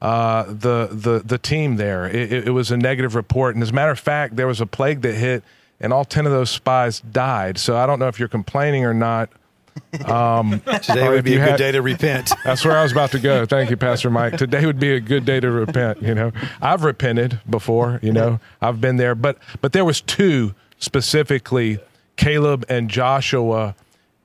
uh, 0.00 0.44
the 0.44 0.88
the 0.92 1.22
the 1.24 1.38
team 1.38 1.76
there. 1.76 2.06
It, 2.06 2.48
it, 2.48 2.50
was 2.50 2.70
a 2.70 2.76
negative 2.76 3.14
report, 3.14 3.54
and 3.54 3.62
as 3.62 3.70
a 3.70 3.72
matter 3.72 3.90
of 3.90 3.98
fact, 3.98 4.36
there 4.36 4.46
was 4.46 4.60
a 4.60 4.66
plague 4.66 5.00
that 5.02 5.14
hit, 5.14 5.42
and 5.80 5.92
all 5.92 6.04
ten 6.04 6.26
of 6.26 6.32
those 6.32 6.50
spies 6.50 7.00
died. 7.00 7.58
So 7.58 7.76
I 7.76 7.86
don't 7.86 7.98
know 7.98 8.08
if 8.08 8.18
you're 8.18 8.28
complaining 8.28 8.84
or 8.84 8.92
not. 8.92 9.30
Um, 10.04 10.60
Today 10.82 11.08
would 11.08 11.24
be 11.24 11.36
a 11.36 11.44
good 11.44 11.56
day 11.56 11.72
to 11.72 11.80
repent. 11.80 12.32
That's 12.44 12.64
where 12.64 12.76
I 12.76 12.82
was 12.82 12.92
about 12.92 13.12
to 13.12 13.18
go. 13.18 13.46
Thank 13.46 13.70
you, 13.70 13.76
Pastor 13.76 14.10
Mike. 14.10 14.36
Today 14.36 14.66
would 14.66 14.78
be 14.78 14.92
a 14.92 15.00
good 15.00 15.24
day 15.24 15.40
to 15.40 15.50
repent. 15.50 16.02
You 16.02 16.14
know, 16.14 16.32
I've 16.60 16.84
repented 16.84 17.40
before. 17.48 17.98
You 18.02 18.12
know, 18.12 18.40
I've 18.60 18.80
been 18.80 18.96
there, 18.96 19.14
but 19.14 19.38
but 19.62 19.72
there 19.72 19.84
was 19.84 20.02
two 20.02 20.54
specifically, 20.78 21.78
Caleb 22.16 22.66
and 22.68 22.90
Joshua 22.90 23.74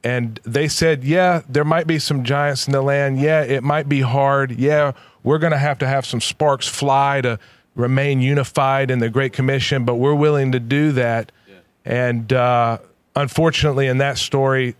and 0.03 0.39
they 0.43 0.67
said, 0.67 1.03
yeah, 1.03 1.41
there 1.47 1.63
might 1.63 1.85
be 1.85 1.99
some 1.99 2.23
giants 2.23 2.65
in 2.65 2.73
the 2.73 2.81
land. 2.81 3.19
Yeah, 3.19 3.43
it 3.43 3.63
might 3.63 3.87
be 3.87 4.01
hard. 4.01 4.51
Yeah, 4.51 4.93
we're 5.23 5.37
going 5.37 5.51
to 5.51 5.59
have 5.59 5.77
to 5.79 5.87
have 5.87 6.05
some 6.05 6.21
sparks 6.21 6.67
fly 6.67 7.21
to 7.21 7.39
remain 7.75 8.19
unified 8.19 8.89
in 8.89 8.99
the 8.99 9.09
Great 9.09 9.33
Commission, 9.33 9.85
but 9.85 9.95
we're 9.95 10.15
willing 10.15 10.51
to 10.53 10.59
do 10.59 10.91
that. 10.93 11.31
Yeah. 11.47 11.55
And 11.85 12.33
uh, 12.33 12.79
unfortunately, 13.15 13.87
in 13.87 13.99
that 13.99 14.17
story, 14.17 14.75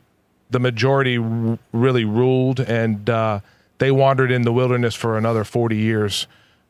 the 0.49 0.60
majority 0.60 1.17
r- 1.17 1.60
really 1.71 2.03
ruled, 2.03 2.60
and 2.60 3.10
uh, 3.10 3.41
they 3.77 3.91
wandered 3.91 4.31
in 4.31 4.41
the 4.41 4.51
wilderness 4.51 4.95
for 4.95 5.17
another 5.17 5.43
40 5.43 5.77
years. 5.77 6.27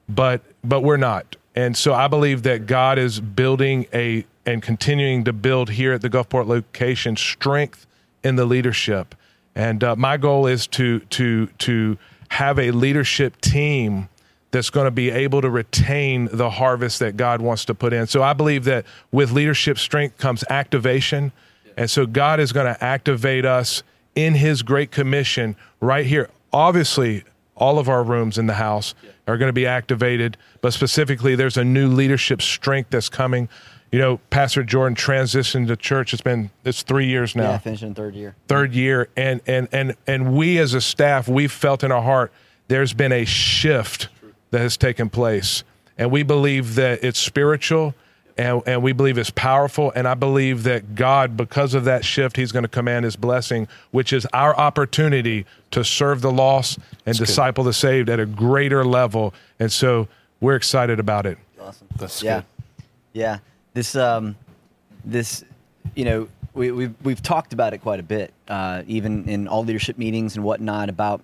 But 0.10 0.42
but 0.64 0.82
we're 0.82 0.98
not. 0.98 1.38
And 1.56 1.76
so 1.76 1.94
I 1.94 2.08
believe 2.08 2.44
that 2.44 2.66
God 2.66 3.00
is 3.00 3.20
building 3.20 3.86
a 3.94 4.26
and 4.46 4.62
continuing 4.62 5.24
to 5.24 5.34
build 5.34 5.70
here 5.70 5.94
at 5.94 6.02
the 6.02 6.10
Gulfport 6.10 6.48
location 6.48 7.16
strength 7.16 7.86
in 8.24 8.36
the 8.36 8.46
leadership. 8.46 9.16
And 9.56 9.84
uh, 9.84 9.96
my 9.96 10.18
goal 10.18 10.48
is 10.48 10.68
to 10.68 11.00
to 11.00 11.48
to 11.48 11.98
have 12.30 12.58
a 12.58 12.72
leadership 12.72 13.40
team 13.42 14.08
that's 14.52 14.70
going 14.70 14.86
to 14.86 14.92
be 14.92 15.10
able 15.10 15.42
to 15.42 15.50
retain 15.50 16.30
the 16.32 16.50
harvest 16.50 17.00
that 17.00 17.18
God 17.18 17.42
wants 17.42 17.66
to 17.66 17.74
put 17.74 17.94
in. 17.94 18.08
So 18.08 18.22
I 18.22 18.34
believe 18.34 18.66
that 18.66 18.86
with 19.12 19.32
leadership 19.32 19.78
strength 19.78 20.18
comes 20.18 20.44
activation. 20.50 21.32
And 21.78 21.90
so 21.90 22.06
God 22.06 22.40
is 22.40 22.52
going 22.52 22.74
to 22.74 22.84
activate 22.84 23.46
us 23.46 23.84
in 24.14 24.34
his 24.36 24.62
great 24.62 24.92
commission 24.92 25.56
right 25.80 26.06
here. 26.06 26.30
Obviously, 26.52 27.24
all 27.56 27.80
of 27.80 27.88
our 27.88 28.04
rooms 28.04 28.38
in 28.38 28.48
the 28.48 28.56
house 28.56 28.94
are 29.28 29.38
going 29.38 29.50
to 29.50 29.54
be 29.54 29.66
activated, 29.66 30.36
but 30.62 30.74
specifically 30.74 31.36
there's 31.36 31.58
a 31.58 31.64
new 31.64 31.88
leadership 31.88 32.42
strength 32.42 32.90
that's 32.90 33.08
coming 33.08 33.48
you 33.92 34.00
know, 34.00 34.18
Pastor 34.30 34.64
Jordan 34.64 34.96
transitioned 34.96 35.68
to 35.68 35.76
church. 35.76 36.14
It's 36.14 36.22
been 36.22 36.50
it's 36.64 36.82
three 36.82 37.08
years 37.08 37.36
now. 37.36 37.52
Yeah, 37.52 37.58
finishing 37.58 37.94
third 37.94 38.16
year. 38.16 38.36
Third 38.48 38.74
year, 38.74 39.10
and 39.18 39.42
and 39.46 39.68
and 39.72 39.96
and 40.08 40.34
we 40.34 40.58
as 40.60 40.74
a 40.74 40.82
staff, 40.82 41.28
we've 41.28 41.52
felt 41.52 41.84
in 41.84 41.92
our 41.92 42.02
heart 42.02 42.32
there's 42.70 42.94
been 42.94 43.12
a 43.12 43.26
shift 43.26 44.08
that 44.52 44.62
has 44.62 44.78
taken 44.78 45.10
place, 45.10 45.66
and 45.98 46.10
we 46.10 46.24
believe 46.24 46.76
that 46.76 47.04
it's 47.04 47.20
spiritual. 47.20 47.94
And, 48.38 48.64
and 48.66 48.82
we 48.82 48.94
believe 48.94 49.18
it's 49.18 49.30
powerful. 49.30 49.92
And 49.94 50.08
I 50.08 50.14
believe 50.14 50.64
that 50.64 50.96
God, 50.96 51.36
because 51.36 51.74
of 51.74 51.84
that 51.84 52.06
shift, 52.06 52.38
He's 52.38 52.54
going 52.54 52.64
to 52.64 52.70
command 52.70 53.04
His 53.04 53.18
blessing, 53.18 53.68
which 53.92 54.14
is 54.14 54.26
our 54.28 54.56
opportunity 54.56 55.46
to 55.72 55.84
serve 55.84 56.22
the 56.22 56.32
lost 56.32 56.78
and 56.78 56.86
That's 57.08 57.20
disciple 57.20 57.66
good. 57.66 57.72
the 57.72 57.74
saved 57.74 58.10
at 58.10 58.22
a 58.22 58.26
greater 58.26 58.86
level. 58.86 59.34
And 59.60 59.70
so 59.70 60.08
we're 60.40 60.56
excited 60.56 60.98
about 60.98 61.26
it. 61.26 61.38
Awesome. 61.60 61.88
That's 61.98 62.24
yeah. 62.24 62.38
Good. 62.38 62.86
Yeah 63.14 63.38
this 63.74 63.96
um, 63.96 64.36
this 65.06 65.44
you 65.96 66.06
know 66.06 66.28
we, 66.54 66.72
we've 66.72 66.94
we've 67.04 67.22
talked 67.22 67.54
about 67.54 67.74
it 67.74 67.80
quite 67.80 68.00
a 68.00 68.04
bit, 68.04 68.34
uh, 68.48 68.84
even 68.88 69.28
in 69.30 69.48
all 69.48 69.64
leadership 69.64 69.98
meetings 69.98 70.36
and 70.36 70.44
whatnot 70.44 70.90
about 70.90 71.22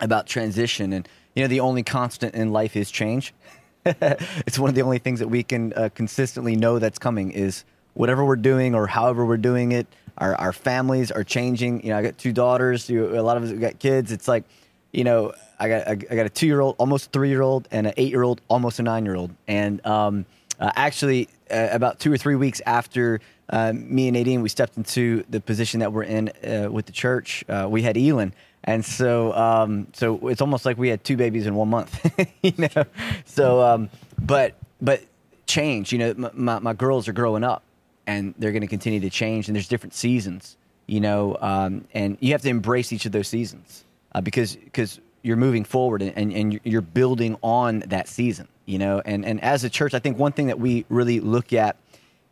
about 0.00 0.26
transition. 0.26 0.92
And 0.92 1.08
you 1.34 1.42
know, 1.42 1.48
the 1.48 1.60
only 1.60 1.82
constant 1.82 2.34
in 2.34 2.52
life 2.52 2.76
is 2.76 2.90
change. 2.90 3.34
it's 3.84 4.58
one 4.58 4.68
of 4.68 4.74
the 4.74 4.82
only 4.82 4.98
things 4.98 5.18
that 5.20 5.28
we 5.28 5.42
can 5.42 5.72
uh, 5.74 5.88
consistently 5.94 6.56
know 6.56 6.78
that's 6.78 6.98
coming 6.98 7.30
is 7.32 7.64
whatever 7.94 8.24
we're 8.24 8.36
doing 8.36 8.74
or 8.74 8.86
however 8.86 9.24
we're 9.24 9.36
doing 9.36 9.72
it. 9.72 9.86
Our 10.18 10.34
our 10.36 10.52
families 10.52 11.10
are 11.10 11.24
changing. 11.24 11.82
You 11.84 11.90
know, 11.90 11.98
I 11.98 12.02
got 12.02 12.18
two 12.18 12.32
daughters. 12.32 12.88
You, 12.88 13.18
a 13.18 13.22
lot 13.22 13.36
of 13.36 13.44
us 13.44 13.52
got 13.52 13.78
kids. 13.78 14.12
It's 14.12 14.28
like, 14.28 14.44
you 14.92 15.04
know, 15.04 15.32
I 15.58 15.68
got 15.68 15.88
I, 15.88 15.92
I 15.92 15.94
got 15.94 16.26
a 16.26 16.28
two 16.30 16.46
year 16.46 16.60
old, 16.60 16.76
almost 16.78 17.12
three 17.12 17.28
year 17.28 17.42
old, 17.42 17.68
and 17.70 17.86
an 17.86 17.94
eight 17.96 18.10
year 18.10 18.22
old, 18.22 18.40
almost 18.48 18.78
a 18.78 18.82
nine 18.82 19.04
year 19.04 19.16
old, 19.16 19.32
and 19.46 19.84
um, 19.86 20.26
uh, 20.58 20.72
actually, 20.74 21.28
uh, 21.50 21.68
about 21.70 22.00
two 22.00 22.12
or 22.12 22.16
three 22.16 22.34
weeks 22.34 22.60
after 22.66 23.20
uh, 23.50 23.72
me 23.74 24.08
and 24.08 24.14
Nadine, 24.14 24.42
we 24.42 24.48
stepped 24.48 24.76
into 24.76 25.24
the 25.28 25.40
position 25.40 25.80
that 25.80 25.92
we're 25.92 26.02
in 26.02 26.30
uh, 26.44 26.68
with 26.70 26.86
the 26.86 26.92
church. 26.92 27.44
Uh, 27.48 27.66
we 27.70 27.82
had 27.82 27.96
Elin, 27.96 28.32
and 28.64 28.84
so 28.84 29.32
um, 29.32 29.86
so 29.92 30.28
it's 30.28 30.40
almost 30.40 30.66
like 30.66 30.76
we 30.76 30.88
had 30.88 31.02
two 31.04 31.16
babies 31.16 31.46
in 31.46 31.54
one 31.54 31.68
month. 31.68 31.98
you 32.42 32.52
know, 32.58 32.84
so 33.24 33.62
um, 33.62 33.88
but 34.20 34.54
but 34.80 35.02
change. 35.46 35.92
You 35.92 35.98
know, 35.98 36.30
my, 36.34 36.58
my 36.58 36.72
girls 36.72 37.08
are 37.08 37.12
growing 37.12 37.44
up, 37.44 37.62
and 38.06 38.34
they're 38.38 38.52
going 38.52 38.62
to 38.62 38.68
continue 38.68 39.00
to 39.00 39.10
change. 39.10 39.48
And 39.48 39.56
there's 39.56 39.68
different 39.68 39.94
seasons. 39.94 40.56
You 40.86 41.00
know, 41.00 41.36
um, 41.40 41.86
and 41.92 42.16
you 42.20 42.32
have 42.32 42.42
to 42.42 42.48
embrace 42.48 42.92
each 42.92 43.06
of 43.06 43.12
those 43.12 43.28
seasons 43.28 43.84
uh, 44.12 44.20
because 44.20 44.56
because 44.56 45.00
you're 45.22 45.36
moving 45.36 45.64
forward 45.64 46.00
and, 46.00 46.32
and 46.32 46.60
you're 46.64 46.80
building 46.80 47.36
on 47.42 47.80
that 47.80 48.08
season 48.08 48.48
you 48.68 48.78
know 48.78 49.00
and 49.04 49.24
and 49.24 49.42
as 49.42 49.64
a 49.64 49.70
church 49.70 49.94
i 49.94 49.98
think 49.98 50.18
one 50.18 50.32
thing 50.32 50.46
that 50.46 50.58
we 50.58 50.84
really 50.88 51.20
look 51.20 51.52
at 51.52 51.76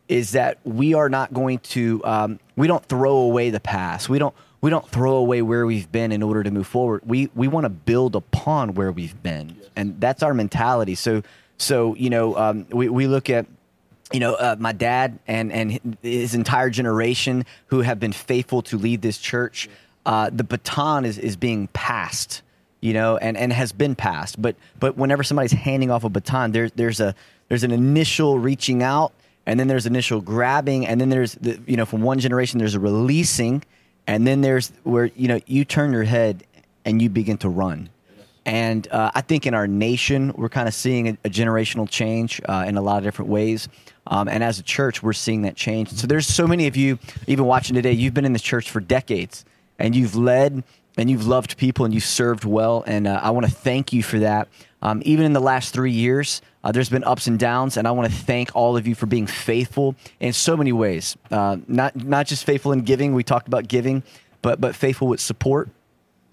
is 0.08 0.32
that 0.32 0.58
we 0.64 0.94
are 0.94 1.08
not 1.08 1.32
going 1.32 1.58
to 1.58 2.00
um, 2.04 2.38
we 2.54 2.66
don't 2.66 2.84
throw 2.84 3.16
away 3.16 3.50
the 3.50 3.60
past. 3.60 4.08
We 4.08 4.18
don't 4.18 4.34
we 4.60 4.70
don't 4.70 4.88
throw 4.88 5.16
away 5.16 5.42
where 5.42 5.66
we've 5.66 5.90
been 5.90 6.12
in 6.12 6.22
order 6.22 6.42
to 6.42 6.50
move 6.50 6.66
forward. 6.66 7.02
We 7.04 7.30
we 7.34 7.48
want 7.48 7.64
to 7.64 7.70
build 7.70 8.14
upon 8.14 8.74
where 8.74 8.92
we've 8.92 9.20
been. 9.22 9.56
Yes. 9.58 9.70
and 9.76 10.00
that's 10.00 10.22
our 10.22 10.34
mentality. 10.34 10.94
So 10.94 11.22
so 11.58 11.94
you 11.96 12.10
know 12.10 12.36
um, 12.36 12.66
we, 12.70 12.88
we 12.88 13.06
look 13.06 13.30
at 13.30 13.46
you 14.12 14.20
know, 14.20 14.34
uh, 14.34 14.54
my 14.56 14.70
dad 14.70 15.18
and, 15.26 15.50
and 15.50 15.98
his 16.00 16.32
entire 16.32 16.70
generation 16.70 17.44
who 17.66 17.80
have 17.80 17.98
been 17.98 18.12
faithful 18.12 18.62
to 18.62 18.78
lead 18.78 19.02
this 19.02 19.18
church, 19.18 19.68
uh, 20.04 20.30
the 20.32 20.44
baton 20.44 21.04
is, 21.04 21.18
is 21.18 21.34
being 21.34 21.66
passed 21.72 22.42
you 22.86 22.92
know, 22.92 23.16
and, 23.16 23.36
and 23.36 23.52
has 23.52 23.72
been 23.72 23.96
passed. 23.96 24.40
But 24.40 24.54
but 24.78 24.96
whenever 24.96 25.24
somebody's 25.24 25.50
handing 25.50 25.90
off 25.90 26.04
a 26.04 26.08
baton, 26.08 26.52
there's 26.52 26.70
there's 26.72 27.00
a 27.00 27.16
there's 27.48 27.64
an 27.64 27.72
initial 27.72 28.38
reaching 28.38 28.80
out, 28.80 29.12
and 29.44 29.58
then 29.58 29.66
there's 29.66 29.86
initial 29.86 30.20
grabbing, 30.20 30.86
and 30.86 31.00
then 31.00 31.08
there's 31.08 31.34
the 31.34 31.58
you 31.66 31.76
know 31.76 31.84
from 31.84 32.02
one 32.02 32.20
generation 32.20 32.60
there's 32.60 32.76
a 32.76 32.80
releasing, 32.80 33.64
and 34.06 34.24
then 34.24 34.40
there's 34.40 34.70
where 34.84 35.06
you 35.16 35.26
know 35.26 35.40
you 35.46 35.64
turn 35.64 35.92
your 35.92 36.04
head 36.04 36.44
and 36.84 37.02
you 37.02 37.10
begin 37.10 37.36
to 37.38 37.48
run. 37.48 37.88
And 38.44 38.86
uh, 38.92 39.10
I 39.12 39.22
think 39.22 39.46
in 39.46 39.54
our 39.54 39.66
nation, 39.66 40.32
we're 40.36 40.48
kind 40.48 40.68
of 40.68 40.74
seeing 40.74 41.08
a, 41.08 41.18
a 41.24 41.28
generational 41.28 41.90
change 41.90 42.40
uh, 42.48 42.64
in 42.68 42.76
a 42.76 42.80
lot 42.80 42.98
of 42.98 43.02
different 43.02 43.32
ways. 43.32 43.68
Um, 44.06 44.28
and 44.28 44.44
as 44.44 44.60
a 44.60 44.62
church, 44.62 45.02
we're 45.02 45.12
seeing 45.12 45.42
that 45.42 45.56
change. 45.56 45.90
So 45.90 46.06
there's 46.06 46.28
so 46.28 46.46
many 46.46 46.68
of 46.68 46.76
you, 46.76 47.00
even 47.26 47.46
watching 47.46 47.74
today, 47.74 47.90
you've 47.90 48.14
been 48.14 48.24
in 48.24 48.32
the 48.32 48.38
church 48.38 48.70
for 48.70 48.78
decades 48.78 49.44
and 49.80 49.96
you've 49.96 50.14
led 50.14 50.62
and 50.96 51.10
you've 51.10 51.26
loved 51.26 51.56
people 51.56 51.84
and 51.84 51.92
you've 51.92 52.04
served 52.04 52.44
well. 52.44 52.82
And 52.86 53.06
uh, 53.06 53.20
I 53.22 53.30
want 53.30 53.46
to 53.46 53.52
thank 53.52 53.92
you 53.92 54.02
for 54.02 54.18
that. 54.20 54.48
Um, 54.82 55.02
even 55.04 55.24
in 55.24 55.32
the 55.32 55.40
last 55.40 55.72
three 55.72 55.90
years, 55.90 56.42
uh, 56.62 56.72
there's 56.72 56.88
been 56.88 57.04
ups 57.04 57.26
and 57.26 57.38
downs, 57.38 57.76
and 57.76 57.88
I 57.88 57.90
want 57.92 58.10
to 58.10 58.16
thank 58.16 58.54
all 58.54 58.76
of 58.76 58.86
you 58.86 58.94
for 58.94 59.06
being 59.06 59.26
faithful 59.26 59.94
in 60.20 60.32
so 60.32 60.56
many 60.56 60.72
ways. 60.72 61.16
Uh, 61.30 61.58
not 61.66 61.96
not 61.96 62.26
just 62.26 62.44
faithful 62.44 62.72
in 62.72 62.82
giving. 62.82 63.14
We 63.14 63.24
talked 63.24 63.48
about 63.48 63.68
giving, 63.68 64.02
but 64.42 64.60
but 64.60 64.74
faithful 64.74 65.08
with 65.08 65.20
support, 65.20 65.70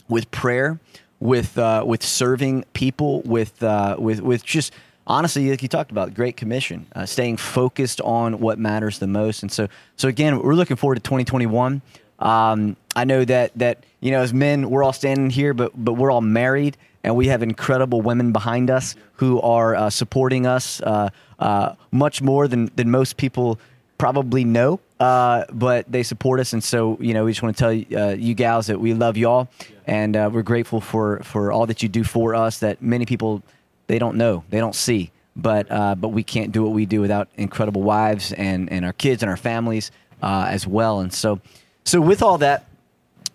with 0.10 0.30
prayer, 0.32 0.80
with 1.20 1.58
uh, 1.58 1.84
with 1.86 2.04
serving 2.04 2.66
people, 2.74 3.22
with 3.22 3.62
uh, 3.64 3.96
with 3.98 4.22
with 4.22 4.44
just 4.44 4.74
honestly, 5.08 5.50
like 5.50 5.62
you 5.62 5.68
talked 5.68 5.92
about, 5.92 6.14
Great 6.14 6.38
Commission, 6.38 6.88
uh, 6.96 7.06
staying 7.06 7.38
focused 7.38 8.02
on 8.02 8.40
what 8.40 8.60
matters 8.60 9.00
the 9.00 9.08
most. 9.08 9.42
And 9.42 9.52
so, 9.52 9.68
so 9.98 10.08
again, 10.08 10.40
we're 10.40 10.56
looking 10.56 10.78
forward 10.78 10.96
to 10.96 11.02
2021. 11.02 11.82
Um, 12.24 12.78
I 12.96 13.04
know 13.04 13.26
that 13.26 13.52
that 13.58 13.86
you 14.00 14.12
know, 14.12 14.22
as 14.22 14.34
men, 14.34 14.70
we're 14.70 14.84
all 14.84 14.94
standing 14.94 15.30
here, 15.30 15.54
but 15.54 15.72
but 15.76 15.94
we're 15.94 16.10
all 16.10 16.22
married, 16.22 16.78
and 17.04 17.16
we 17.16 17.28
have 17.28 17.44
incredible 17.44 18.02
women 18.02 18.32
behind 18.32 18.72
us 18.72 18.96
who 19.16 19.40
are 19.42 19.76
uh, 19.76 19.90
supporting 19.90 20.48
us 20.48 20.82
uh, 20.82 21.10
uh, 21.38 21.76
much 21.92 22.22
more 22.22 22.48
than 22.48 22.72
than 22.76 22.90
most 22.90 23.18
people 23.18 23.60
probably 23.98 24.46
know. 24.46 24.80
Uh, 25.00 25.44
but 25.52 25.92
they 25.92 26.02
support 26.02 26.40
us, 26.40 26.54
and 26.54 26.64
so 26.64 26.98
you 27.02 27.14
know, 27.14 27.26
we 27.26 27.32
just 27.32 27.44
want 27.44 27.56
to 27.56 27.60
tell 27.60 27.74
you, 27.74 27.86
uh, 27.98 28.16
you 28.18 28.34
gals 28.34 28.68
that 28.68 28.80
we 28.80 28.94
love 28.94 29.18
y'all, 29.18 29.50
and 29.86 30.16
uh, 30.16 30.30
we're 30.32 30.44
grateful 30.44 30.80
for 30.80 31.20
for 31.24 31.52
all 31.52 31.66
that 31.66 31.84
you 31.84 31.90
do 31.90 32.06
for 32.06 32.36
us. 32.36 32.60
That 32.60 32.82
many 32.82 33.06
people 33.06 33.44
they 33.88 34.00
don't 34.00 34.16
know, 34.16 34.46
they 34.50 34.60
don't 34.60 34.76
see. 34.76 35.12
But 35.36 35.68
but 36.00 36.10
we 36.10 36.24
can't 36.24 36.52
do 36.54 36.64
what 36.64 36.72
we 36.72 36.86
do 36.86 37.02
without 37.02 37.28
incredible 37.36 37.82
wives 37.82 38.32
and 38.32 38.72
and 38.72 38.86
our 38.86 38.94
kids 38.94 39.24
and 39.24 39.30
our 39.30 39.38
families 39.38 39.92
as 40.22 40.66
well. 40.66 41.00
And 41.02 41.12
so 41.12 41.42
so 41.86 42.02
with 42.02 42.22
all 42.22 42.38
that, 42.40 42.66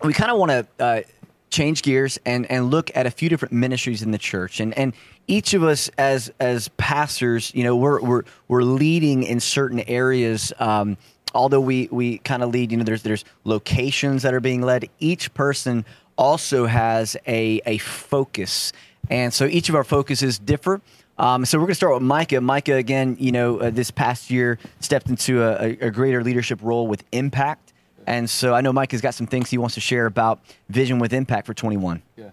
we 0.03 0.13
kind 0.13 0.31
of 0.31 0.37
want 0.37 0.51
to 0.51 0.67
uh, 0.83 1.01
change 1.49 1.81
gears 1.81 2.19
and 2.25 2.49
and 2.51 2.69
look 2.71 2.91
at 2.95 3.05
a 3.05 3.11
few 3.11 3.29
different 3.29 3.53
ministries 3.53 4.01
in 4.01 4.11
the 4.11 4.17
church. 4.17 4.59
And 4.59 4.77
and 4.77 4.93
each 5.27 5.53
of 5.53 5.63
us 5.63 5.89
as 5.97 6.31
as 6.39 6.69
pastors, 6.77 7.53
you 7.53 7.63
know, 7.63 7.75
we're 7.75 8.01
we're 8.01 8.23
we're 8.47 8.63
leading 8.63 9.23
in 9.23 9.39
certain 9.39 9.81
areas. 9.81 10.53
Um, 10.59 10.97
although 11.33 11.61
we 11.61 11.89
we 11.91 12.19
kind 12.19 12.43
of 12.43 12.49
lead, 12.49 12.71
you 12.71 12.77
know, 12.77 12.83
there's 12.83 13.03
there's 13.03 13.25
locations 13.43 14.23
that 14.23 14.33
are 14.33 14.39
being 14.39 14.61
led. 14.61 14.89
Each 14.99 15.33
person 15.33 15.85
also 16.17 16.65
has 16.65 17.15
a 17.27 17.61
a 17.65 17.77
focus 17.77 18.73
and 19.09 19.33
so 19.33 19.45
each 19.45 19.69
of 19.69 19.75
our 19.75 19.83
focuses 19.83 20.39
differ. 20.39 20.81
Um, 21.17 21.45
so 21.45 21.57
we're 21.57 21.63
going 21.63 21.71
to 21.71 21.75
start 21.75 21.93
with 21.95 22.03
Micah. 22.03 22.41
Micah, 22.41 22.75
again, 22.75 23.17
you 23.19 23.31
know, 23.31 23.59
uh, 23.59 23.69
this 23.69 23.91
past 23.91 24.29
year 24.29 24.57
stepped 24.79 25.09
into 25.09 25.43
a, 25.43 25.87
a, 25.87 25.91
greater 25.91 26.23
leadership 26.23 26.59
role 26.61 26.87
with 26.87 27.03
Impact. 27.11 27.68
And 28.09 28.27
so 28.27 28.55
I 28.55 28.61
know 28.61 28.73
Mike 28.73 28.91
has 28.91 29.01
got 29.01 29.13
some 29.13 29.27
things 29.27 29.51
he 29.51 29.59
wants 29.59 29.75
to 29.75 29.81
share 29.81 30.07
about 30.07 30.39
Vision 30.67 30.97
with 30.97 31.13
Impact 31.13 31.45
for 31.45 31.53
21. 31.53 32.01
Yeah. 32.17 32.31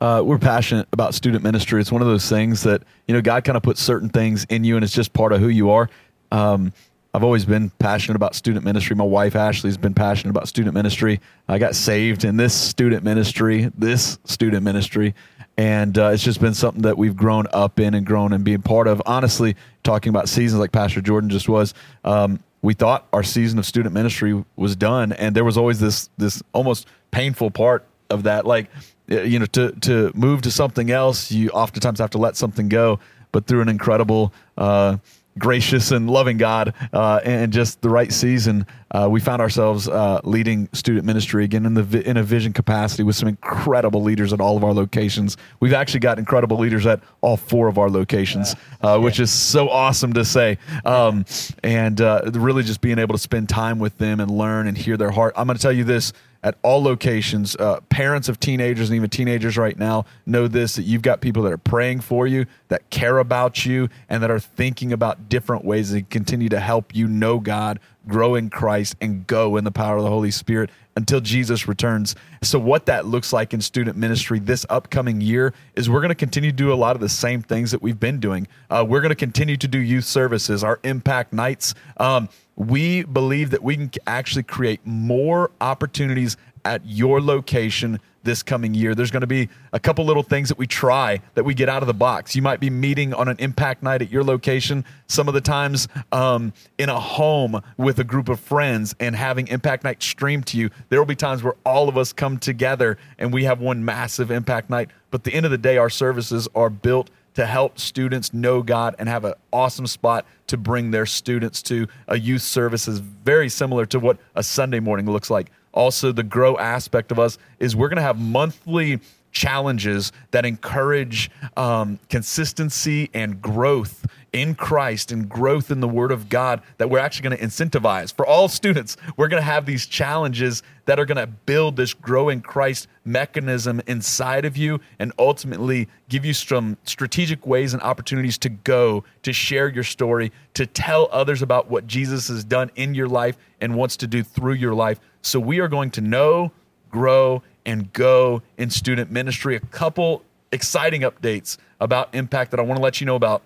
Uh, 0.00 0.22
we're 0.24 0.38
passionate 0.38 0.88
about 0.90 1.14
student 1.14 1.44
ministry. 1.44 1.82
It's 1.82 1.92
one 1.92 2.00
of 2.00 2.08
those 2.08 2.26
things 2.30 2.62
that, 2.62 2.82
you 3.06 3.14
know, 3.14 3.20
God 3.20 3.44
kind 3.44 3.58
of 3.58 3.62
puts 3.62 3.82
certain 3.82 4.08
things 4.08 4.46
in 4.48 4.64
you 4.64 4.74
and 4.74 4.82
it's 4.82 4.94
just 4.94 5.12
part 5.12 5.34
of 5.34 5.40
who 5.40 5.48
you 5.48 5.68
are. 5.68 5.90
Um, 6.32 6.72
I've 7.12 7.22
always 7.22 7.44
been 7.44 7.68
passionate 7.78 8.16
about 8.16 8.34
student 8.34 8.64
ministry. 8.64 8.96
My 8.96 9.04
wife 9.04 9.36
Ashley's 9.36 9.76
been 9.76 9.94
passionate 9.94 10.30
about 10.30 10.48
student 10.48 10.74
ministry. 10.74 11.20
I 11.46 11.58
got 11.58 11.74
saved 11.74 12.24
in 12.24 12.38
this 12.38 12.54
student 12.54 13.04
ministry, 13.04 13.70
this 13.76 14.18
student 14.24 14.64
ministry 14.64 15.14
and 15.58 15.96
uh, 15.96 16.08
it's 16.08 16.22
just 16.22 16.40
been 16.40 16.54
something 16.54 16.82
that 16.82 16.98
we've 16.98 17.16
grown 17.16 17.46
up 17.52 17.80
in 17.80 17.94
and 17.94 18.04
grown 18.04 18.32
and 18.32 18.44
being 18.44 18.62
part 18.62 18.86
of. 18.86 19.00
Honestly, 19.06 19.56
talking 19.82 20.10
about 20.10 20.28
seasons 20.28 20.60
like 20.60 20.72
Pastor 20.72 21.00
Jordan 21.00 21.30
just 21.30 21.48
was, 21.48 21.72
um, 22.04 22.40
we 22.62 22.74
thought 22.74 23.06
our 23.12 23.22
season 23.22 23.58
of 23.58 23.66
student 23.66 23.94
ministry 23.94 24.44
was 24.56 24.76
done, 24.76 25.12
and 25.12 25.34
there 25.36 25.44
was 25.44 25.56
always 25.56 25.80
this 25.80 26.10
this 26.18 26.42
almost 26.52 26.86
painful 27.10 27.50
part 27.50 27.86
of 28.10 28.24
that, 28.24 28.46
like 28.46 28.68
you 29.06 29.38
know, 29.38 29.46
to 29.46 29.72
to 29.72 30.12
move 30.14 30.42
to 30.42 30.50
something 30.50 30.90
else, 30.90 31.30
you 31.30 31.50
oftentimes 31.50 31.98
have 31.98 32.10
to 32.10 32.18
let 32.18 32.36
something 32.36 32.68
go. 32.68 32.98
But 33.32 33.46
through 33.46 33.60
an 33.60 33.68
incredible 33.68 34.32
uh, 34.56 34.96
gracious 35.38 35.90
and 35.90 36.08
loving 36.08 36.36
God, 36.36 36.74
uh, 36.92 37.20
and 37.24 37.52
just 37.52 37.80
the 37.82 37.90
right 37.90 38.12
season, 38.12 38.66
uh, 38.90 39.08
we 39.10 39.20
found 39.20 39.42
ourselves 39.42 39.88
uh, 39.88 40.20
leading 40.24 40.68
student 40.72 41.04
ministry 41.04 41.44
again 41.44 41.66
in 41.66 41.74
the 41.74 42.08
in 42.08 42.16
a 42.16 42.22
vision 42.22 42.52
capacity 42.52 43.02
with 43.02 43.16
some 43.16 43.28
incredible 43.28 44.02
leaders 44.02 44.32
at 44.32 44.40
all 44.40 44.56
of 44.56 44.64
our 44.64 44.72
locations. 44.72 45.36
We've 45.60 45.72
actually 45.72 46.00
got 46.00 46.18
incredible 46.18 46.58
leaders 46.58 46.86
at 46.86 47.00
all 47.20 47.36
four 47.36 47.68
of 47.68 47.78
our 47.78 47.90
locations, 47.90 48.54
uh, 48.80 48.98
which 48.98 49.20
is 49.20 49.30
so 49.30 49.68
awesome 49.68 50.12
to 50.14 50.24
say. 50.24 50.58
Um, 50.84 51.24
and 51.62 52.00
uh, 52.00 52.22
really, 52.32 52.62
just 52.62 52.80
being 52.80 52.98
able 52.98 53.14
to 53.14 53.20
spend 53.20 53.48
time 53.48 53.78
with 53.78 53.98
them 53.98 54.20
and 54.20 54.30
learn 54.30 54.66
and 54.66 54.78
hear 54.78 54.96
their 54.96 55.10
heart. 55.10 55.34
I'm 55.36 55.46
going 55.46 55.56
to 55.56 55.62
tell 55.62 55.72
you 55.72 55.84
this 55.84 56.12
at 56.46 56.56
all 56.62 56.80
locations. 56.80 57.56
Uh, 57.56 57.80
parents 57.88 58.28
of 58.28 58.38
teenagers 58.38 58.88
and 58.88 58.94
even 58.96 59.10
teenagers 59.10 59.58
right 59.58 59.76
now 59.76 60.04
know 60.26 60.46
this 60.46 60.76
that 60.76 60.84
you've 60.84 61.02
got 61.02 61.20
people 61.20 61.42
that 61.42 61.52
are 61.52 61.58
praying 61.58 61.98
for 61.98 62.24
you, 62.24 62.46
that 62.68 62.88
care 62.88 63.18
about 63.18 63.66
you, 63.66 63.88
and 64.08 64.22
that 64.22 64.30
are 64.30 64.38
thinking 64.38 64.92
about 64.92 65.28
different 65.28 65.64
ways 65.64 65.90
to 65.90 66.02
continue 66.02 66.48
to 66.48 66.60
help 66.60 66.94
you 66.94 67.08
know 67.08 67.40
God, 67.40 67.80
grow 68.06 68.36
in 68.36 68.48
Christ, 68.48 68.94
and 69.00 69.26
go 69.26 69.56
in 69.56 69.64
the 69.64 69.72
power 69.72 69.96
of 69.96 70.04
the 70.04 70.08
Holy 70.08 70.30
Spirit 70.30 70.70
until 70.96 71.20
Jesus 71.20 71.68
returns. 71.68 72.16
So, 72.42 72.58
what 72.58 72.86
that 72.86 73.06
looks 73.06 73.32
like 73.32 73.54
in 73.54 73.60
student 73.60 73.96
ministry 73.96 74.38
this 74.38 74.66
upcoming 74.68 75.20
year 75.20 75.54
is 75.76 75.88
we're 75.88 76.00
going 76.00 76.08
to 76.08 76.14
continue 76.14 76.50
to 76.50 76.56
do 76.56 76.72
a 76.72 76.74
lot 76.74 76.96
of 76.96 77.00
the 77.00 77.08
same 77.08 77.42
things 77.42 77.70
that 77.70 77.82
we've 77.82 78.00
been 78.00 78.18
doing. 78.18 78.48
Uh, 78.70 78.84
we're 78.88 79.00
going 79.00 79.10
to 79.10 79.14
continue 79.14 79.56
to 79.58 79.68
do 79.68 79.78
youth 79.78 80.04
services, 80.04 80.64
our 80.64 80.80
impact 80.82 81.32
nights. 81.32 81.74
Um, 81.98 82.28
we 82.56 83.04
believe 83.04 83.50
that 83.50 83.62
we 83.62 83.76
can 83.76 83.90
actually 84.06 84.42
create 84.42 84.80
more 84.84 85.50
opportunities 85.60 86.36
at 86.64 86.84
your 86.84 87.20
location 87.20 88.00
this 88.26 88.42
coming 88.42 88.74
year. 88.74 88.94
There's 88.94 89.10
going 89.10 89.22
to 89.22 89.26
be 89.26 89.48
a 89.72 89.80
couple 89.80 90.04
little 90.04 90.22
things 90.22 90.50
that 90.50 90.58
we 90.58 90.66
try 90.66 91.22
that 91.34 91.44
we 91.44 91.54
get 91.54 91.70
out 91.70 91.82
of 91.82 91.86
the 91.86 91.94
box. 91.94 92.36
You 92.36 92.42
might 92.42 92.60
be 92.60 92.68
meeting 92.68 93.14
on 93.14 93.28
an 93.28 93.36
impact 93.38 93.82
night 93.82 94.02
at 94.02 94.10
your 94.10 94.22
location, 94.22 94.84
some 95.06 95.28
of 95.28 95.34
the 95.34 95.40
times 95.40 95.88
um, 96.12 96.52
in 96.76 96.90
a 96.90 97.00
home 97.00 97.62
with 97.78 97.98
a 97.98 98.04
group 98.04 98.28
of 98.28 98.38
friends 98.38 98.94
and 99.00 99.16
having 99.16 99.48
impact 99.48 99.84
night 99.84 100.02
streamed 100.02 100.46
to 100.48 100.58
you. 100.58 100.68
There 100.90 100.98
will 100.98 101.06
be 101.06 101.16
times 101.16 101.42
where 101.42 101.54
all 101.64 101.88
of 101.88 101.96
us 101.96 102.12
come 102.12 102.36
together 102.36 102.98
and 103.18 103.32
we 103.32 103.44
have 103.44 103.60
one 103.60 103.82
massive 103.84 104.30
impact 104.30 104.68
night. 104.68 104.90
But 105.10 105.24
the 105.24 105.32
end 105.32 105.46
of 105.46 105.52
the 105.52 105.58
day, 105.58 105.78
our 105.78 105.88
services 105.88 106.48
are 106.54 106.68
built 106.68 107.08
to 107.36 107.44
help 107.44 107.78
students 107.78 108.32
know 108.32 108.62
God 108.62 108.96
and 108.98 109.10
have 109.10 109.26
an 109.26 109.34
awesome 109.52 109.86
spot 109.86 110.24
to 110.46 110.56
bring 110.56 110.90
their 110.90 111.04
students 111.04 111.60
to. 111.62 111.86
A 112.08 112.18
youth 112.18 112.40
service 112.40 112.88
is 112.88 113.00
very 113.00 113.50
similar 113.50 113.84
to 113.86 113.98
what 113.98 114.16
a 114.34 114.42
Sunday 114.42 114.80
morning 114.80 115.04
looks 115.04 115.28
like. 115.28 115.50
Also, 115.76 116.10
the 116.10 116.22
grow 116.24 116.56
aspect 116.58 117.12
of 117.12 117.18
us 117.18 117.38
is 117.60 117.76
we're 117.76 117.88
going 117.88 117.96
to 117.96 118.02
have 118.02 118.18
monthly 118.18 118.98
challenges 119.30 120.12
that 120.30 120.46
encourage 120.46 121.30
um, 121.58 121.98
consistency 122.08 123.10
and 123.12 123.42
growth 123.42 124.06
in 124.32 124.54
Christ 124.54 125.12
and 125.12 125.28
growth 125.28 125.70
in 125.70 125.80
the 125.80 125.88
Word 125.88 126.10
of 126.10 126.30
God 126.30 126.62
that 126.78 126.88
we're 126.88 126.98
actually 126.98 127.28
going 127.28 127.38
to 127.38 127.44
incentivize. 127.44 128.14
For 128.14 128.26
all 128.26 128.48
students, 128.48 128.96
we're 129.18 129.28
going 129.28 129.42
to 129.42 129.46
have 129.46 129.66
these 129.66 129.86
challenges 129.86 130.62
that 130.86 130.98
are 130.98 131.04
going 131.04 131.16
to 131.16 131.26
build 131.26 131.76
this 131.76 131.92
growing 131.92 132.40
Christ 132.40 132.88
mechanism 133.04 133.82
inside 133.86 134.46
of 134.46 134.56
you 134.56 134.80
and 134.98 135.12
ultimately 135.18 135.88
give 136.08 136.24
you 136.24 136.32
some 136.32 136.78
strategic 136.84 137.46
ways 137.46 137.74
and 137.74 137.82
opportunities 137.82 138.38
to 138.38 138.48
go, 138.48 139.04
to 139.22 139.32
share 139.32 139.68
your 139.68 139.84
story, 139.84 140.32
to 140.54 140.66
tell 140.66 141.08
others 141.12 141.42
about 141.42 141.70
what 141.70 141.86
Jesus 141.86 142.28
has 142.28 142.44
done 142.44 142.70
in 142.76 142.94
your 142.94 143.08
life 143.08 143.36
and 143.60 143.74
wants 143.74 143.96
to 143.98 144.06
do 144.06 144.22
through 144.22 144.54
your 144.54 144.74
life. 144.74 144.98
So 145.26 145.40
we 145.40 145.58
are 145.58 145.66
going 145.66 145.90
to 145.92 146.00
know, 146.00 146.52
grow, 146.88 147.42
and 147.64 147.92
go 147.92 148.42
in 148.58 148.70
student 148.70 149.10
ministry. 149.10 149.56
A 149.56 149.60
couple 149.60 150.22
exciting 150.52 151.00
updates 151.02 151.58
about 151.80 152.14
Impact 152.14 152.52
that 152.52 152.60
I 152.60 152.62
want 152.62 152.78
to 152.78 152.82
let 152.82 153.00
you 153.00 153.06
know 153.06 153.16
about. 153.16 153.42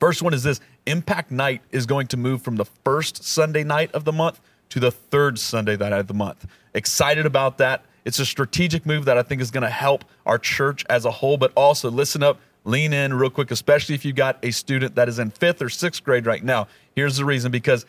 First 0.00 0.20
one 0.20 0.34
is 0.34 0.42
this 0.42 0.60
Impact 0.84 1.30
Night 1.30 1.62
is 1.70 1.86
going 1.86 2.08
to 2.08 2.16
move 2.16 2.42
from 2.42 2.56
the 2.56 2.64
first 2.64 3.22
Sunday 3.22 3.62
night 3.62 3.92
of 3.92 4.04
the 4.04 4.12
month 4.12 4.40
to 4.70 4.80
the 4.80 4.90
third 4.90 5.38
Sunday 5.38 5.76
night 5.76 5.92
of 5.92 6.08
the 6.08 6.14
month. 6.14 6.44
Excited 6.74 7.24
about 7.24 7.58
that. 7.58 7.84
It's 8.04 8.18
a 8.18 8.26
strategic 8.26 8.84
move 8.84 9.04
that 9.04 9.16
I 9.16 9.22
think 9.22 9.40
is 9.40 9.52
going 9.52 9.62
to 9.62 9.70
help 9.70 10.04
our 10.26 10.38
church 10.38 10.84
as 10.90 11.04
a 11.04 11.10
whole, 11.12 11.36
but 11.36 11.52
also 11.56 11.88
listen 11.88 12.24
up, 12.24 12.40
lean 12.64 12.92
in 12.92 13.14
real 13.14 13.30
quick, 13.30 13.52
especially 13.52 13.94
if 13.94 14.04
you've 14.04 14.16
got 14.16 14.38
a 14.42 14.50
student 14.50 14.96
that 14.96 15.08
is 15.08 15.20
in 15.20 15.30
fifth 15.30 15.62
or 15.62 15.68
sixth 15.68 16.02
grade 16.02 16.26
right 16.26 16.42
now. 16.42 16.66
Here's 16.96 17.16
the 17.16 17.24
reason 17.24 17.52
because 17.52 17.86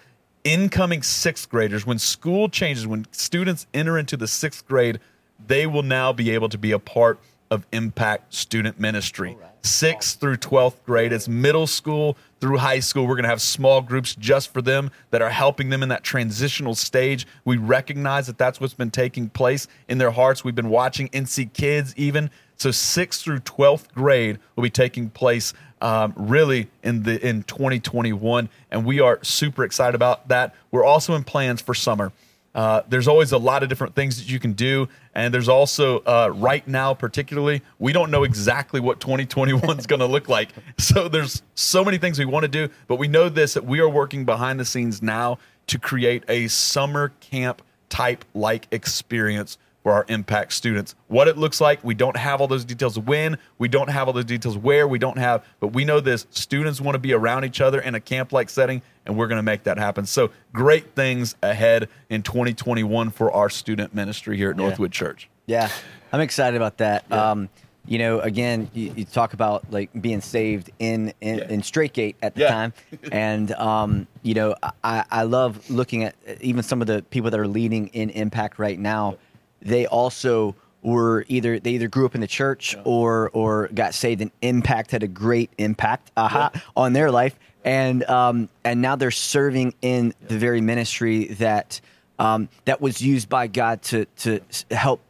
incoming 0.47 1.03
sixth 1.03 1.49
graders, 1.49 1.85
when 1.85 1.99
school 1.99 2.47
changes, 2.49 2.87
when 2.87 3.05
students 3.11 3.67
enter 3.73 3.97
into 3.97 4.15
the 4.15 4.27
sixth 4.27 4.67
grade, 4.67 4.99
they 5.45 5.67
will 5.67 5.83
now 5.83 6.13
be 6.13 6.31
able 6.31 6.49
to 6.49 6.57
be 6.57 6.71
a 6.71 6.79
part 6.79 7.19
of 7.51 7.65
Impact 7.71 8.33
Student 8.33 8.79
Ministry. 8.79 9.37
Sixth 9.61 10.19
through 10.19 10.37
12th 10.37 10.83
grade, 10.85 11.11
it's 11.11 11.27
middle 11.27 11.67
school 11.67 12.17
through 12.39 12.57
high 12.57 12.79
school. 12.79 13.05
We're 13.05 13.15
going 13.15 13.23
to 13.23 13.29
have 13.29 13.41
small 13.41 13.81
groups 13.81 14.15
just 14.15 14.53
for 14.53 14.61
them 14.61 14.91
that 15.11 15.21
are 15.21 15.29
helping 15.29 15.69
them 15.69 15.83
in 15.83 15.89
that 15.89 16.03
transitional 16.03 16.75
stage. 16.75 17.27
We 17.45 17.57
recognize 17.57 18.27
that 18.27 18.37
that's 18.37 18.61
what's 18.61 18.73
been 18.73 18.91
taking 18.91 19.29
place 19.29 19.67
in 19.89 19.97
their 19.97 20.11
hearts. 20.11 20.43
We've 20.43 20.55
been 20.55 20.69
watching 20.69 21.09
NC 21.09 21.53
Kids 21.53 21.93
even. 21.97 22.29
So, 22.57 22.71
sixth 22.71 23.23
through 23.23 23.39
12th 23.41 23.93
grade 23.93 24.39
will 24.55 24.63
be 24.63 24.69
taking 24.69 25.09
place 25.09 25.53
um, 25.81 26.13
really 26.15 26.69
in 26.83 27.03
the 27.03 27.25
in 27.25 27.43
2021, 27.43 28.49
and 28.71 28.85
we 28.85 28.99
are 28.99 29.19
super 29.23 29.63
excited 29.63 29.95
about 29.95 30.27
that. 30.29 30.55
We're 30.71 30.85
also 30.85 31.13
in 31.13 31.23
plans 31.23 31.61
for 31.61 31.73
summer. 31.73 32.11
Uh, 32.57 32.81
there's 32.89 33.07
always 33.07 33.31
a 33.31 33.37
lot 33.37 33.61
of 33.61 33.69
different 33.69 33.93
things 33.93 34.17
that 34.17 34.27
you 34.27 34.39
can 34.39 34.53
do. 34.53 34.89
And 35.13 35.31
there's 35.31 35.47
also, 35.47 35.99
uh, 35.99 36.31
right 36.33 36.67
now, 36.67 36.95
particularly, 36.95 37.61
we 37.77 37.93
don't 37.93 38.09
know 38.09 38.23
exactly 38.23 38.79
what 38.79 38.99
2021 38.99 39.77
is 39.77 39.85
going 39.87 39.99
to 39.99 40.07
look 40.07 40.27
like. 40.27 40.49
So 40.79 41.07
there's 41.07 41.43
so 41.53 41.85
many 41.85 41.99
things 41.99 42.17
we 42.17 42.25
want 42.25 42.43
to 42.43 42.47
do, 42.47 42.69
but 42.87 42.95
we 42.95 43.07
know 43.07 43.29
this 43.29 43.53
that 43.53 43.65
we 43.65 43.79
are 43.79 43.89
working 43.89 44.25
behind 44.25 44.59
the 44.59 44.65
scenes 44.65 45.03
now 45.03 45.37
to 45.67 45.77
create 45.77 46.23
a 46.27 46.47
summer 46.47 47.13
camp 47.19 47.61
type 47.89 48.25
like 48.33 48.67
experience 48.71 49.59
for 49.87 49.93
our 49.93 50.05
impact 50.09 50.51
students. 50.51 50.95
What 51.07 51.29
it 51.29 51.37
looks 51.37 51.61
like, 51.61 51.81
we 51.81 51.93
don't 51.93 52.17
have 52.17 52.41
all 52.41 52.47
those 52.47 52.65
details 52.65 52.99
when, 52.99 53.37
we 53.57 53.69
don't 53.69 53.89
have 53.89 54.07
all 54.07 54.13
those 54.13 54.25
details 54.25 54.57
where, 54.57 54.85
we 54.85 54.99
don't 54.99 55.17
have, 55.17 55.45
but 55.61 55.67
we 55.67 55.85
know 55.85 56.01
this 56.01 56.27
students 56.29 56.81
want 56.81 56.95
to 56.95 56.99
be 56.99 57.13
around 57.13 57.45
each 57.45 57.61
other 57.61 57.79
in 57.79 57.95
a 57.95 58.01
camp 58.01 58.33
like 58.33 58.49
setting, 58.49 58.81
and 59.05 59.17
we're 59.17 59.27
going 59.27 59.37
to 59.37 59.43
make 59.43 59.63
that 59.63 59.77
happen. 59.77 60.05
So, 60.05 60.31
great 60.51 60.93
things 60.93 61.37
ahead 61.41 61.87
in 62.09 62.21
2021 62.21 63.11
for 63.11 63.31
our 63.31 63.49
student 63.49 63.95
ministry 63.95 64.35
here 64.35 64.49
at 64.49 64.57
Northwood 64.57 64.91
Church. 64.91 65.29
Yeah, 65.45 65.69
I'm 66.11 66.19
excited 66.19 66.57
about 66.57 66.79
that. 66.79 67.09
Um, 67.09 67.47
you 67.85 67.97
know, 67.97 68.19
again, 68.19 68.69
you, 68.73 68.91
you, 68.93 69.05
talk 69.05 69.31
about 69.31 69.71
like 69.71 69.89
being 70.01 70.19
saved 70.19 70.69
in 70.79 71.13
in, 71.21 71.37
yeah. 71.37 71.47
in 71.47 71.63
Straight 71.63 71.93
Gate 71.93 72.17
at 72.21 72.35
the 72.35 72.41
yeah. 72.41 72.49
time, 72.49 72.73
and 73.13 73.53
um, 73.53 74.05
you 74.21 74.33
know, 74.33 74.53
I, 74.83 75.05
I 75.09 75.23
love 75.23 75.69
looking 75.69 76.03
at 76.03 76.15
even 76.41 76.61
some 76.61 76.81
of 76.81 76.87
the 76.87 77.03
people 77.03 77.31
that 77.31 77.39
are 77.39 77.47
leading 77.47 77.87
in 77.87 78.09
Impact 78.09 78.59
right 78.59 78.77
now 78.77 79.15
they 79.61 79.85
also 79.85 80.55
were 80.81 81.25
either 81.27 81.59
they 81.59 81.71
either 81.71 81.87
grew 81.87 82.05
up 82.05 82.15
in 82.15 82.21
the 82.21 82.27
church 82.27 82.73
yeah. 82.73 82.81
or 82.85 83.29
or 83.31 83.67
got 83.73 83.93
saved 83.93 84.21
and 84.21 84.31
impact 84.41 84.91
had 84.91 85.03
a 85.03 85.07
great 85.07 85.51
impact 85.57 86.11
aha, 86.15 86.51
yeah. 86.53 86.61
on 86.75 86.93
their 86.93 87.11
life 87.11 87.37
and 87.65 88.03
um, 88.05 88.49
and 88.63 88.81
now 88.81 88.95
they're 88.95 89.11
serving 89.11 89.73
in 89.81 90.07
yeah. 90.07 90.27
the 90.29 90.37
very 90.37 90.61
ministry 90.61 91.25
that 91.25 91.81
um, 92.19 92.49
that 92.65 92.81
was 92.81 93.01
used 93.01 93.29
by 93.29 93.47
God 93.47 93.81
to 93.83 94.05
to 94.17 94.39
help 94.71 95.01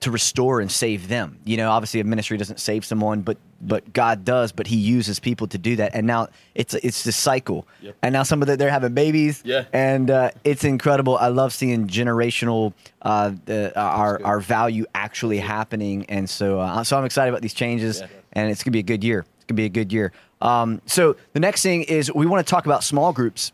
to 0.00 0.10
restore 0.10 0.60
and 0.60 0.70
save 0.70 1.08
them. 1.08 1.38
You 1.44 1.56
know, 1.56 1.70
obviously 1.70 2.00
a 2.00 2.04
ministry 2.04 2.36
doesn't 2.36 2.60
save 2.60 2.84
someone, 2.84 3.22
but 3.22 3.38
but 3.60 3.92
God 3.92 4.24
does. 4.24 4.52
But 4.52 4.66
He 4.66 4.76
uses 4.76 5.18
people 5.18 5.46
to 5.48 5.58
do 5.58 5.76
that, 5.76 5.94
and 5.94 6.06
now 6.06 6.28
it's 6.54 6.74
it's 6.74 7.04
this 7.04 7.16
cycle. 7.16 7.66
Yep. 7.80 7.96
And 8.02 8.12
now 8.12 8.22
some 8.22 8.42
of 8.42 8.48
the, 8.48 8.56
they're 8.56 8.70
having 8.70 8.92
babies, 8.92 9.42
yeah, 9.44 9.64
and 9.72 10.10
uh, 10.10 10.30
it's 10.44 10.64
incredible. 10.64 11.16
I 11.16 11.28
love 11.28 11.52
seeing 11.52 11.88
generational 11.88 12.74
uh, 13.02 13.32
our 13.74 14.22
our 14.22 14.40
value 14.40 14.84
actually 14.94 15.38
happening, 15.38 16.04
and 16.08 16.28
so 16.28 16.60
uh, 16.60 16.84
so 16.84 16.98
I'm 16.98 17.04
excited 17.04 17.30
about 17.30 17.42
these 17.42 17.54
changes, 17.54 18.00
yeah. 18.00 18.06
and 18.34 18.50
it's 18.50 18.62
gonna 18.62 18.72
be 18.72 18.80
a 18.80 18.82
good 18.82 19.02
year. 19.02 19.24
It's 19.36 19.44
gonna 19.46 19.56
be 19.56 19.64
a 19.64 19.70
good 19.70 19.92
year. 19.92 20.12
Um, 20.42 20.82
so 20.84 21.16
the 21.32 21.40
next 21.40 21.62
thing 21.62 21.84
is 21.84 22.12
we 22.12 22.26
want 22.26 22.46
to 22.46 22.50
talk 22.50 22.66
about 22.66 22.84
small 22.84 23.14
groups, 23.14 23.52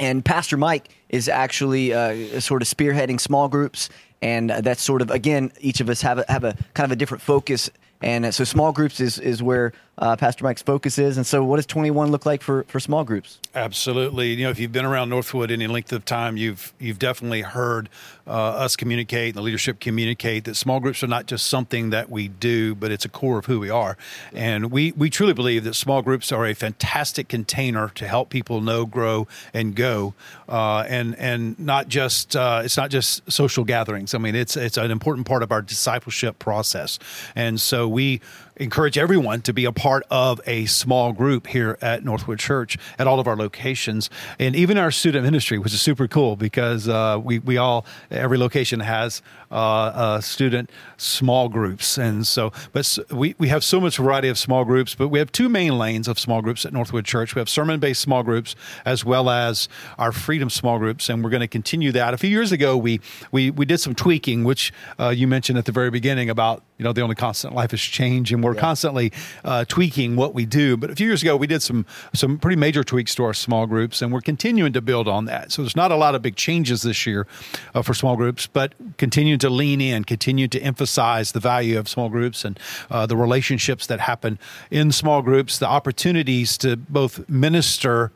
and 0.00 0.24
Pastor 0.24 0.56
Mike 0.56 0.88
is 1.08 1.28
actually 1.28 1.94
uh, 1.94 2.40
sort 2.40 2.62
of 2.62 2.68
spearheading 2.68 3.20
small 3.20 3.48
groups 3.48 3.88
and 4.22 4.50
that's 4.50 4.82
sort 4.82 5.02
of 5.02 5.10
again 5.10 5.52
each 5.60 5.80
of 5.80 5.88
us 5.88 6.02
have 6.02 6.18
a, 6.18 6.24
have 6.28 6.44
a 6.44 6.56
kind 6.74 6.84
of 6.84 6.92
a 6.92 6.96
different 6.96 7.22
focus 7.22 7.70
and 8.00 8.34
so 8.34 8.44
small 8.44 8.72
groups 8.72 9.00
is 9.00 9.18
is 9.18 9.42
where 9.42 9.72
uh, 10.00 10.16
Pastor 10.16 10.44
Mike's 10.44 10.62
focus 10.62 10.98
is. 10.98 11.16
And 11.16 11.26
so, 11.26 11.44
what 11.44 11.56
does 11.56 11.66
21 11.66 12.10
look 12.10 12.24
like 12.24 12.42
for, 12.42 12.64
for 12.64 12.80
small 12.80 13.04
groups? 13.04 13.38
Absolutely. 13.54 14.32
You 14.34 14.44
know, 14.44 14.50
if 14.50 14.58
you've 14.58 14.72
been 14.72 14.86
around 14.86 15.10
Northwood 15.10 15.50
any 15.50 15.66
length 15.66 15.92
of 15.92 16.04
time, 16.04 16.36
you've 16.36 16.72
you've 16.78 16.98
definitely 16.98 17.42
heard 17.42 17.90
uh, 18.26 18.30
us 18.30 18.76
communicate, 18.76 19.30
and 19.30 19.34
the 19.36 19.42
leadership 19.42 19.78
communicate 19.78 20.44
that 20.44 20.54
small 20.54 20.80
groups 20.80 21.02
are 21.02 21.08
not 21.08 21.26
just 21.26 21.46
something 21.46 21.90
that 21.90 22.08
we 22.08 22.28
do, 22.28 22.74
but 22.74 22.90
it's 22.90 23.04
a 23.04 23.08
core 23.08 23.38
of 23.38 23.46
who 23.46 23.60
we 23.60 23.68
are. 23.68 23.98
And 24.32 24.70
we 24.70 24.92
we 24.92 25.10
truly 25.10 25.34
believe 25.34 25.64
that 25.64 25.74
small 25.74 26.00
groups 26.00 26.32
are 26.32 26.46
a 26.46 26.54
fantastic 26.54 27.28
container 27.28 27.90
to 27.96 28.08
help 28.08 28.30
people 28.30 28.62
know, 28.62 28.86
grow, 28.86 29.28
and 29.52 29.74
go. 29.74 30.14
Uh, 30.48 30.84
and 30.88 31.14
and 31.18 31.58
not 31.58 31.88
just 31.88 32.34
uh, 32.34 32.62
it's 32.64 32.76
not 32.76 32.90
just 32.90 33.30
social 33.30 33.64
gatherings. 33.64 34.14
I 34.14 34.18
mean, 34.18 34.34
it's 34.34 34.56
it's 34.56 34.78
an 34.78 34.90
important 34.90 35.26
part 35.26 35.42
of 35.42 35.52
our 35.52 35.60
discipleship 35.60 36.38
process. 36.38 36.98
And 37.36 37.60
so 37.60 37.86
we 37.90 38.20
encourage 38.60 38.98
everyone 38.98 39.40
to 39.40 39.52
be 39.52 39.64
a 39.64 39.72
part 39.72 40.04
of 40.10 40.40
a 40.46 40.66
small 40.66 41.12
group 41.12 41.46
here 41.46 41.78
at 41.80 42.04
Northwood 42.04 42.38
Church 42.38 42.76
at 42.98 43.06
all 43.06 43.18
of 43.18 43.26
our 43.26 43.36
locations, 43.36 44.10
and 44.38 44.54
even 44.54 44.76
our 44.76 44.90
student 44.90 45.24
ministry, 45.24 45.58
which 45.58 45.72
is 45.72 45.80
super 45.80 46.06
cool 46.06 46.36
because 46.36 46.88
uh, 46.88 47.18
we 47.22 47.38
we 47.40 47.56
all 47.56 47.86
every 48.10 48.38
location 48.38 48.80
has 48.80 49.22
uh, 49.50 50.20
student 50.20 50.70
small 50.96 51.48
groups, 51.48 51.98
and 51.98 52.26
so 52.26 52.52
but 52.72 52.98
we 53.10 53.34
we 53.38 53.48
have 53.48 53.64
so 53.64 53.80
much 53.80 53.96
variety 53.96 54.28
of 54.28 54.38
small 54.38 54.64
groups, 54.64 54.94
but 54.94 55.08
we 55.08 55.18
have 55.18 55.32
two 55.32 55.48
main 55.48 55.78
lanes 55.78 56.06
of 56.06 56.18
small 56.18 56.42
groups 56.42 56.64
at 56.66 56.72
Northwood 56.72 57.04
Church. 57.04 57.34
We 57.34 57.40
have 57.40 57.48
sermon 57.48 57.80
based 57.80 58.02
small 58.02 58.22
groups 58.22 58.54
as 58.84 59.04
well 59.04 59.30
as 59.30 59.68
our 59.98 60.12
freedom 60.12 60.50
small 60.50 60.78
groups, 60.78 61.08
and 61.08 61.24
we're 61.24 61.30
going 61.30 61.40
to 61.40 61.48
continue 61.48 61.92
that. 61.92 62.12
A 62.12 62.18
few 62.18 62.30
years 62.30 62.52
ago, 62.52 62.76
we 62.76 63.00
we 63.32 63.50
we 63.50 63.64
did 63.64 63.78
some 63.78 63.94
tweaking, 63.94 64.44
which 64.44 64.72
uh, 64.98 65.08
you 65.08 65.26
mentioned 65.26 65.58
at 65.58 65.64
the 65.64 65.72
very 65.72 65.90
beginning 65.90 66.28
about 66.28 66.62
you 66.78 66.84
know 66.84 66.92
the 66.92 67.00
only 67.00 67.16
constant 67.16 67.54
life 67.54 67.72
is 67.72 67.80
change, 67.80 68.32
and 68.32 68.44
we're 68.44 68.49
yeah. 68.54 68.60
constantly 68.60 69.12
uh, 69.44 69.64
tweaking 69.66 70.16
what 70.16 70.34
we 70.34 70.46
do. 70.46 70.76
But 70.76 70.90
a 70.90 70.96
few 70.96 71.06
years 71.06 71.22
ago, 71.22 71.36
we 71.36 71.46
did 71.46 71.62
some 71.62 71.86
some 72.12 72.38
pretty 72.38 72.56
major 72.56 72.84
tweaks 72.84 73.14
to 73.16 73.24
our 73.24 73.34
small 73.34 73.66
groups, 73.66 74.02
and 74.02 74.12
we're 74.12 74.20
continuing 74.20 74.72
to 74.72 74.80
build 74.80 75.08
on 75.08 75.24
that. 75.26 75.52
So 75.52 75.62
there's 75.62 75.76
not 75.76 75.90
a 75.90 75.96
lot 75.96 76.14
of 76.14 76.22
big 76.22 76.36
changes 76.36 76.82
this 76.82 77.06
year 77.06 77.26
uh, 77.74 77.82
for 77.82 77.94
small 77.94 78.16
groups, 78.16 78.46
but 78.46 78.74
continue 78.98 79.36
to 79.38 79.50
lean 79.50 79.80
in, 79.80 80.04
continue 80.04 80.48
to 80.48 80.60
emphasize 80.60 81.32
the 81.32 81.40
value 81.40 81.78
of 81.78 81.88
small 81.88 82.08
groups 82.08 82.44
and 82.44 82.58
uh, 82.90 83.06
the 83.06 83.16
relationships 83.16 83.86
that 83.86 84.00
happen 84.00 84.38
in 84.70 84.92
small 84.92 85.22
groups, 85.22 85.58
the 85.58 85.66
opportunities 85.66 86.56
to 86.58 86.76
both 86.76 87.28
minister 87.28 88.12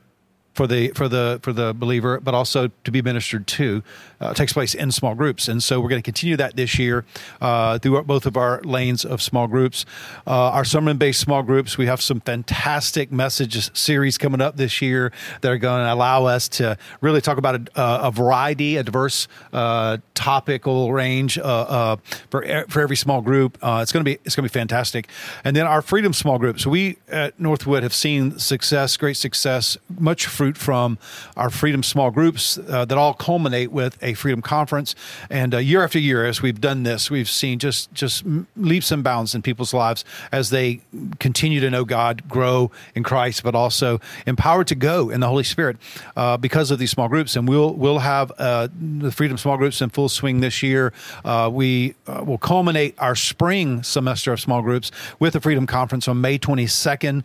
for 0.55 0.67
the 0.67 0.89
for 0.91 1.09
the 1.09 1.41
for 1.43 1.53
the 1.53 1.75
believer, 1.75 2.21
but 2.21 2.33
also 2.33 2.71
to 2.85 2.91
be 2.91 3.03
ministered 3.03 3.47
to, 3.47 3.83
uh, 4.21 4.33
takes 4.35 4.53
place 4.53 4.75
in 4.75 4.91
small 4.93 5.15
groups. 5.15 5.49
And 5.49 5.63
so 5.63 5.81
we're 5.81 5.89
going 5.89 6.03
to 6.03 6.05
continue 6.05 6.37
that 6.37 6.57
this 6.57 6.79
year 6.79 7.05
uh, 7.41 7.79
through 7.79 8.03
both 8.05 8.25
of 8.25 8.37
our 8.37 8.61
lanes 8.63 9.05
of 9.05 9.21
small 9.21 9.47
groups. 9.49 9.85
Uh, 10.27 10.51
our 10.51 10.65
sermon 10.65 10.97
based 10.97 11.21
small 11.21 11.43
groups, 11.43 11.77
we 11.77 11.87
have 11.87 12.01
some 12.01 12.21
fantastic 12.21 13.11
messages 13.11 13.71
series 13.75 14.17
coming 14.17 14.41
up 14.41 14.57
this 14.57 14.81
year 14.81 15.13
that 15.41 15.51
are 15.51 15.59
going 15.59 15.85
to 15.85 15.93
allow 15.93 16.25
us 16.25 16.49
to 16.49 16.79
really 17.01 17.21
talk 17.21 17.37
about 17.37 17.57
a, 17.57 17.71
a 18.07 18.11
variety, 18.11 18.77
a 18.77 18.83
diverse 18.83 19.27
uh, 19.53 19.99
topical 20.15 20.93
range 20.93 21.37
uh, 21.37 21.43
uh, 21.43 21.97
for 22.31 22.45
for 22.69 22.81
every 22.81 22.97
small 22.97 23.21
group. 23.21 23.59
it's 23.63 23.93
going 23.93 24.05
to 24.05 24.09
be 24.09 24.19
it's 24.25 24.37
going 24.37 24.49
to 24.49 24.53
be 24.53 24.59
fantastic. 24.59 25.09
And 25.43 25.57
then 25.57 25.67
our 25.67 25.83
freedom 25.83 26.13
small 26.13 26.39
groups, 26.39 26.65
we 26.65 26.97
at 27.09 27.39
Northwood 27.41 27.83
have 27.83 27.95
seen 27.95 28.39
success, 28.39 28.97
great 28.97 29.17
success, 29.17 29.77
much 29.99 30.27
fruit 30.45 30.59
from 30.59 30.99
our 31.39 31.49
freedom 31.49 31.83
small 31.83 32.11
groups 32.11 32.59
uh, 32.69 32.85
that 32.85 32.99
all 32.99 33.15
culminate 33.15 33.73
with 33.73 33.97
a 34.03 34.13
freedom 34.13 34.43
conference. 34.43 34.95
And 35.31 35.55
uh, 35.55 35.59
year 35.59 35.83
after 35.83 35.99
year, 35.99 36.27
as 36.27 36.43
we've 36.43 36.61
done 36.61 36.83
this, 36.83 37.11
we've 37.11 37.31
seen 37.31 37.59
just 37.59 37.91
just 37.95 38.25
leaps 38.59 38.93
and 38.93 39.03
bounds 39.03 39.35
in 39.35 39.41
people's 39.41 39.73
lives 39.73 40.05
as 40.33 40.51
they 40.51 40.83
continue 41.19 41.61
to 41.61 41.71
know 41.71 41.87
God, 41.87 42.29
grow 42.29 42.71
in 42.95 43.05
Christ, 43.05 43.43
but 43.43 43.55
also 43.55 44.03
empowered 44.27 44.67
to 44.67 44.75
go 44.75 45.09
in 45.09 45.21
the 45.21 45.29
Holy 45.29 45.45
Spirit 45.45 45.79
uh, 46.15 46.37
because 46.37 46.71
of 46.71 46.79
these 46.79 46.91
small 46.91 47.09
groups. 47.09 47.37
And 47.37 47.49
we'll 47.49 47.73
we'll 47.73 48.01
have 48.01 48.31
uh, 48.37 48.69
the 48.79 49.11
freedom 49.11 49.39
small 49.39 49.57
groups 49.57 49.81
in 49.81 49.89
full 49.89 50.11
swing 50.11 50.41
this 50.41 50.63
year. 50.63 50.93
Uh, 51.25 51.49
we 51.51 51.95
uh, 52.07 52.23
will 52.23 52.37
culminate 52.37 52.95
our 52.99 53.15
spring 53.15 53.83
semester 53.83 54.31
of 54.35 54.41
small 54.41 54.61
groups 54.61 54.91
with 55.19 55.33
the 55.33 55.41
Freedom 55.41 55.67
Conference 55.67 56.07
on 56.07 56.21
May 56.21 56.39
22nd. 56.39 57.25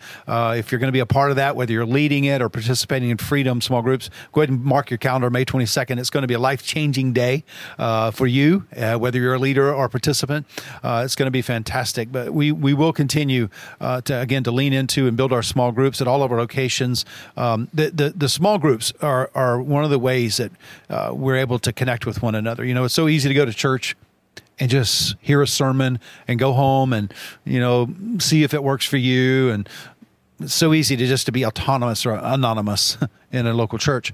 if 0.57 0.71
you're 0.71 0.79
going 0.79 0.87
to 0.87 0.93
be 0.93 0.99
a 0.99 1.05
part 1.05 1.31
of 1.31 1.35
that, 1.35 1.57
whether 1.57 1.73
you're 1.73 1.85
leading 1.85 2.23
it 2.23 2.41
or 2.41 2.47
participating 2.47 3.08
in 3.09 3.17
Freedom 3.17 3.61
small 3.61 3.81
groups. 3.81 4.09
Go 4.31 4.41
ahead 4.41 4.49
and 4.49 4.63
mark 4.63 4.89
your 4.89 4.97
calendar, 4.97 5.29
May 5.29 5.45
22nd. 5.45 5.99
It's 5.99 6.09
going 6.09 6.23
to 6.23 6.27
be 6.27 6.33
a 6.33 6.39
life 6.39 6.63
changing 6.63 7.13
day 7.13 7.43
uh, 7.77 8.11
for 8.11 8.27
you, 8.27 8.65
uh, 8.75 8.97
whether 8.97 9.19
you're 9.19 9.33
a 9.33 9.39
leader 9.39 9.73
or 9.73 9.85
a 9.85 9.89
participant. 9.89 10.45
Uh, 10.83 11.03
it's 11.05 11.15
going 11.15 11.27
to 11.27 11.31
be 11.31 11.41
fantastic. 11.41 12.11
But 12.11 12.33
we, 12.33 12.51
we 12.51 12.73
will 12.73 12.93
continue 12.93 13.49
uh, 13.79 14.01
to, 14.01 14.19
again, 14.19 14.43
to 14.43 14.51
lean 14.51 14.73
into 14.73 15.07
and 15.07 15.15
build 15.15 15.33
our 15.33 15.43
small 15.43 15.71
groups 15.71 16.01
at 16.01 16.07
all 16.07 16.23
of 16.23 16.31
our 16.31 16.37
locations. 16.37 17.05
Um, 17.37 17.69
the, 17.73 17.89
the, 17.91 18.09
the, 18.11 18.29
small 18.29 18.57
groups 18.57 18.93
are, 19.01 19.31
are 19.35 19.61
one 19.61 19.83
of 19.83 19.89
the 19.89 19.99
ways 19.99 20.37
that 20.37 20.51
uh, 20.89 21.11
we're 21.13 21.37
able 21.37 21.59
to 21.59 21.73
connect 21.73 22.05
with 22.05 22.21
one 22.21 22.35
another. 22.35 22.63
You 22.63 22.73
know, 22.73 22.85
it's 22.85 22.93
so 22.93 23.07
easy 23.07 23.27
to 23.27 23.35
go 23.35 23.45
to 23.45 23.53
church 23.53 23.95
and 24.59 24.69
just 24.69 25.15
hear 25.21 25.41
a 25.41 25.47
sermon 25.47 25.99
and 26.27 26.37
go 26.37 26.53
home 26.53 26.93
and 26.93 27.13
you 27.45 27.59
know 27.59 27.87
see 28.19 28.43
if 28.43 28.53
it 28.53 28.63
works 28.63 28.85
for 28.85 28.97
you 28.97 29.49
and 29.49 29.69
so 30.45 30.73
easy 30.73 30.95
to 30.95 31.05
just 31.05 31.25
to 31.25 31.31
be 31.31 31.45
autonomous 31.45 32.05
or 32.05 32.13
anonymous 32.13 32.97
in 33.31 33.47
a 33.47 33.53
local 33.53 33.77
church. 33.77 34.13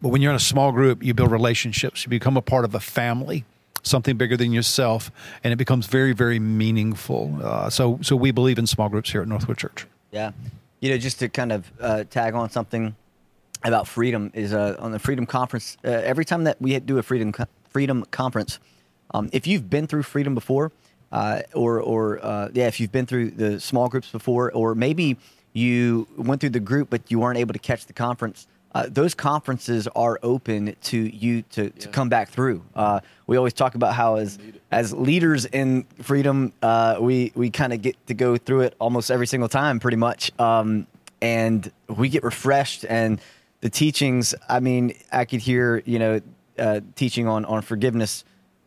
But 0.00 0.08
when 0.08 0.20
you're 0.20 0.32
in 0.32 0.36
a 0.36 0.40
small 0.40 0.72
group, 0.72 1.02
you 1.02 1.14
build 1.14 1.30
relationships. 1.30 2.04
You 2.04 2.10
become 2.10 2.36
a 2.36 2.42
part 2.42 2.64
of 2.64 2.74
a 2.74 2.80
family, 2.80 3.44
something 3.82 4.16
bigger 4.16 4.36
than 4.36 4.52
yourself, 4.52 5.10
and 5.42 5.52
it 5.52 5.56
becomes 5.56 5.86
very, 5.86 6.12
very 6.12 6.38
meaningful. 6.38 7.38
Uh, 7.42 7.70
so, 7.70 7.98
so 8.02 8.14
we 8.14 8.30
believe 8.30 8.58
in 8.58 8.66
small 8.66 8.88
groups 8.88 9.10
here 9.10 9.22
at 9.22 9.28
Northwood 9.28 9.58
Church. 9.58 9.86
Yeah, 10.10 10.32
you 10.80 10.90
know, 10.90 10.98
just 10.98 11.18
to 11.20 11.28
kind 11.28 11.52
of 11.52 11.72
uh, 11.80 12.04
tag 12.04 12.34
on 12.34 12.50
something 12.50 12.94
about 13.64 13.88
freedom 13.88 14.30
is 14.34 14.52
uh, 14.52 14.76
on 14.78 14.92
the 14.92 14.98
Freedom 14.98 15.26
Conference. 15.26 15.78
Uh, 15.84 15.88
every 15.88 16.24
time 16.24 16.44
that 16.44 16.60
we 16.60 16.78
do 16.80 16.98
a 16.98 17.02
Freedom 17.02 17.32
Freedom 17.70 18.04
Conference, 18.10 18.58
um, 19.12 19.30
if 19.32 19.46
you've 19.46 19.70
been 19.70 19.86
through 19.86 20.02
Freedom 20.02 20.34
before, 20.34 20.70
uh, 21.10 21.40
or 21.54 21.80
or 21.80 22.24
uh, 22.24 22.48
yeah, 22.52 22.66
if 22.66 22.78
you've 22.78 22.92
been 22.92 23.06
through 23.06 23.30
the 23.30 23.58
small 23.58 23.88
groups 23.88 24.10
before, 24.10 24.52
or 24.52 24.74
maybe 24.74 25.16
you 25.54 26.06
went 26.18 26.40
through 26.42 26.50
the 26.50 26.60
group, 26.60 26.90
but 26.90 27.10
you 27.10 27.18
weren't 27.20 27.38
able 27.38 27.54
to 27.54 27.58
catch 27.58 27.86
the 27.86 27.94
conference. 27.94 28.46
uh, 28.74 28.86
those 28.90 29.14
conferences 29.14 29.86
are 29.94 30.18
open 30.22 30.74
to 30.82 30.98
you 30.98 31.42
to, 31.42 31.70
to 31.70 31.88
come 31.88 32.08
back 32.08 32.28
through. 32.28 32.60
Uh, 32.74 32.98
we 33.28 33.36
always 33.36 33.52
talk 33.52 33.76
about 33.76 33.94
how 33.94 34.16
as 34.16 34.36
as 34.72 34.92
leaders 34.92 35.46
in 35.46 35.84
freedom, 36.02 36.52
uh, 36.60 36.96
we 37.00 37.30
we 37.36 37.50
kind 37.50 37.72
of 37.72 37.80
get 37.80 37.94
to 38.08 38.14
go 38.14 38.36
through 38.36 38.62
it 38.62 38.74
almost 38.80 39.10
every 39.12 39.28
single 39.28 39.48
time, 39.48 39.78
pretty 39.78 39.96
much, 39.96 40.32
um, 40.40 40.88
and 41.22 41.70
we 41.88 42.08
get 42.08 42.24
refreshed 42.24 42.84
and 42.88 43.20
the 43.60 43.70
teachings. 43.70 44.34
I 44.48 44.58
mean, 44.58 44.94
I 45.12 45.24
could 45.24 45.40
hear 45.40 45.80
you 45.86 46.00
know 46.00 46.20
uh, 46.58 46.80
teaching 46.96 47.28
on 47.28 47.44
on 47.44 47.62
forgiveness 47.62 48.24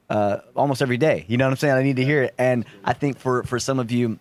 uh, 0.10 0.38
almost 0.56 0.82
every 0.82 0.98
day. 0.98 1.26
You 1.28 1.36
know 1.36 1.46
what 1.46 1.52
I'm 1.52 1.58
saying? 1.58 1.74
I 1.74 1.84
need 1.84 1.98
to 1.98 2.06
hear 2.06 2.24
it, 2.24 2.34
and 2.38 2.64
I 2.86 2.94
think 2.94 3.20
for 3.20 3.44
for 3.44 3.60
some 3.60 3.78
of 3.78 3.92
you 3.92 4.20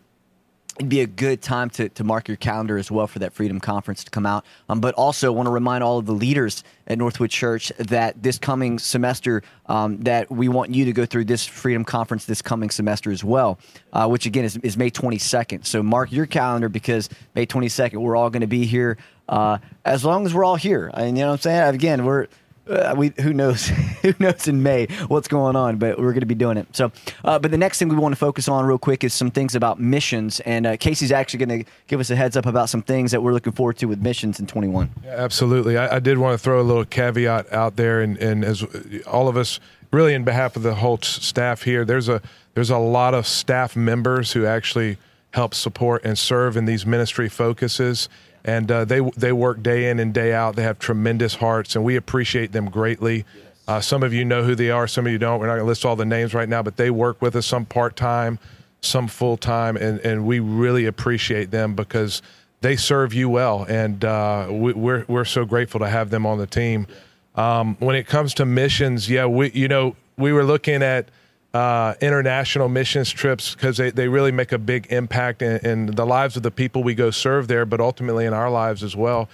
it'd 0.79 0.89
be 0.89 1.01
a 1.01 1.07
good 1.07 1.41
time 1.41 1.71
to, 1.71 1.89
to 1.91 2.05
mark 2.05 2.29
your 2.29 2.37
calendar 2.37 2.77
as 2.77 2.91
well 2.91 3.07
for 3.07 3.19
that 3.21 3.33
Freedom 3.33 3.61
Conference 3.61 4.05
to 4.05 4.11
come 4.11 4.27
out. 4.27 4.45
Um, 4.69 4.81
but 4.81 4.95
also 4.95 5.33
want 5.33 5.47
to 5.47 5.51
remind 5.51 5.83
all 5.83 5.99
of 5.99 6.07
the 6.07 6.13
leaders 6.13 6.63
at 6.87 6.99
Northwood 6.99 7.31
Church 7.31 7.73
that 7.79 8.23
this 8.23 8.39
coming 8.39 8.79
semester, 8.79 9.43
um, 9.67 9.99
that 10.03 10.31
we 10.31 10.49
want 10.49 10.75
you 10.75 10.85
to 10.85 10.93
go 10.93 11.07
through 11.07 11.25
this 11.25 11.47
Freedom 11.47 11.85
Conference 11.85 12.27
this 12.27 12.43
coming 12.43 12.71
semester 12.71 13.11
as 13.11 13.25
well, 13.25 13.59
uh, 13.93 14.07
which 14.07 14.27
again 14.27 14.45
is, 14.45 14.57
is 14.59 14.77
May 14.77 14.91
22nd. 14.91 15.65
So 15.65 15.83
mark 15.83 16.13
your 16.13 16.27
calendar 16.27 16.69
because 16.69 17.09
May 17.35 17.47
22nd, 17.47 17.97
we're 17.97 18.17
all 18.17 18.31
going 18.31 18.43
to 18.43 18.47
be 18.47 18.67
here 18.67 18.99
uh, 19.29 19.59
as 19.85 20.05
long 20.05 20.27
as 20.27 20.35
we're 20.35 20.45
all 20.45 20.57
here. 20.57 20.91
And 20.93 21.17
you 21.17 21.25
know 21.25 21.31
what 21.31 21.35
I'm 21.35 21.41
saying? 21.41 21.75
Again, 21.75 22.05
we're 22.05 22.27
uh, 22.69 22.95
we 22.97 23.13
who 23.21 23.33
knows 23.33 23.67
who 24.03 24.15
knows 24.19 24.49
in 24.49 24.63
May 24.63 24.87
what's 25.09 25.29
going 25.29 25.57
on, 25.57 25.77
but 25.77 25.99
we're 25.99 26.13
going 26.13 26.21
to 26.21 26.27
be 26.27 26.35
doing 26.35 26.57
it. 26.57 26.67
So, 26.75 26.93
uh, 27.25 27.39
but 27.39 27.51
the 27.51 27.59
next 27.59 27.79
thing 27.79 27.89
we 27.89 27.97
want 27.97 28.13
to 28.13 28.19
focus 28.19 28.49
on 28.49 28.65
real 28.65 28.79
quick 28.79 29.05
is 29.05 29.15
some 29.15 29.31
things 29.31 29.55
about 29.55 29.81
missions, 29.81 30.41
and 30.41 30.67
uh, 30.67 30.77
Casey's 30.77 31.13
actually 31.13 31.45
going 31.45 31.65
to 31.65 31.71
give 31.87 32.01
us 32.01 32.11
a 32.11 32.17
heads 32.17 32.37
up 32.37 32.47
about 32.47 32.69
some 32.69 32.83
things 32.83 33.11
that 33.13 33.23
we're 33.23 33.33
looking 33.33 33.53
forward 33.53 33.79
to 33.79 33.87
with 33.87 34.01
missions 34.01 34.41
in 34.41 34.47
21. 34.47 34.91
Yeah, 35.05 35.11
absolutely, 35.11 35.77
I, 35.77 35.97
I, 35.97 35.99
did 35.99 36.19
want 36.19 36.35
to 36.35 36.43
throw 36.43 36.61
a 36.61 36.63
little 36.63 36.85
caveat 36.85 37.53
out 37.53 37.77
there, 37.77 38.01
and, 38.01 38.17
and 38.19 38.45
as 38.45 38.65
all 39.07 39.29
of 39.29 39.37
us, 39.37 39.61
really, 39.93 40.15
in 40.15 40.25
behalf 40.25 40.57
of 40.57 40.63
the 40.63 40.75
whole 40.75 40.99
staff 40.99 41.63
here, 41.63 41.85
there's 41.85 42.09
a 42.09 42.21
there's 42.55 42.71
a 42.71 42.79
lot 42.79 43.15
of 43.15 43.27
staff 43.27 43.77
members 43.77 44.33
who 44.33 44.47
actually 44.47 44.97
help 45.33 45.53
support 45.53 46.03
and 46.05 46.19
serve 46.19 46.57
in 46.57 46.65
these 46.65 46.87
ministry 46.87 47.29
focuses 47.29 48.09
and 48.47 48.71
uh, 48.71 48.85
they 48.85 49.01
they 49.17 49.33
work 49.33 49.63
day 49.63 49.91
in 49.91 49.99
and 49.99 50.15
day 50.15 50.33
out. 50.33 50.57
They 50.57 50.63
have 50.63 50.79
tremendous 50.79 51.35
hearts, 51.35 51.75
and 51.75 51.85
we 51.85 51.97
appreciate 51.97 52.53
them 52.53 52.71
greatly. 52.71 53.25
Uh, 53.69 53.81
some 53.81 54.05
of 54.05 54.15
you 54.15 54.25
know 54.25 54.45
who 54.45 54.55
they 54.55 54.71
are, 54.71 54.87
some 54.87 55.05
of 55.07 55.13
you 55.13 55.19
don't. 55.19 55.41
We're 55.41 55.49
not 55.49 55.55
going 55.55 55.65
to 55.65 55.69
list 55.69 55.85
all 55.85 55.97
the 55.97 56.05
names 56.05 56.33
right 56.33 56.49
now, 56.49 56.63
but 56.63 56.77
they 56.77 56.89
work 56.89 57.21
with 57.21 57.35
us 57.35 57.45
some 57.45 57.67
part 57.67 57.97
time, 57.97 58.39
some 58.81 59.09
full 59.09 59.37
time, 59.37 59.77
and 59.77 59.99
and 60.01 60.25
we 60.25 60.39
really 60.39 60.87
appreciate 60.87 61.51
them 61.51 61.75
because 61.75 62.23
they 62.61 62.77
serve 62.77 63.13
you 63.13 63.29
well, 63.29 63.67
and 63.69 64.05
uh, 64.05 64.47
we, 64.49 64.71
are 64.71 64.77
we're, 64.77 65.05
we're 65.09 65.25
so 65.25 65.45
grateful 65.45 65.81
to 65.81 65.89
have 65.89 66.11
them 66.11 66.25
on 66.25 66.39
the 66.39 66.47
team. 66.47 66.87
Um, 67.35 67.77
when 67.81 67.97
it 67.97 68.07
comes 68.07 68.33
to 68.35 68.47
missions, 68.47 69.11
yeah, 69.11 69.27
we 69.27 69.51
you 69.51 69.67
know 69.67 69.97
we 70.17 70.33
were 70.33 70.45
looking 70.45 70.85
at 70.85 71.09
uh, 71.57 71.95
international 72.03 72.69
missions 72.69 73.11
trips 73.11 73.55
because 73.55 73.79
they, 73.79 73.91
they 73.91 74.09
really 74.09 74.31
make 74.31 74.53
a 74.53 74.59
big 74.59 74.87
impact 74.93 75.41
in, 75.41 75.57
in, 75.65 75.87
the 75.87 76.05
lives 76.05 76.37
of 76.37 76.43
the 76.43 76.51
people 76.51 76.83
we 76.83 76.95
go 76.95 77.11
serve 77.11 77.49
there, 77.49 77.65
but 77.65 77.81
ultimately 77.81 78.27
in 78.27 78.35
our 78.35 78.51
lives 78.51 78.83
as 78.83 78.95
well. 78.95 79.27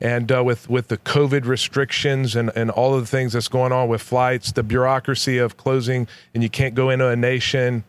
And 0.00 0.30
uh, 0.32 0.42
with, 0.42 0.68
with 0.68 0.88
the 0.88 0.98
COVID 0.98 1.44
restrictions 1.44 2.34
and, 2.34 2.50
and 2.56 2.72
all 2.72 2.94
of 2.94 3.00
the 3.00 3.06
things 3.06 3.32
that's 3.32 3.46
going 3.46 3.70
on 3.70 3.88
with 3.88 4.02
flights, 4.02 4.50
the 4.50 4.64
bureaucracy 4.64 5.38
of 5.38 5.56
closing 5.56 6.08
and 6.34 6.42
you 6.42 6.50
can't 6.50 6.74
go 6.74 6.90
into 6.90 7.06
a 7.06 7.14
nation, 7.16 7.84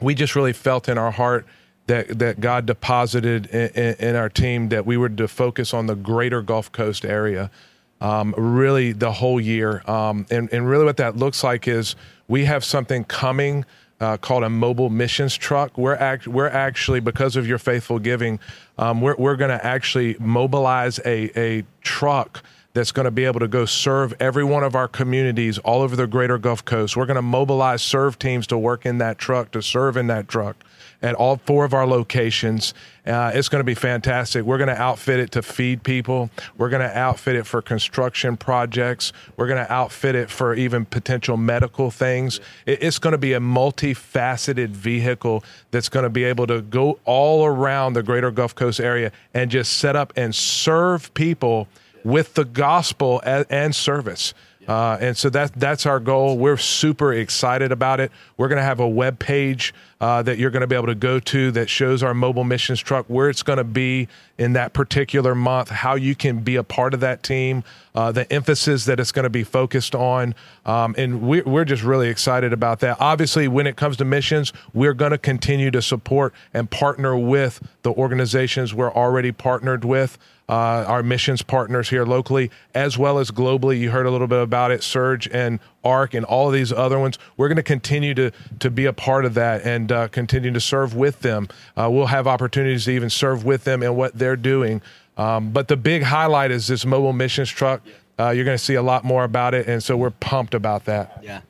we 0.00 0.16
just 0.16 0.34
really 0.34 0.52
felt 0.52 0.88
in 0.88 0.98
our 0.98 1.12
heart 1.12 1.46
that, 1.86 2.18
that 2.18 2.40
God 2.40 2.66
deposited 2.66 3.46
in, 3.46 3.94
in 3.94 4.16
our 4.16 4.28
team 4.28 4.70
that 4.70 4.86
we 4.86 4.96
were 4.96 5.08
to 5.08 5.28
focus 5.28 5.72
on 5.72 5.86
the 5.86 5.94
greater 5.94 6.42
Gulf 6.42 6.72
Coast 6.72 7.04
area. 7.04 7.52
Um, 8.00 8.34
really 8.36 8.92
the 8.92 9.12
whole 9.12 9.40
year. 9.40 9.82
Um, 9.88 10.26
and, 10.30 10.52
and 10.52 10.68
really 10.68 10.84
what 10.84 10.98
that 10.98 11.16
looks 11.16 11.42
like 11.42 11.66
is 11.66 11.96
we 12.28 12.44
have 12.44 12.64
something 12.64 13.04
coming 13.04 13.64
uh, 14.00 14.16
called 14.16 14.42
a 14.42 14.50
mobile 14.50 14.90
missions 14.90 15.36
truck. 15.36 15.76
We're 15.78 15.94
act- 15.94 16.26
we're 16.26 16.48
actually 16.48 17.00
because 17.00 17.36
of 17.36 17.46
your 17.46 17.58
faithful 17.58 17.98
giving, 17.98 18.40
um, 18.76 19.00
we're 19.00 19.16
we're 19.16 19.36
going 19.36 19.56
to 19.56 19.64
actually 19.64 20.16
mobilize 20.18 20.98
a 21.06 21.30
a 21.38 21.64
truck 21.80 22.42
that's 22.74 22.90
going 22.90 23.04
to 23.04 23.10
be 23.10 23.24
able 23.24 23.38
to 23.40 23.48
go 23.48 23.64
serve 23.64 24.12
every 24.18 24.42
one 24.42 24.64
of 24.64 24.74
our 24.74 24.88
communities 24.88 25.58
all 25.58 25.80
over 25.80 25.94
the 25.94 26.08
greater 26.08 26.38
Gulf 26.38 26.64
Coast. 26.64 26.96
We're 26.96 27.06
going 27.06 27.14
to 27.14 27.22
mobilize 27.22 27.82
serve 27.82 28.18
teams 28.18 28.48
to 28.48 28.58
work 28.58 28.84
in 28.84 28.98
that 28.98 29.16
truck, 29.16 29.52
to 29.52 29.62
serve 29.62 29.96
in 29.96 30.08
that 30.08 30.26
truck 30.26 30.56
at 31.04 31.14
all 31.14 31.36
four 31.36 31.66
of 31.66 31.74
our 31.74 31.86
locations. 31.86 32.72
Uh, 33.06 33.30
it's 33.34 33.50
going 33.50 33.60
to 33.60 33.64
be 33.64 33.74
fantastic. 33.74 34.42
We're 34.42 34.56
going 34.56 34.74
to 34.74 34.80
outfit 34.80 35.20
it 35.20 35.30
to 35.32 35.42
feed 35.42 35.82
people. 35.82 36.30
We're 36.56 36.70
going 36.70 36.80
to 36.80 36.98
outfit 36.98 37.36
it 37.36 37.46
for 37.46 37.60
construction 37.60 38.38
projects. 38.38 39.12
We're 39.36 39.46
going 39.46 39.62
to 39.62 39.70
outfit 39.70 40.14
it 40.14 40.30
for 40.30 40.54
even 40.54 40.86
potential 40.86 41.36
medical 41.36 41.90
things. 41.90 42.40
It, 42.64 42.82
it's 42.82 42.98
going 42.98 43.12
to 43.12 43.18
be 43.18 43.34
a 43.34 43.40
multifaceted 43.40 44.70
vehicle 44.70 45.44
that's 45.70 45.90
going 45.90 46.04
to 46.04 46.10
be 46.10 46.24
able 46.24 46.46
to 46.46 46.62
go 46.62 46.98
all 47.04 47.44
around 47.44 47.92
the 47.92 48.02
greater 48.02 48.30
Gulf 48.30 48.54
Coast 48.54 48.80
area 48.80 49.12
and 49.34 49.50
just 49.50 49.76
set 49.76 49.96
up 49.96 50.14
and 50.16 50.34
serve 50.34 51.12
people 51.12 51.68
with 52.02 52.32
the 52.32 52.46
gospel 52.46 53.20
and, 53.26 53.44
and 53.50 53.74
service. 53.74 54.32
Uh, 54.66 54.96
and 55.00 55.16
so 55.16 55.28
that 55.30 55.52
that's 55.54 55.84
our 55.84 56.00
goal. 56.00 56.38
We're 56.38 56.56
super 56.56 57.12
excited 57.12 57.72
about 57.72 58.00
it. 58.00 58.10
We're 58.36 58.48
going 58.48 58.58
to 58.58 58.64
have 58.64 58.80
a 58.80 58.88
web 58.88 59.18
page 59.18 59.74
uh, 60.00 60.22
that 60.22 60.38
you're 60.38 60.50
going 60.50 60.60
to 60.60 60.66
be 60.66 60.76
able 60.76 60.86
to 60.86 60.94
go 60.94 61.18
to 61.20 61.50
that 61.52 61.68
shows 61.70 62.02
our 62.02 62.14
mobile 62.14 62.44
missions 62.44 62.80
truck, 62.80 63.06
where 63.06 63.28
it's 63.28 63.42
going 63.42 63.56
to 63.56 63.64
be 63.64 64.08
in 64.36 64.52
that 64.54 64.72
particular 64.72 65.34
month, 65.34 65.70
how 65.70 65.94
you 65.94 66.14
can 66.14 66.40
be 66.40 66.56
a 66.56 66.64
part 66.64 66.92
of 66.94 67.00
that 67.00 67.22
team, 67.22 67.62
uh, 67.94 68.10
the 68.10 68.30
emphasis 68.32 68.84
that 68.84 68.98
it's 68.98 69.12
going 69.12 69.22
to 69.22 69.30
be 69.30 69.44
focused 69.44 69.94
on. 69.94 70.34
Um, 70.66 70.94
and 70.98 71.22
we're, 71.22 71.44
we're 71.44 71.64
just 71.64 71.82
really 71.82 72.08
excited 72.08 72.52
about 72.52 72.80
that. 72.80 72.96
Obviously, 73.00 73.46
when 73.46 73.66
it 73.66 73.76
comes 73.76 73.96
to 73.98 74.04
missions, 74.04 74.52
we're 74.72 74.94
going 74.94 75.12
to 75.12 75.18
continue 75.18 75.70
to 75.70 75.80
support 75.80 76.34
and 76.52 76.70
partner 76.70 77.16
with 77.16 77.62
the 77.82 77.92
organizations 77.92 78.74
we're 78.74 78.92
already 78.92 79.30
partnered 79.30 79.84
with 79.84 80.18
uh, 80.48 80.84
our 80.86 81.02
missions 81.02 81.42
partners 81.42 81.88
here 81.88 82.04
locally 82.04 82.50
as 82.74 82.98
well 82.98 83.18
as 83.18 83.30
globally. 83.30 83.78
You 83.78 83.90
heard 83.90 84.06
a 84.06 84.10
little 84.10 84.26
bit 84.26 84.42
about 84.42 84.70
it, 84.70 84.82
Surge 84.82 85.28
and 85.28 85.58
ARC 85.84 86.14
and 86.14 86.24
all 86.24 86.48
of 86.48 86.54
these 86.54 86.72
other 86.72 86.98
ones. 86.98 87.18
We're 87.36 87.48
going 87.48 87.56
to 87.56 87.62
continue 87.62 88.14
to 88.14 88.30
to 88.60 88.70
be 88.70 88.86
a 88.86 88.92
part 88.92 89.24
of 89.24 89.34
that 89.34 89.62
and 89.62 89.90
uh, 89.92 90.08
continue 90.08 90.52
to 90.52 90.60
serve 90.60 90.94
with 90.94 91.20
them. 91.20 91.48
Uh, 91.76 91.88
we'll 91.90 92.06
have 92.06 92.26
opportunities 92.26 92.84
to 92.86 92.92
even 92.92 93.10
serve 93.10 93.44
with 93.44 93.64
them 93.64 93.82
and 93.82 93.96
what 93.96 94.18
they're 94.18 94.36
doing. 94.36 94.82
Um, 95.16 95.50
but 95.50 95.68
the 95.68 95.76
big 95.76 96.02
highlight 96.02 96.50
is 96.50 96.66
this 96.66 96.84
mobile 96.84 97.12
missions 97.12 97.50
truck. 97.50 97.82
Uh, 98.18 98.30
you're 98.30 98.44
going 98.44 98.58
to 98.58 98.64
see 98.64 98.74
a 98.74 98.82
lot 98.82 99.04
more 99.04 99.24
about 99.24 99.54
it, 99.54 99.66
and 99.66 99.82
so 99.82 99.96
we're 99.96 100.10
pumped 100.10 100.54
about 100.54 100.84
that. 100.86 101.20
Yeah, 101.22 101.38
it's 101.38 101.44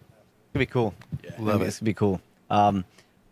gonna 0.53 0.63
be 0.63 0.67
cool. 0.67 0.95
Yeah. 1.23 1.31
Love 1.39 1.63
it. 1.63 1.67
It's 1.67 1.79
gonna 1.79 1.87
be 1.87 1.95
cool. 1.95 2.21
Um, 2.51 2.85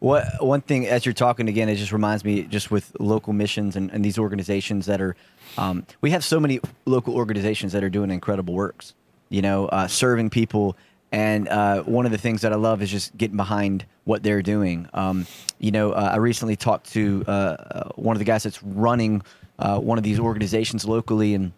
what 0.03 0.27
one 0.41 0.63
thing 0.63 0.89
as 0.89 1.07
you're 1.07 1.13
talking 1.13 1.49
again, 1.49 1.69
it 1.69 1.77
just 1.77 1.93
reminds 1.93 2.25
me 2.25 2.43
just 2.43 2.73
with 2.73 2.93
local 2.99 3.33
missions 3.33 3.77
and, 3.77 3.89
and 3.93 4.05
these 4.05 4.19
organizations 4.19 4.87
that 4.87 5.01
are 5.01 5.15
um, 5.57 5.87
we 6.01 6.11
have 6.11 6.25
so 6.25 6.41
many 6.41 6.61
local 6.87 7.15
organizations 7.15 7.73
that 7.73 7.85
are 7.85 7.91
doing 7.91 8.11
incredible 8.11 8.53
works, 8.53 8.95
you 9.29 9.43
know, 9.43 9.67
uh, 9.67 9.87
serving 9.87 10.31
people. 10.31 10.77
And 11.13 11.47
uh, 11.49 11.83
one 11.83 12.07
of 12.07 12.13
the 12.13 12.19
things 12.19 12.41
that 12.41 12.53
I 12.53 12.57
love 12.57 12.81
is 12.83 12.91
just 12.91 13.17
getting 13.17 13.37
behind 13.37 13.85
what 14.05 14.23
they're 14.23 14.43
doing. 14.43 14.89
Um, 14.95 15.27
you 15.59 15.71
know, 15.71 15.93
uh, 15.93 16.11
I 16.15 16.17
recently 16.17 16.57
talked 16.57 16.93
to 16.93 17.23
uh, 17.29 17.31
uh, 17.31 17.89
one 17.97 18.17
of 18.17 18.19
the 18.19 18.25
guys 18.25 18.43
that's 18.43 18.63
running 18.63 19.23
uh, 19.59 19.79
one 19.79 19.99
of 19.99 20.05
these 20.05 20.19
organizations 20.19 20.87
locally, 20.87 21.35
and 21.35 21.53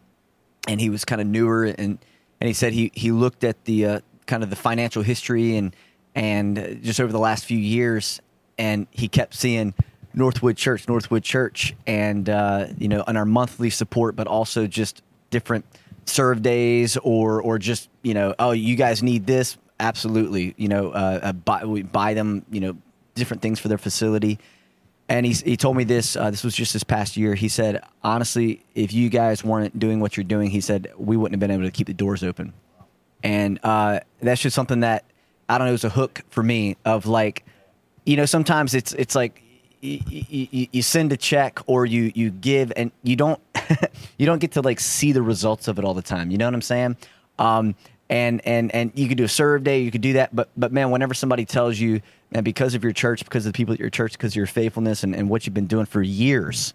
and 0.66 0.80
he 0.80 0.90
was 0.90 1.04
kind 1.04 1.20
of 1.20 1.26
newer, 1.28 1.64
and 1.64 1.98
and 2.40 2.48
he 2.48 2.52
said 2.52 2.72
he 2.72 2.90
he 2.94 3.12
looked 3.12 3.44
at 3.44 3.64
the 3.64 4.02
kind 4.26 4.42
of 4.42 4.50
the 4.50 4.56
financial 4.56 5.02
history 5.02 5.56
and 5.56 5.74
and 6.14 6.80
just 6.82 7.00
over 7.00 7.12
the 7.12 7.18
last 7.18 7.44
few 7.44 7.58
years, 7.58 8.20
and 8.58 8.88
he 8.90 9.08
kept 9.08 9.34
seeing 9.34 9.72
Northwood 10.14 10.56
Church, 10.56 10.88
Northwood 10.88 11.22
Church, 11.22 11.74
and 11.86 12.28
uh, 12.28 12.66
you 12.78 12.88
know, 12.88 13.04
on 13.06 13.16
our 13.16 13.24
monthly 13.24 13.70
support, 13.70 14.16
but 14.16 14.26
also 14.26 14.66
just 14.66 15.02
different 15.30 15.64
serve 16.06 16.42
days 16.42 16.96
or 16.98 17.40
or 17.42 17.58
just 17.58 17.88
you 18.02 18.14
know, 18.14 18.34
oh, 18.38 18.52
you 18.52 18.76
guys 18.76 19.02
need 19.02 19.26
this, 19.26 19.56
absolutely, 19.80 20.54
you 20.56 20.68
know, 20.68 20.90
uh, 20.90 21.20
uh, 21.22 21.32
buy 21.32 21.64
we 21.64 21.82
buy 21.82 22.14
them, 22.14 22.44
you 22.50 22.60
know, 22.60 22.76
different 23.14 23.42
things 23.42 23.60
for 23.60 23.68
their 23.68 23.78
facility. 23.78 24.38
And 25.08 25.26
he 25.26 25.32
he 25.32 25.56
told 25.56 25.76
me 25.76 25.84
this. 25.84 26.16
Uh, 26.16 26.30
this 26.30 26.42
was 26.42 26.54
just 26.54 26.72
this 26.72 26.84
past 26.84 27.16
year. 27.16 27.34
He 27.34 27.48
said, 27.48 27.82
honestly, 28.02 28.64
if 28.74 28.92
you 28.92 29.10
guys 29.10 29.44
weren't 29.44 29.78
doing 29.78 30.00
what 30.00 30.16
you're 30.16 30.24
doing, 30.24 30.50
he 30.50 30.60
said 30.60 30.92
we 30.96 31.16
wouldn't 31.16 31.34
have 31.34 31.40
been 31.40 31.50
able 31.50 31.64
to 31.64 31.70
keep 31.70 31.86
the 31.86 31.94
doors 31.94 32.22
open. 32.22 32.54
And 33.22 33.58
uh, 33.62 34.00
that's 34.20 34.40
just 34.40 34.54
something 34.54 34.80
that 34.80 35.04
I 35.48 35.58
don't 35.58 35.66
know. 35.66 35.70
It 35.70 35.72
was 35.72 35.84
a 35.84 35.90
hook 35.90 36.22
for 36.30 36.42
me 36.42 36.76
of 36.84 37.06
like, 37.06 37.44
you 38.06 38.16
know, 38.16 38.24
sometimes 38.24 38.74
it's 38.74 38.92
it's 38.94 39.14
like 39.14 39.42
you, 39.84 40.68
you, 40.72 40.82
send 40.82 41.12
a 41.12 41.16
check 41.16 41.60
or 41.66 41.84
you 41.84 42.10
you 42.14 42.30
give 42.30 42.72
and 42.76 42.90
you 43.02 43.16
don't 43.16 43.40
you 44.18 44.26
don't 44.26 44.38
get 44.38 44.52
to 44.52 44.62
like 44.62 44.80
see 44.80 45.12
the 45.12 45.22
results 45.22 45.68
of 45.68 45.78
it 45.78 45.84
all 45.84 45.94
the 45.94 46.02
time. 46.02 46.30
You 46.30 46.38
know 46.38 46.46
what 46.46 46.54
I'm 46.54 46.62
saying? 46.62 46.96
Um, 47.38 47.74
and 48.08 48.40
and 48.46 48.74
and 48.74 48.92
you 48.94 49.08
could 49.08 49.18
do 49.18 49.24
a 49.24 49.28
serve 49.28 49.64
day, 49.64 49.82
you 49.82 49.90
could 49.90 50.00
do 50.00 50.14
that, 50.14 50.34
but 50.34 50.48
but 50.56 50.72
man, 50.72 50.90
whenever 50.90 51.14
somebody 51.14 51.44
tells 51.44 51.78
you, 51.78 52.00
man, 52.30 52.44
because 52.44 52.74
of 52.74 52.82
your 52.82 52.92
church, 52.92 53.24
because 53.24 53.46
of 53.46 53.52
the 53.52 53.56
people 53.56 53.74
at 53.74 53.80
your 53.80 53.90
church, 53.90 54.12
because 54.12 54.32
of 54.32 54.36
your 54.36 54.46
faithfulness 54.46 55.04
and, 55.04 55.14
and 55.14 55.28
what 55.28 55.46
you've 55.46 55.54
been 55.54 55.66
doing 55.66 55.86
for 55.86 56.02
years, 56.02 56.72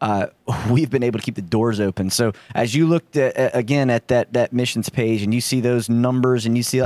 uh, 0.00 0.26
we've 0.70 0.90
been 0.90 1.02
able 1.02 1.18
to 1.18 1.24
keep 1.24 1.34
the 1.34 1.42
doors 1.42 1.80
open. 1.80 2.10
So 2.10 2.32
as 2.54 2.74
you 2.74 2.86
looked 2.86 3.16
at, 3.16 3.54
again 3.54 3.90
at 3.90 4.08
that 4.08 4.32
that 4.32 4.52
missions 4.52 4.88
page 4.88 5.22
and 5.22 5.34
you 5.34 5.40
see 5.40 5.60
those 5.60 5.88
numbers 5.88 6.46
and 6.46 6.56
you 6.56 6.62
see 6.62 6.82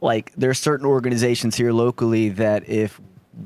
like 0.00 0.32
there's 0.36 0.58
certain 0.58 0.86
organizations 0.86 1.54
here 1.54 1.72
locally 1.72 2.30
that 2.30 2.68
if 2.68 3.00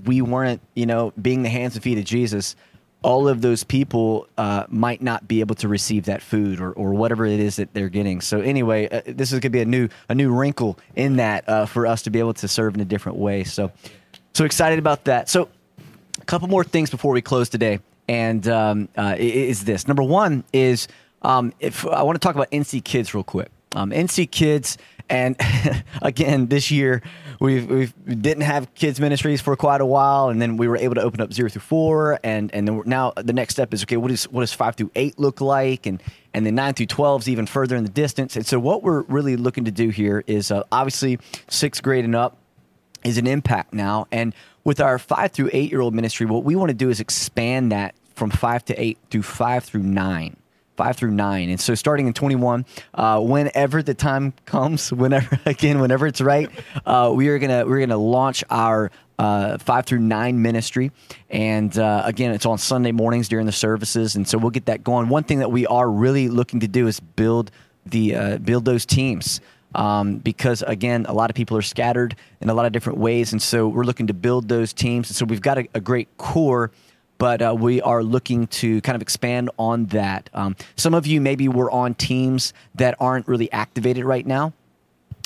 we 0.04 0.22
weren't 0.22 0.60
you 0.74 0.86
know 0.86 1.12
being 1.20 1.42
the 1.42 1.48
hands 1.48 1.74
and 1.74 1.82
feet 1.82 1.98
of 1.98 2.04
Jesus, 2.04 2.56
all 3.02 3.28
of 3.28 3.40
those 3.40 3.62
people 3.62 4.26
uh, 4.36 4.64
might 4.68 5.00
not 5.00 5.28
be 5.28 5.40
able 5.40 5.54
to 5.54 5.68
receive 5.68 6.06
that 6.06 6.22
food 6.22 6.60
or, 6.60 6.72
or 6.72 6.92
whatever 6.92 7.24
it 7.24 7.38
is 7.38 7.54
that 7.54 7.72
they're 7.72 7.88
getting. 7.88 8.20
So 8.20 8.40
anyway, 8.40 8.88
uh, 8.88 9.02
this 9.06 9.32
is 9.32 9.38
going 9.38 9.42
to 9.42 9.50
be 9.50 9.60
a 9.60 9.64
new 9.64 9.88
a 10.08 10.14
new 10.14 10.34
wrinkle 10.34 10.78
in 10.96 11.16
that 11.16 11.48
uh, 11.48 11.66
for 11.66 11.86
us 11.86 12.02
to 12.02 12.10
be 12.10 12.18
able 12.18 12.34
to 12.34 12.48
serve 12.48 12.74
in 12.74 12.80
a 12.80 12.84
different 12.84 13.18
way. 13.18 13.44
So 13.44 13.70
so 14.32 14.44
excited 14.44 14.78
about 14.78 15.04
that. 15.04 15.28
So 15.28 15.48
a 16.20 16.24
couple 16.24 16.48
more 16.48 16.64
things 16.64 16.90
before 16.90 17.12
we 17.12 17.22
close 17.22 17.48
today, 17.48 17.78
and 18.08 18.46
um, 18.48 18.88
uh, 18.96 19.14
is 19.18 19.64
this 19.64 19.86
number 19.86 20.02
one 20.02 20.42
is 20.52 20.88
um, 21.22 21.52
if 21.60 21.86
I 21.86 22.02
want 22.02 22.16
to 22.16 22.20
talk 22.20 22.34
about 22.34 22.50
NC 22.50 22.82
Kids 22.84 23.14
real 23.14 23.24
quick. 23.24 23.50
Um, 23.74 23.90
NC 23.90 24.30
Kids, 24.30 24.78
and 25.08 25.36
again 26.02 26.46
this 26.46 26.70
year 26.70 27.02
we've 27.40 27.68
we 27.68 28.14
didn't 28.14 28.42
have 28.42 28.72
kids 28.74 29.00
ministries 29.00 29.40
for 29.40 29.56
quite 29.56 29.80
a 29.80 29.86
while, 29.86 30.28
and 30.28 30.40
then 30.40 30.56
we 30.56 30.68
were 30.68 30.76
able 30.76 30.94
to 30.94 31.02
open 31.02 31.20
up 31.20 31.32
zero 31.32 31.48
through 31.48 31.62
four, 31.62 32.18
and 32.22 32.52
and 32.54 32.66
then 32.66 32.82
now 32.86 33.12
the 33.16 33.32
next 33.32 33.54
step 33.54 33.72
is 33.74 33.82
okay. 33.84 33.96
What 33.96 34.10
is 34.10 34.24
what 34.24 34.40
does 34.40 34.52
five 34.52 34.76
through 34.76 34.90
eight 34.94 35.18
look 35.18 35.40
like, 35.40 35.86
and 35.86 36.02
and 36.34 36.46
then 36.46 36.54
nine 36.54 36.74
through 36.74 36.86
twelve 36.86 37.22
is 37.22 37.28
even 37.28 37.46
further 37.46 37.76
in 37.76 37.84
the 37.84 37.90
distance. 37.90 38.36
And 38.36 38.46
so 38.46 38.58
what 38.58 38.82
we're 38.82 39.02
really 39.02 39.36
looking 39.36 39.64
to 39.64 39.70
do 39.70 39.90
here 39.90 40.24
is 40.26 40.50
uh, 40.50 40.62
obviously 40.72 41.18
sixth 41.48 41.82
grade 41.82 42.04
and 42.04 42.14
up 42.14 42.36
is 43.04 43.18
an 43.18 43.26
impact 43.26 43.72
now, 43.72 44.06
and 44.10 44.34
with 44.64 44.80
our 44.80 44.98
five 44.98 45.32
through 45.32 45.50
eight 45.52 45.70
year 45.70 45.80
old 45.80 45.94
ministry, 45.94 46.26
what 46.26 46.44
we 46.44 46.56
want 46.56 46.70
to 46.70 46.74
do 46.74 46.90
is 46.90 47.00
expand 47.00 47.72
that 47.72 47.94
from 48.14 48.30
five 48.30 48.64
to 48.64 48.74
eight 48.80 48.98
through 49.10 49.22
five 49.22 49.64
through 49.64 49.82
nine 49.82 50.36
five 50.76 50.96
through 50.96 51.10
nine. 51.10 51.48
And 51.50 51.60
so 51.60 51.74
starting 51.74 52.06
in 52.06 52.12
21, 52.12 52.64
uh, 52.94 53.20
whenever 53.20 53.82
the 53.82 53.94
time 53.94 54.32
comes, 54.44 54.92
whenever 54.92 55.40
again, 55.46 55.80
whenever 55.80 56.06
it's 56.06 56.20
right, 56.20 56.48
uh, 56.84 57.12
we 57.14 57.28
are 57.28 57.38
gonna 57.38 57.66
we're 57.66 57.80
gonna 57.80 57.96
launch 57.96 58.44
our 58.50 58.90
uh, 59.18 59.58
five 59.58 59.86
through 59.86 60.00
nine 60.00 60.42
ministry. 60.42 60.92
And 61.30 61.76
uh, 61.78 62.02
again, 62.04 62.32
it's 62.32 62.46
on 62.46 62.58
Sunday 62.58 62.92
mornings 62.92 63.28
during 63.28 63.46
the 63.46 63.52
services, 63.52 64.16
and 64.16 64.26
so 64.28 64.38
we'll 64.38 64.50
get 64.50 64.66
that 64.66 64.84
going. 64.84 65.08
One 65.08 65.24
thing 65.24 65.38
that 65.38 65.50
we 65.50 65.66
are 65.66 65.90
really 65.90 66.28
looking 66.28 66.60
to 66.60 66.68
do 66.68 66.86
is 66.86 67.00
build 67.00 67.50
the 67.84 68.14
uh, 68.14 68.38
build 68.38 68.64
those 68.64 68.86
teams. 68.86 69.40
Um, 69.74 70.18
because 70.18 70.62
again, 70.62 71.04
a 71.06 71.12
lot 71.12 71.28
of 71.28 71.36
people 71.36 71.56
are 71.56 71.62
scattered 71.62 72.16
in 72.40 72.48
a 72.48 72.54
lot 72.54 72.64
of 72.64 72.72
different 72.72 72.98
ways, 72.98 73.32
and 73.32 73.42
so 73.42 73.68
we're 73.68 73.84
looking 73.84 74.06
to 74.06 74.14
build 74.14 74.48
those 74.48 74.72
teams. 74.72 75.10
And 75.10 75.16
so 75.16 75.26
we've 75.26 75.42
got 75.42 75.58
a, 75.58 75.68
a 75.74 75.80
great 75.80 76.16
core 76.16 76.70
but 77.18 77.42
uh, 77.42 77.54
we 77.58 77.80
are 77.80 78.02
looking 78.02 78.46
to 78.48 78.80
kind 78.82 78.96
of 78.96 79.02
expand 79.02 79.50
on 79.58 79.86
that. 79.86 80.30
Um, 80.34 80.56
some 80.76 80.94
of 80.94 81.06
you 81.06 81.20
maybe 81.20 81.48
were 81.48 81.70
on 81.70 81.94
teams 81.94 82.52
that 82.74 82.94
aren't 83.00 83.26
really 83.28 83.50
activated 83.52 84.04
right 84.04 84.26
now. 84.26 84.52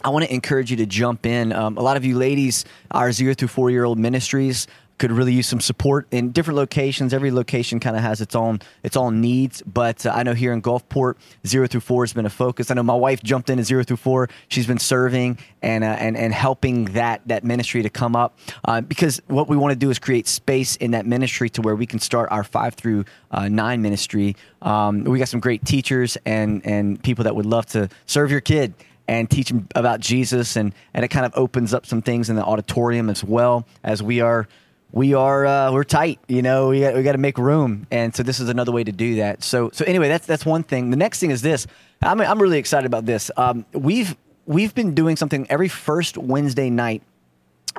I 0.02 0.08
want 0.08 0.24
to 0.24 0.32
encourage 0.32 0.70
you 0.70 0.78
to 0.78 0.86
jump 0.86 1.26
in. 1.26 1.52
Um, 1.52 1.76
a 1.76 1.82
lot 1.82 1.96
of 1.96 2.04
you 2.04 2.16
ladies, 2.16 2.64
our 2.90 3.12
zero 3.12 3.34
through 3.34 3.48
four 3.48 3.70
year 3.70 3.84
old 3.84 3.98
ministries, 3.98 4.66
could 5.00 5.10
really 5.10 5.32
use 5.32 5.48
some 5.48 5.60
support 5.60 6.06
in 6.10 6.30
different 6.30 6.58
locations. 6.58 7.14
Every 7.14 7.30
location 7.30 7.80
kind 7.80 7.96
of 7.96 8.02
has 8.02 8.20
its 8.20 8.36
own 8.36 8.60
its 8.84 8.96
own 8.96 9.22
needs, 9.22 9.62
but 9.62 10.04
uh, 10.04 10.12
I 10.14 10.22
know 10.22 10.34
here 10.34 10.52
in 10.52 10.60
Gulfport, 10.60 11.14
zero 11.46 11.66
through 11.66 11.80
four 11.80 12.04
has 12.04 12.12
been 12.12 12.26
a 12.26 12.30
focus. 12.30 12.70
I 12.70 12.74
know 12.74 12.82
my 12.82 12.94
wife 12.94 13.22
jumped 13.22 13.48
in 13.48 13.58
at 13.58 13.64
zero 13.64 13.82
through 13.82 13.96
four. 13.96 14.28
She's 14.48 14.66
been 14.66 14.78
serving 14.78 15.38
and 15.62 15.82
uh, 15.82 15.86
and 15.98 16.18
and 16.18 16.34
helping 16.34 16.84
that 16.92 17.22
that 17.26 17.44
ministry 17.44 17.82
to 17.82 17.88
come 17.88 18.14
up 18.14 18.38
uh, 18.66 18.82
because 18.82 19.22
what 19.26 19.48
we 19.48 19.56
want 19.56 19.72
to 19.72 19.78
do 19.78 19.88
is 19.88 19.98
create 19.98 20.28
space 20.28 20.76
in 20.76 20.90
that 20.90 21.06
ministry 21.06 21.48
to 21.50 21.62
where 21.62 21.74
we 21.74 21.86
can 21.86 21.98
start 21.98 22.30
our 22.30 22.44
five 22.44 22.74
through 22.74 23.06
uh, 23.30 23.48
nine 23.48 23.80
ministry. 23.80 24.36
Um, 24.60 25.04
we 25.04 25.18
got 25.18 25.28
some 25.28 25.40
great 25.40 25.64
teachers 25.64 26.18
and 26.26 26.64
and 26.66 27.02
people 27.02 27.24
that 27.24 27.34
would 27.34 27.46
love 27.46 27.64
to 27.66 27.88
serve 28.04 28.30
your 28.30 28.42
kid 28.42 28.74
and 29.08 29.30
teach 29.30 29.48
them 29.48 29.66
about 29.74 30.00
Jesus 30.00 30.56
and 30.56 30.74
and 30.92 31.06
it 31.06 31.08
kind 31.08 31.24
of 31.24 31.32
opens 31.36 31.72
up 31.72 31.86
some 31.86 32.02
things 32.02 32.28
in 32.28 32.36
the 32.36 32.44
auditorium 32.44 33.08
as 33.08 33.24
well 33.24 33.66
as 33.82 34.02
we 34.02 34.20
are 34.20 34.46
we 34.92 35.14
are 35.14 35.46
uh, 35.46 35.72
we're 35.72 35.84
tight. 35.84 36.18
You 36.28 36.42
know, 36.42 36.68
we 36.68 36.80
got, 36.80 36.94
we 36.94 37.02
got 37.02 37.12
to 37.12 37.18
make 37.18 37.38
room, 37.38 37.86
and 37.90 38.14
so 38.14 38.22
this 38.22 38.40
is 38.40 38.48
another 38.48 38.72
way 38.72 38.84
to 38.84 38.92
do 38.92 39.16
that. 39.16 39.42
So 39.42 39.70
so 39.72 39.84
anyway, 39.84 40.08
that's 40.08 40.26
that's 40.26 40.44
one 40.44 40.62
thing. 40.62 40.90
The 40.90 40.96
next 40.96 41.20
thing 41.20 41.30
is 41.30 41.42
this. 41.42 41.66
I'm 42.02 42.20
I'm 42.20 42.40
really 42.40 42.58
excited 42.58 42.86
about 42.86 43.06
this. 43.06 43.30
Um, 43.36 43.64
we've 43.72 44.16
we've 44.46 44.74
been 44.74 44.94
doing 44.94 45.16
something 45.16 45.46
every 45.48 45.68
first 45.68 46.18
Wednesday 46.18 46.70
night 46.70 47.02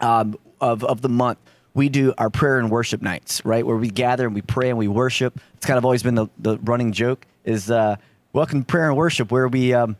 um, 0.01 0.37
of 0.59 0.83
of 0.83 1.01
the 1.01 1.09
month. 1.09 1.39
We 1.73 1.89
do 1.89 2.13
our 2.17 2.29
prayer 2.29 2.59
and 2.59 2.69
worship 2.69 3.01
nights, 3.01 3.43
right, 3.45 3.65
where 3.65 3.77
we 3.77 3.89
gather 3.89 4.25
and 4.25 4.35
we 4.35 4.41
pray 4.41 4.69
and 4.69 4.77
we 4.77 4.87
worship. 4.87 5.39
It's 5.55 5.65
kind 5.65 5.77
of 5.77 5.85
always 5.85 6.03
been 6.03 6.15
the, 6.15 6.27
the 6.37 6.57
running 6.59 6.91
joke 6.91 7.25
is 7.45 7.71
uh, 7.71 7.95
welcome 8.33 8.61
to 8.61 8.65
prayer 8.65 8.89
and 8.89 8.97
worship, 8.97 9.31
where 9.31 9.47
we 9.47 9.73
um, 9.73 9.95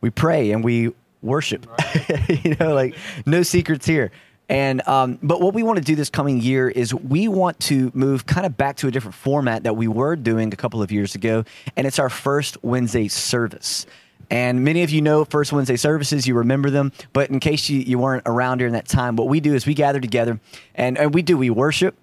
we 0.00 0.10
pray 0.10 0.52
and 0.52 0.64
we 0.64 0.92
worship. 1.22 1.66
you 2.28 2.56
know, 2.58 2.74
like 2.74 2.94
no 3.24 3.42
secrets 3.42 3.86
here. 3.86 4.10
And 4.48 4.86
um, 4.86 5.18
but 5.22 5.40
what 5.40 5.54
we 5.54 5.62
want 5.62 5.78
to 5.78 5.84
do 5.84 5.96
this 5.96 6.08
coming 6.08 6.40
year 6.40 6.68
is 6.68 6.94
we 6.94 7.26
want 7.26 7.58
to 7.60 7.90
move 7.94 8.26
kind 8.26 8.46
of 8.46 8.56
back 8.56 8.76
to 8.76 8.86
a 8.86 8.90
different 8.90 9.16
format 9.16 9.64
that 9.64 9.76
we 9.76 9.88
were 9.88 10.14
doing 10.14 10.52
a 10.52 10.56
couple 10.56 10.82
of 10.82 10.92
years 10.92 11.14
ago, 11.14 11.44
and 11.76 11.86
it's 11.86 11.98
our 11.98 12.10
first 12.10 12.56
Wednesday 12.62 13.08
service. 13.08 13.86
And 14.30 14.64
many 14.64 14.82
of 14.82 14.90
you 14.90 15.02
know 15.02 15.24
First 15.24 15.52
Wednesday 15.52 15.76
services, 15.76 16.26
you 16.26 16.34
remember 16.34 16.70
them. 16.70 16.92
But 17.12 17.30
in 17.30 17.40
case 17.40 17.68
you, 17.68 17.80
you 17.80 17.98
weren't 17.98 18.24
around 18.26 18.58
during 18.58 18.72
that 18.72 18.88
time, 18.88 19.16
what 19.16 19.28
we 19.28 19.40
do 19.40 19.54
is 19.54 19.66
we 19.66 19.74
gather 19.74 20.00
together 20.00 20.40
and, 20.74 20.98
and 20.98 21.14
we 21.14 21.22
do, 21.22 21.36
we 21.36 21.50
worship 21.50 21.94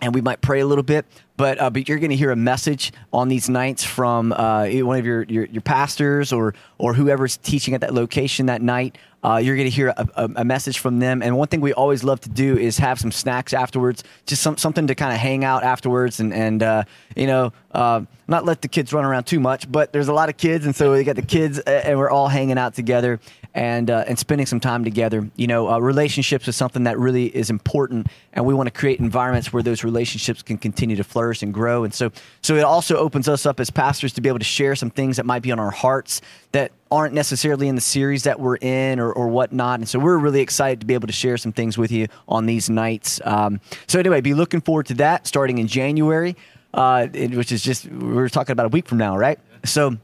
and 0.00 0.14
we 0.14 0.20
might 0.20 0.40
pray 0.40 0.60
a 0.60 0.66
little 0.66 0.84
bit. 0.84 1.04
But, 1.36 1.60
uh, 1.60 1.70
but 1.70 1.88
you're 1.88 1.98
going 1.98 2.10
to 2.10 2.16
hear 2.16 2.30
a 2.30 2.36
message 2.36 2.92
on 3.12 3.28
these 3.28 3.48
nights 3.48 3.84
from 3.84 4.32
uh, 4.32 4.68
one 4.68 4.98
of 4.98 5.06
your, 5.06 5.24
your, 5.24 5.46
your 5.46 5.62
pastors 5.62 6.32
or, 6.32 6.54
or 6.78 6.94
whoever's 6.94 7.36
teaching 7.36 7.74
at 7.74 7.80
that 7.80 7.94
location 7.94 8.46
that 8.46 8.62
night. 8.62 8.96
Uh, 9.22 9.40
you're 9.42 9.56
going 9.56 9.66
to 9.66 9.74
hear 9.74 9.88
a, 9.96 10.30
a, 10.36 10.44
message 10.44 10.78
from 10.78 11.00
them. 11.00 11.22
And 11.22 11.36
one 11.36 11.48
thing 11.48 11.60
we 11.60 11.72
always 11.72 12.04
love 12.04 12.20
to 12.20 12.28
do 12.28 12.56
is 12.56 12.78
have 12.78 13.00
some 13.00 13.10
snacks 13.10 13.52
afterwards, 13.52 14.04
just 14.26 14.42
some, 14.42 14.56
something 14.56 14.86
to 14.86 14.94
kind 14.94 15.12
of 15.12 15.18
hang 15.18 15.44
out 15.44 15.64
afterwards 15.64 16.20
and, 16.20 16.32
and 16.32 16.62
uh, 16.62 16.84
you 17.16 17.26
know, 17.26 17.52
uh, 17.72 18.02
not 18.26 18.44
let 18.44 18.62
the 18.62 18.68
kids 18.68 18.92
run 18.92 19.04
around 19.04 19.24
too 19.24 19.40
much. 19.40 19.70
But 19.70 19.92
there's 19.92 20.08
a 20.08 20.12
lot 20.12 20.28
of 20.28 20.36
kids. 20.36 20.64
And 20.66 20.74
so 20.74 20.92
we 20.92 21.04
got 21.04 21.16
the 21.16 21.22
kids 21.22 21.58
and 21.58 21.98
we're 21.98 22.10
all 22.10 22.28
hanging 22.28 22.58
out 22.58 22.74
together 22.74 23.20
and, 23.54 23.90
uh, 23.90 24.04
and 24.06 24.18
spending 24.18 24.46
some 24.46 24.60
time 24.60 24.84
together. 24.84 25.28
You 25.36 25.46
know, 25.46 25.68
uh, 25.70 25.78
relationships 25.78 26.48
is 26.48 26.56
something 26.56 26.84
that 26.84 26.98
really 26.98 27.26
is 27.26 27.50
important. 27.50 28.06
And 28.32 28.44
we 28.44 28.54
want 28.54 28.66
to 28.68 28.70
create 28.70 29.00
environments 29.00 29.52
where 29.52 29.62
those 29.62 29.84
relationships 29.84 30.42
can 30.42 30.58
continue 30.58 30.96
to 30.96 31.04
flourish 31.04 31.42
and 31.42 31.52
grow. 31.52 31.84
And 31.84 31.92
so, 31.92 32.12
so 32.42 32.56
it 32.56 32.64
also 32.64 32.96
opens 32.96 33.28
us 33.28 33.46
up 33.46 33.60
as 33.60 33.70
pastors 33.70 34.12
to 34.14 34.20
be 34.20 34.28
able 34.28 34.38
to 34.38 34.44
share 34.44 34.76
some 34.76 34.90
things 34.90 35.16
that 35.16 35.26
might 35.26 35.42
be 35.42 35.52
on 35.52 35.58
our 35.58 35.70
hearts 35.70 36.20
that 36.52 36.72
aren't 36.90 37.12
necessarily 37.12 37.68
in 37.68 37.74
the 37.74 37.80
series 37.80 38.22
that 38.22 38.40
we're 38.40 38.56
in 38.56 38.98
or, 38.98 39.12
or 39.12 39.28
whatnot. 39.28 39.80
And 39.80 39.88
so 39.88 39.98
we're 39.98 40.16
really 40.16 40.40
excited 40.40 40.80
to 40.80 40.86
be 40.86 40.94
able 40.94 41.06
to 41.06 41.12
share 41.12 41.36
some 41.36 41.52
things 41.52 41.76
with 41.76 41.92
you 41.92 42.06
on 42.26 42.46
these 42.46 42.70
nights. 42.70 43.20
Um, 43.24 43.60
so 43.86 43.98
anyway, 43.98 44.20
be 44.20 44.34
looking 44.34 44.60
forward 44.60 44.86
to 44.86 44.94
that 44.94 45.26
starting 45.26 45.58
in 45.58 45.66
January, 45.66 46.36
uh, 46.74 47.06
which 47.06 47.52
is 47.52 47.62
just, 47.62 47.86
we're 47.86 48.28
talking 48.28 48.52
about 48.52 48.66
a 48.66 48.70
week 48.70 48.86
from 48.86 48.98
now, 48.98 49.16
right? 49.16 49.38
So, 49.64 49.96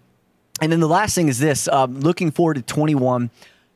and 0.60 0.72
then 0.72 0.80
the 0.80 0.88
last 0.88 1.14
thing 1.14 1.28
is 1.28 1.38
this, 1.38 1.68
um, 1.68 2.00
looking 2.00 2.30
forward 2.30 2.54
to 2.54 2.62
21. 2.62 3.30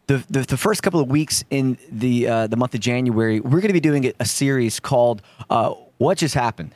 The, 0.06 0.24
the, 0.30 0.40
the, 0.40 0.56
first 0.56 0.82
couple 0.82 1.00
of 1.00 1.08
weeks 1.08 1.44
in 1.50 1.76
the 1.92 2.26
uh, 2.26 2.46
the 2.46 2.56
month 2.56 2.72
of 2.72 2.80
January, 2.80 3.40
we're 3.40 3.60
going 3.60 3.68
to 3.68 3.74
be 3.74 3.80
doing 3.80 4.10
a 4.18 4.24
series 4.24 4.80
called 4.80 5.20
uh, 5.50 5.74
what 5.98 6.16
just 6.16 6.34
happened? 6.34 6.72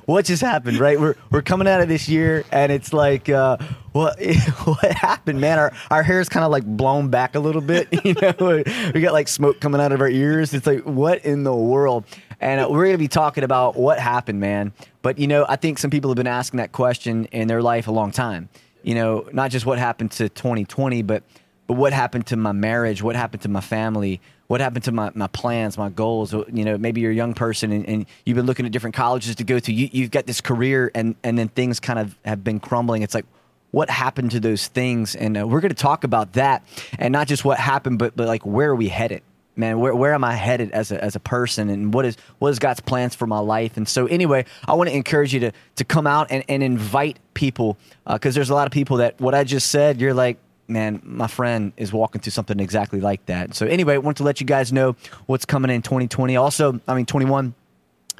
what, 0.06 0.26
just 0.26 0.42
happened? 0.42 0.78
Right, 0.78 1.00
we're 1.00 1.16
we're 1.32 1.42
coming 1.42 1.68
out 1.68 1.80
of 1.80 1.88
this 1.88 2.10
year, 2.10 2.44
and 2.52 2.70
it's 2.70 2.92
like, 2.92 3.30
uh, 3.30 3.58
what 3.94 4.20
what 4.66 4.92
happened, 4.92 5.40
man? 5.40 5.58
Our 5.58 5.72
our 5.90 6.04
hair 6.04 6.20
is 6.20 6.28
kind 6.28 6.44
of 6.44 6.52
like 6.52 6.66
blown 6.66 7.10
back 7.10 7.36
a 7.36 7.40
little 7.40 7.62
bit. 7.62 7.88
You 8.10 8.16
know, 8.16 8.64
we 8.94 9.02
got 9.02 9.14
like 9.14 9.28
smoke 9.28 9.60
coming 9.60 9.80
out 9.80 9.92
of 9.92 10.02
our 10.02 10.10
ears. 10.10 10.54
It's 10.54 10.66
like, 10.66 10.84
what 10.84 11.24
in 11.26 11.44
the 11.44 11.54
world? 11.56 12.06
And 12.40 12.62
uh, 12.62 12.68
we're 12.70 12.86
gonna 12.86 12.98
be 12.98 13.08
talking 13.08 13.44
about 13.44 13.76
what 13.76 14.00
happened, 14.00 14.40
man. 14.40 14.74
But 15.02 15.20
you 15.20 15.28
know, 15.28 15.46
I 15.48 15.56
think 15.56 15.80
some 15.80 15.92
people 15.92 16.10
have 16.10 16.18
been 16.18 16.28
asking 16.28 16.58
that 16.58 16.72
question 16.72 17.26
in 17.26 17.48
their 17.48 17.62
life 17.62 17.88
a 17.88 17.92
long 17.92 18.12
time. 18.12 18.50
You 18.84 18.96
know, 18.96 19.30
not 19.32 19.52
just 19.52 19.66
what 19.66 19.78
happened 19.80 20.12
to 20.14 20.28
2020, 20.28 21.04
but 21.04 21.24
but 21.68 21.76
what 21.76 21.94
happened 21.94 22.26
to 22.28 22.36
my 22.36 22.52
marriage? 22.52 23.04
What 23.04 23.16
happened 23.16 23.44
to 23.44 23.50
my 23.50 23.62
family? 23.62 24.22
What 24.50 24.62
happened 24.62 24.84
to 24.84 24.92
my, 24.92 25.12
my 25.14 25.28
plans, 25.28 25.78
my 25.78 25.90
goals? 25.90 26.34
You 26.34 26.66
know, 26.66 26.76
maybe 26.76 27.02
you're 27.02 27.12
a 27.12 27.16
young 27.16 27.36
person 27.36 27.72
and, 27.72 27.88
and 27.88 28.06
you've 28.26 28.36
been 28.36 28.48
looking 28.48 28.66
at 28.66 28.72
different 28.72 28.96
colleges 28.96 29.36
to 29.36 29.44
go 29.44 29.60
to. 29.60 29.72
You, 29.72 29.90
you've 29.92 30.10
got 30.10 30.26
this 30.26 30.42
career 30.42 30.90
and, 30.96 31.16
and 31.24 31.38
then 31.38 31.50
things 31.50 31.80
kind 31.80 32.00
of 32.00 32.18
have 32.26 32.44
been 32.44 32.60
crumbling. 32.60 33.04
It's 33.04 33.14
like, 33.14 33.26
what 33.70 33.92
happened 33.92 34.32
to 34.32 34.40
those 34.40 34.66
things? 34.66 35.16
And 35.16 35.38
uh, 35.38 35.48
we're 35.48 35.62
going 35.62 35.70
to 35.70 35.76
talk 35.76 36.04
about 36.04 36.34
that 36.34 36.66
and 36.98 37.12
not 37.12 37.28
just 37.28 37.46
what 37.46 37.60
happened, 37.60 38.00
but, 38.00 38.16
but 38.16 38.28
like, 38.28 38.44
where 38.44 38.72
are 38.72 38.76
we 38.76 38.90
headed? 38.90 39.22
man 39.56 39.78
where, 39.78 39.94
where 39.94 40.14
am 40.14 40.24
i 40.24 40.34
headed 40.34 40.72
as 40.72 40.90
a, 40.92 41.04
as 41.04 41.16
a 41.18 41.20
person 41.20 41.70
and 41.70 41.94
what 41.94 42.06
is 42.06 42.16
what 42.38 42.50
is 42.50 42.60
god's 42.60 42.80
plans 42.80 43.14
for 43.14 43.28
my 43.28 43.40
life 43.40 43.76
and 43.76 43.90
so 43.90 44.06
anyway 44.06 44.46
i 44.66 44.74
want 44.74 44.90
to 44.90 44.96
encourage 44.96 45.34
you 45.34 45.40
to 45.40 45.52
to 45.76 45.84
come 45.84 46.08
out 46.08 46.28
and, 46.30 46.46
and 46.48 46.64
invite 46.64 47.20
people 47.34 47.78
because 48.08 48.36
uh, 48.36 48.38
there's 48.38 48.50
a 48.50 48.54
lot 48.54 48.68
of 48.68 48.72
people 48.72 48.98
that 48.98 49.20
what 49.20 49.36
i 49.36 49.44
just 49.44 49.70
said 49.70 50.00
you're 50.00 50.14
like 50.14 50.38
man, 50.70 51.02
my 51.04 51.28
friend 51.28 51.74
is 51.78 51.92
walking 51.92 52.22
through 52.22 52.32
something 52.32 52.60
exactly 52.60 53.02
like 53.02 53.26
that. 53.26 53.56
So 53.56 53.66
anyway, 53.66 53.96
I 53.96 53.98
want 53.98 54.18
to 54.18 54.24
let 54.24 54.40
you 54.40 54.46
guys 54.46 54.72
know 54.72 54.96
what's 55.26 55.46
coming 55.46 55.72
in 55.72 55.82
2020. 55.82 56.36
Also, 56.36 56.80
I 56.88 56.96
mean 56.96 57.06
21. 57.06 57.54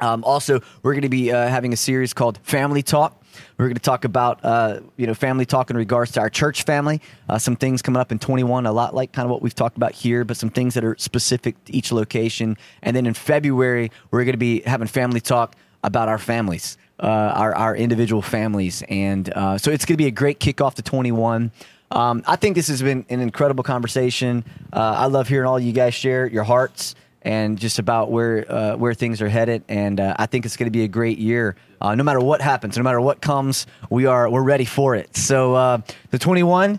Um, 0.00 0.24
also, 0.24 0.60
we're 0.82 0.92
going 0.92 1.02
to 1.02 1.08
be 1.08 1.30
uh, 1.30 1.48
having 1.48 1.72
a 1.72 1.76
series 1.76 2.12
called 2.12 2.38
Family 2.42 2.82
Talk. 2.82 3.16
We're 3.58 3.66
going 3.66 3.74
to 3.74 3.80
talk 3.80 4.04
about 4.04 4.44
uh, 4.44 4.80
you 4.96 5.06
know 5.06 5.14
family 5.14 5.44
talk 5.44 5.70
in 5.70 5.76
regards 5.76 6.12
to 6.12 6.20
our 6.20 6.30
church 6.30 6.64
family. 6.64 7.00
Uh, 7.28 7.38
some 7.38 7.56
things 7.56 7.82
coming 7.82 8.00
up 8.00 8.10
in 8.10 8.18
21, 8.18 8.66
a 8.66 8.72
lot 8.72 8.94
like 8.94 9.12
kind 9.12 9.26
of 9.26 9.30
what 9.30 9.42
we've 9.42 9.54
talked 9.54 9.76
about 9.76 9.92
here, 9.92 10.24
but 10.24 10.36
some 10.36 10.50
things 10.50 10.74
that 10.74 10.84
are 10.84 10.96
specific 10.98 11.62
to 11.66 11.74
each 11.76 11.92
location. 11.92 12.56
And 12.82 12.96
then 12.96 13.06
in 13.06 13.14
February, 13.14 13.90
we're 14.10 14.24
going 14.24 14.32
to 14.32 14.38
be 14.38 14.60
having 14.62 14.88
family 14.88 15.20
talk 15.20 15.54
about 15.84 16.08
our 16.08 16.18
families, 16.18 16.76
uh, 16.98 17.06
our 17.06 17.54
our 17.54 17.76
individual 17.76 18.22
families, 18.22 18.82
and 18.88 19.32
uh, 19.34 19.58
so 19.58 19.70
it's 19.70 19.84
going 19.84 19.94
to 19.94 20.02
be 20.02 20.08
a 20.08 20.12
great 20.12 20.40
kickoff 20.40 20.74
to 20.74 20.82
21. 20.82 21.52
Um, 21.90 22.22
I 22.26 22.36
think 22.36 22.54
this 22.54 22.68
has 22.68 22.82
been 22.82 23.04
an 23.08 23.20
incredible 23.20 23.64
conversation. 23.64 24.44
Uh, 24.72 24.94
I 24.98 25.06
love 25.06 25.28
hearing 25.28 25.48
all 25.48 25.58
you 25.58 25.72
guys 25.72 25.94
share 25.94 26.26
your 26.26 26.44
hearts 26.44 26.94
and 27.22 27.58
just 27.58 27.78
about 27.78 28.10
where 28.10 28.50
uh, 28.50 28.76
where 28.76 28.94
things 28.94 29.20
are 29.20 29.28
headed. 29.28 29.64
And 29.68 30.00
uh, 30.00 30.14
I 30.18 30.26
think 30.26 30.46
it's 30.46 30.56
going 30.56 30.68
to 30.68 30.70
be 30.70 30.84
a 30.84 30.88
great 30.88 31.18
year. 31.18 31.56
Uh, 31.80 31.94
no 31.94 32.04
matter 32.04 32.20
what 32.20 32.40
happens, 32.40 32.76
no 32.76 32.82
matter 32.82 33.00
what 33.00 33.20
comes, 33.20 33.66
we 33.90 34.06
are 34.06 34.30
we're 34.30 34.42
ready 34.42 34.64
for 34.64 34.94
it. 34.94 35.16
So 35.16 35.54
uh, 35.54 35.78
the 36.10 36.18
21, 36.18 36.78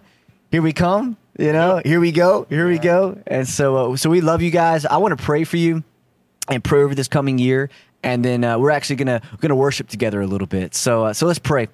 here 0.49 0.62
we 0.62 0.74
come. 0.74 1.18
You 1.38 1.53
know, 1.53 1.82
here 1.84 1.99
we 1.99 2.12
go, 2.12 2.45
here 2.49 2.68
we 2.68 2.78
go. 2.78 3.18
And 3.28 3.47
so 3.47 3.93
uh, 3.93 3.95
so 3.97 4.09
we 4.09 4.22
love 4.22 4.41
you 4.41 4.51
guys. 4.51 4.86
I 4.86 4.97
want 4.97 5.18
to 5.18 5.24
pray 5.24 5.43
for 5.43 5.57
you 5.57 5.84
and 6.47 6.64
pray 6.64 6.82
over 6.84 6.95
this 6.95 7.07
coming 7.07 7.38
year. 7.38 7.70
And 8.03 8.26
then 8.26 8.43
uh, 8.43 8.57
we're 8.57 8.72
actually 8.72 8.95
gonna 8.97 9.22
gonna 9.39 9.55
worship 9.55 9.88
together 9.89 10.22
a 10.22 10.28
little 10.28 10.47
bit. 10.47 10.74
So 10.74 11.12
so 11.14 11.26
let's 11.26 11.39
pray. 11.39 11.68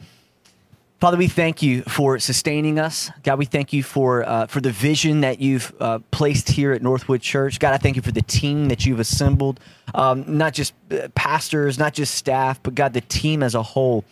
Father, 1.00 1.18
we 1.18 1.28
thank 1.28 1.62
you 1.62 1.84
for 1.84 2.18
sustaining 2.18 2.80
us. 2.80 3.12
God, 3.22 3.38
we 3.38 3.46
thank 3.46 3.72
you 3.72 3.84
for 3.84 4.28
uh, 4.28 4.48
for 4.48 4.62
the 4.62 4.72
vision 4.72 5.22
that 5.22 5.40
you've 5.40 5.72
uh, 5.80 6.00
placed 6.10 6.50
here 6.50 6.72
at 6.72 6.82
Northwood 6.82 7.22
Church. 7.22 7.60
God, 7.60 7.76
I 7.76 7.78
thank 7.78 7.98
you 7.98 8.02
for 8.02 8.12
the 8.12 8.24
team 8.24 8.70
that 8.70 8.84
you've 8.84 9.00
assembled, 9.00 9.60
um, 9.94 10.26
not 10.40 10.54
just 10.54 10.74
uh, 10.92 11.08
pastors, 11.10 11.78
not 11.78 11.94
just 11.94 12.16
staff, 12.16 12.64
but 12.64 12.74
God, 12.74 12.94
the 12.94 13.02
team 13.02 13.44
as 13.44 13.54
a 13.54 13.62
whole. 13.62 14.06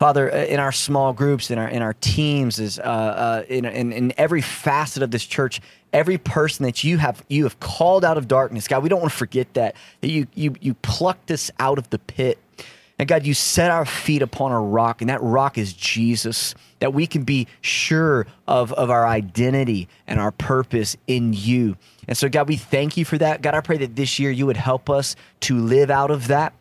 Father, 0.00 0.34
uh, 0.34 0.36
in 0.36 0.58
our 0.58 0.72
small 0.72 1.12
groups, 1.12 1.48
in 1.52 1.58
our 1.58 1.68
in 1.68 1.80
our 1.80 1.94
teams, 1.94 2.58
is 2.58 2.80
uh, 2.80 2.82
uh, 2.82 3.44
in, 3.48 3.64
in 3.64 3.92
in 3.92 4.12
every 4.16 4.40
facet 4.40 5.04
of 5.04 5.12
this 5.12 5.24
church, 5.24 5.60
every 5.92 6.18
person 6.18 6.64
that 6.64 6.82
you 6.82 6.98
have 6.98 7.24
you 7.28 7.44
have 7.44 7.60
called 7.60 8.04
out 8.04 8.18
of 8.18 8.26
darkness, 8.26 8.66
God, 8.66 8.82
we 8.82 8.88
don't 8.88 9.00
want 9.00 9.12
to 9.12 9.16
forget 9.16 9.54
that 9.54 9.76
that 10.00 10.08
you 10.08 10.26
you 10.34 10.56
you 10.60 10.74
plucked 10.74 11.30
us 11.30 11.52
out 11.60 11.78
of 11.78 11.88
the 11.90 12.00
pit. 12.00 12.36
And 13.02 13.08
God, 13.08 13.26
you 13.26 13.34
set 13.34 13.72
our 13.72 13.84
feet 13.84 14.22
upon 14.22 14.52
a 14.52 14.60
rock, 14.60 15.00
and 15.00 15.10
that 15.10 15.20
rock 15.20 15.58
is 15.58 15.72
Jesus, 15.72 16.54
that 16.78 16.94
we 16.94 17.08
can 17.08 17.24
be 17.24 17.48
sure 17.60 18.28
of, 18.46 18.72
of 18.74 18.90
our 18.90 19.08
identity 19.08 19.88
and 20.06 20.20
our 20.20 20.30
purpose 20.30 20.96
in 21.08 21.32
you. 21.32 21.76
And 22.06 22.16
so, 22.16 22.28
God, 22.28 22.46
we 22.46 22.54
thank 22.54 22.96
you 22.96 23.04
for 23.04 23.18
that. 23.18 23.42
God, 23.42 23.56
I 23.56 23.60
pray 23.60 23.78
that 23.78 23.96
this 23.96 24.20
year 24.20 24.30
you 24.30 24.46
would 24.46 24.56
help 24.56 24.88
us 24.88 25.16
to 25.40 25.58
live 25.58 25.90
out 25.90 26.12
of 26.12 26.28
that 26.28 26.52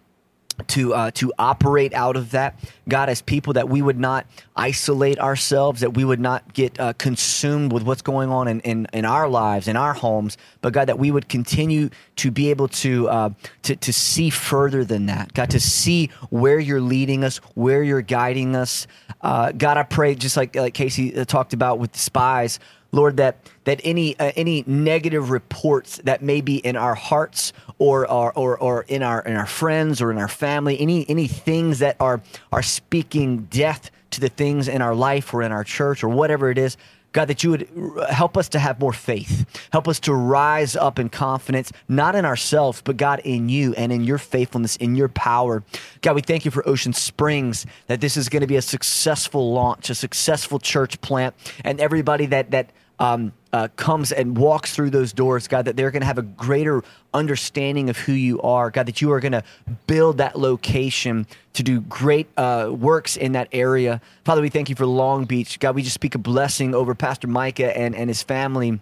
to 0.67 0.93
uh, 0.93 1.11
to 1.11 1.33
operate 1.37 1.93
out 1.93 2.15
of 2.15 2.31
that, 2.31 2.59
God, 2.87 3.09
as 3.09 3.21
people 3.21 3.53
that 3.53 3.69
we 3.69 3.81
would 3.81 3.99
not 3.99 4.25
isolate 4.55 5.19
ourselves, 5.19 5.81
that 5.81 5.93
we 5.93 6.03
would 6.03 6.19
not 6.19 6.53
get 6.53 6.79
uh, 6.79 6.93
consumed 6.93 7.73
with 7.73 7.83
what's 7.83 8.01
going 8.01 8.29
on 8.29 8.47
in, 8.47 8.59
in, 8.61 8.87
in 8.93 9.05
our 9.05 9.27
lives, 9.27 9.67
in 9.67 9.75
our 9.75 9.93
homes, 9.93 10.37
but 10.61 10.73
God, 10.73 10.85
that 10.87 10.99
we 10.99 11.11
would 11.11 11.29
continue 11.29 11.89
to 12.17 12.31
be 12.31 12.49
able 12.49 12.67
to 12.67 13.09
uh, 13.09 13.29
to 13.63 13.75
to 13.75 13.93
see 13.93 14.29
further 14.29 14.83
than 14.83 15.05
that, 15.07 15.33
God, 15.33 15.49
to 15.51 15.59
see 15.59 16.09
where 16.29 16.59
you're 16.59 16.81
leading 16.81 17.23
us, 17.23 17.37
where 17.55 17.83
you're 17.83 18.01
guiding 18.01 18.55
us, 18.55 18.87
uh, 19.21 19.51
God, 19.51 19.77
I 19.77 19.83
pray 19.83 20.15
just 20.15 20.37
like 20.37 20.55
like 20.55 20.73
Casey 20.73 21.15
uh, 21.15 21.25
talked 21.25 21.53
about 21.53 21.79
with 21.79 21.93
the 21.93 21.99
spies. 21.99 22.59
Lord, 22.91 23.17
that 23.17 23.37
that 23.63 23.79
any 23.83 24.17
uh, 24.19 24.31
any 24.35 24.63
negative 24.67 25.29
reports 25.29 25.97
that 26.03 26.21
may 26.21 26.41
be 26.41 26.57
in 26.57 26.75
our 26.75 26.95
hearts 26.95 27.53
or, 27.77 28.09
or 28.09 28.37
or 28.37 28.57
or 28.57 28.81
in 28.83 29.03
our 29.03 29.21
in 29.21 29.35
our 29.35 29.45
friends 29.45 30.01
or 30.01 30.11
in 30.11 30.17
our 30.17 30.27
family, 30.27 30.79
any 30.79 31.09
any 31.09 31.27
things 31.27 31.79
that 31.79 31.95
are 31.99 32.21
are 32.51 32.63
speaking 32.63 33.43
death 33.49 33.91
to 34.11 34.19
the 34.19 34.29
things 34.29 34.67
in 34.67 34.81
our 34.81 34.93
life 34.93 35.33
or 35.33 35.41
in 35.41 35.51
our 35.51 35.63
church 35.63 36.03
or 36.03 36.09
whatever 36.09 36.51
it 36.51 36.57
is, 36.57 36.75
God, 37.13 37.27
that 37.27 37.43
you 37.43 37.51
would 37.51 37.67
help 38.09 38.37
us 38.37 38.47
to 38.49 38.59
have 38.59 38.79
more 38.79 38.93
faith. 38.93 39.45
Help 39.71 39.87
us 39.87 39.99
to 40.01 40.13
rise 40.13 40.75
up 40.75 40.97
in 40.97 41.09
confidence, 41.09 41.71
not 41.89 42.15
in 42.15 42.23
ourselves, 42.23 42.81
but 42.81 42.95
God, 42.95 43.19
in 43.25 43.49
you 43.49 43.73
and 43.73 43.91
in 43.91 44.03
your 44.03 44.17
faithfulness, 44.17 44.77
in 44.77 44.95
your 44.95 45.09
power. 45.09 45.63
God, 46.01 46.15
we 46.15 46.21
thank 46.21 46.45
you 46.45 46.51
for 46.51 46.67
Ocean 46.67 46.93
Springs, 46.93 47.65
that 47.87 47.99
this 47.99 48.15
is 48.15 48.29
going 48.29 48.41
to 48.41 48.47
be 48.47 48.55
a 48.55 48.61
successful 48.61 49.51
launch, 49.51 49.89
a 49.89 49.95
successful 49.95 50.57
church 50.59 51.01
plant, 51.01 51.35
and 51.65 51.81
everybody 51.81 52.27
that, 52.27 52.51
that, 52.51 52.69
um, 53.01 53.33
uh, 53.51 53.67
comes 53.75 54.11
and 54.11 54.37
walks 54.37 54.75
through 54.75 54.91
those 54.91 55.11
doors, 55.11 55.47
God, 55.47 55.65
that 55.65 55.75
they're 55.75 55.89
going 55.89 56.01
to 56.01 56.05
have 56.05 56.19
a 56.19 56.23
greater 56.23 56.83
understanding 57.15 57.89
of 57.89 57.97
who 57.97 58.13
you 58.13 58.39
are, 58.43 58.69
God, 58.69 58.85
that 58.85 59.01
you 59.01 59.11
are 59.11 59.19
going 59.19 59.31
to 59.31 59.43
build 59.87 60.19
that 60.19 60.37
location 60.37 61.25
to 61.53 61.63
do 61.63 61.81
great 61.81 62.27
uh, 62.37 62.69
works 62.71 63.17
in 63.17 63.31
that 63.31 63.49
area. 63.51 63.99
Father, 64.23 64.41
we 64.41 64.49
thank 64.49 64.69
you 64.69 64.75
for 64.75 64.85
Long 64.85 65.25
Beach. 65.25 65.59
God, 65.59 65.73
we 65.73 65.81
just 65.81 65.95
speak 65.95 66.13
a 66.13 66.19
blessing 66.19 66.75
over 66.75 66.93
Pastor 66.93 67.27
Micah 67.27 67.75
and, 67.75 67.95
and 67.95 68.07
his 68.07 68.21
family 68.21 68.79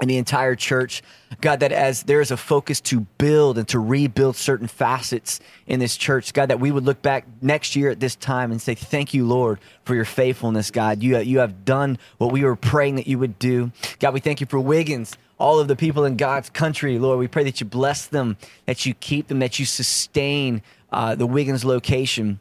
and 0.00 0.08
the 0.08 0.16
entire 0.16 0.54
church. 0.54 1.02
God, 1.40 1.60
that 1.60 1.72
as 1.72 2.04
there 2.04 2.20
is 2.20 2.30
a 2.30 2.36
focus 2.36 2.80
to 2.82 3.00
build 3.18 3.58
and 3.58 3.66
to 3.68 3.78
rebuild 3.78 4.36
certain 4.36 4.66
facets 4.66 5.40
in 5.66 5.80
this 5.80 5.96
church, 5.96 6.32
God, 6.32 6.50
that 6.50 6.60
we 6.60 6.70
would 6.70 6.84
look 6.84 7.02
back 7.02 7.26
next 7.40 7.76
year 7.76 7.90
at 7.90 8.00
this 8.00 8.16
time 8.16 8.52
and 8.52 8.60
say, 8.60 8.74
Thank 8.74 9.14
you, 9.14 9.26
Lord, 9.26 9.58
for 9.84 9.94
your 9.94 10.04
faithfulness, 10.04 10.70
God. 10.70 11.02
You, 11.02 11.18
you 11.18 11.38
have 11.38 11.64
done 11.64 11.98
what 12.18 12.32
we 12.32 12.44
were 12.44 12.56
praying 12.56 12.96
that 12.96 13.06
you 13.06 13.18
would 13.18 13.38
do. 13.38 13.72
God, 13.98 14.14
we 14.14 14.20
thank 14.20 14.40
you 14.40 14.46
for 14.46 14.60
Wiggins. 14.60 15.16
All 15.38 15.58
of 15.58 15.66
the 15.68 15.76
people 15.76 16.04
in 16.04 16.16
God's 16.16 16.50
country, 16.50 16.98
Lord, 16.98 17.18
we 17.18 17.26
pray 17.26 17.44
that 17.44 17.60
you 17.60 17.66
bless 17.66 18.06
them, 18.06 18.36
that 18.66 18.86
you 18.86 18.94
keep 18.94 19.26
them, 19.26 19.40
that 19.40 19.58
you 19.58 19.66
sustain 19.66 20.62
uh, 20.92 21.14
the 21.14 21.26
Wiggins 21.26 21.64
location. 21.64 22.38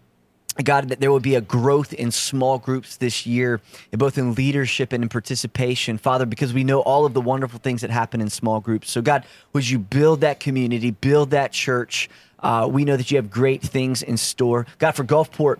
God, 0.63 0.89
that 0.89 0.99
there 0.99 1.11
will 1.11 1.21
be 1.21 1.35
a 1.35 1.41
growth 1.41 1.93
in 1.93 2.11
small 2.11 2.59
groups 2.59 2.97
this 2.97 3.25
year, 3.25 3.61
both 3.91 4.17
in 4.17 4.35
leadership 4.35 4.91
and 4.91 5.01
in 5.03 5.09
participation, 5.09 5.97
Father, 5.97 6.25
because 6.25 6.53
we 6.53 6.63
know 6.63 6.81
all 6.81 7.05
of 7.05 7.13
the 7.13 7.21
wonderful 7.21 7.59
things 7.59 7.81
that 7.81 7.89
happen 7.89 8.19
in 8.19 8.29
small 8.29 8.59
groups. 8.59 8.91
So, 8.91 9.01
God, 9.01 9.25
would 9.53 9.69
you 9.69 9.79
build 9.79 10.21
that 10.21 10.41
community, 10.41 10.91
build 10.91 11.29
that 11.29 11.53
church? 11.53 12.09
Uh, 12.39 12.67
we 12.69 12.83
know 12.83 12.97
that 12.97 13.09
you 13.11 13.17
have 13.17 13.29
great 13.29 13.61
things 13.61 14.03
in 14.03 14.17
store. 14.17 14.65
God, 14.77 14.91
for 14.91 15.05
Gulfport, 15.05 15.59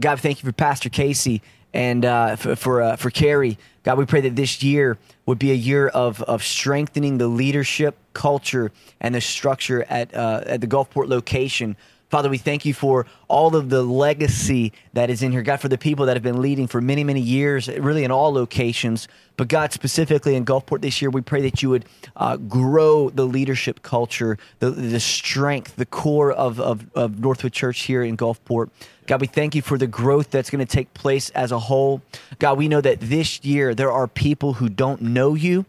God, 0.00 0.20
thank 0.20 0.42
you 0.42 0.48
for 0.48 0.52
Pastor 0.52 0.88
Casey 0.88 1.42
and 1.74 2.04
uh, 2.04 2.36
for 2.36 2.56
for, 2.56 2.82
uh, 2.82 2.96
for 2.96 3.10
Carrie. 3.10 3.58
God, 3.82 3.98
we 3.98 4.06
pray 4.06 4.20
that 4.22 4.36
this 4.36 4.62
year 4.62 4.98
would 5.26 5.38
be 5.38 5.50
a 5.50 5.54
year 5.54 5.88
of 5.88 6.22
of 6.22 6.42
strengthening 6.42 7.18
the 7.18 7.28
leadership 7.28 7.96
culture 8.12 8.72
and 9.00 9.14
the 9.14 9.20
structure 9.20 9.84
at 9.84 10.14
uh, 10.14 10.42
at 10.46 10.60
the 10.60 10.66
Gulfport 10.66 11.08
location. 11.08 11.76
Father, 12.10 12.28
we 12.28 12.38
thank 12.38 12.64
you 12.64 12.74
for 12.74 13.06
all 13.28 13.54
of 13.54 13.70
the 13.70 13.82
legacy 13.82 14.72
that 14.94 15.10
is 15.10 15.22
in 15.22 15.30
here. 15.30 15.42
God, 15.42 15.60
for 15.60 15.68
the 15.68 15.78
people 15.78 16.06
that 16.06 16.16
have 16.16 16.24
been 16.24 16.42
leading 16.42 16.66
for 16.66 16.80
many, 16.80 17.04
many 17.04 17.20
years, 17.20 17.68
really 17.68 18.02
in 18.02 18.10
all 18.10 18.32
locations. 18.32 19.06
But 19.36 19.46
God, 19.46 19.72
specifically 19.72 20.34
in 20.34 20.44
Gulfport 20.44 20.82
this 20.82 21.00
year, 21.00 21.08
we 21.08 21.20
pray 21.20 21.40
that 21.42 21.62
you 21.62 21.70
would 21.70 21.84
uh, 22.16 22.36
grow 22.36 23.10
the 23.10 23.24
leadership 23.24 23.82
culture, 23.82 24.38
the, 24.58 24.70
the 24.70 24.98
strength, 24.98 25.76
the 25.76 25.86
core 25.86 26.32
of, 26.32 26.58
of, 26.58 26.84
of 26.96 27.20
Northwood 27.20 27.52
Church 27.52 27.82
here 27.82 28.02
in 28.02 28.16
Gulfport. 28.16 28.70
God, 29.06 29.20
we 29.20 29.28
thank 29.28 29.54
you 29.54 29.62
for 29.62 29.78
the 29.78 29.86
growth 29.86 30.30
that's 30.30 30.50
going 30.50 30.66
to 30.66 30.70
take 30.70 30.92
place 30.94 31.30
as 31.30 31.52
a 31.52 31.60
whole. 31.60 32.02
God, 32.40 32.58
we 32.58 32.66
know 32.66 32.80
that 32.80 33.00
this 33.00 33.44
year 33.44 33.72
there 33.72 33.92
are 33.92 34.08
people 34.08 34.54
who 34.54 34.68
don't 34.68 35.00
know 35.00 35.34
you 35.34 35.64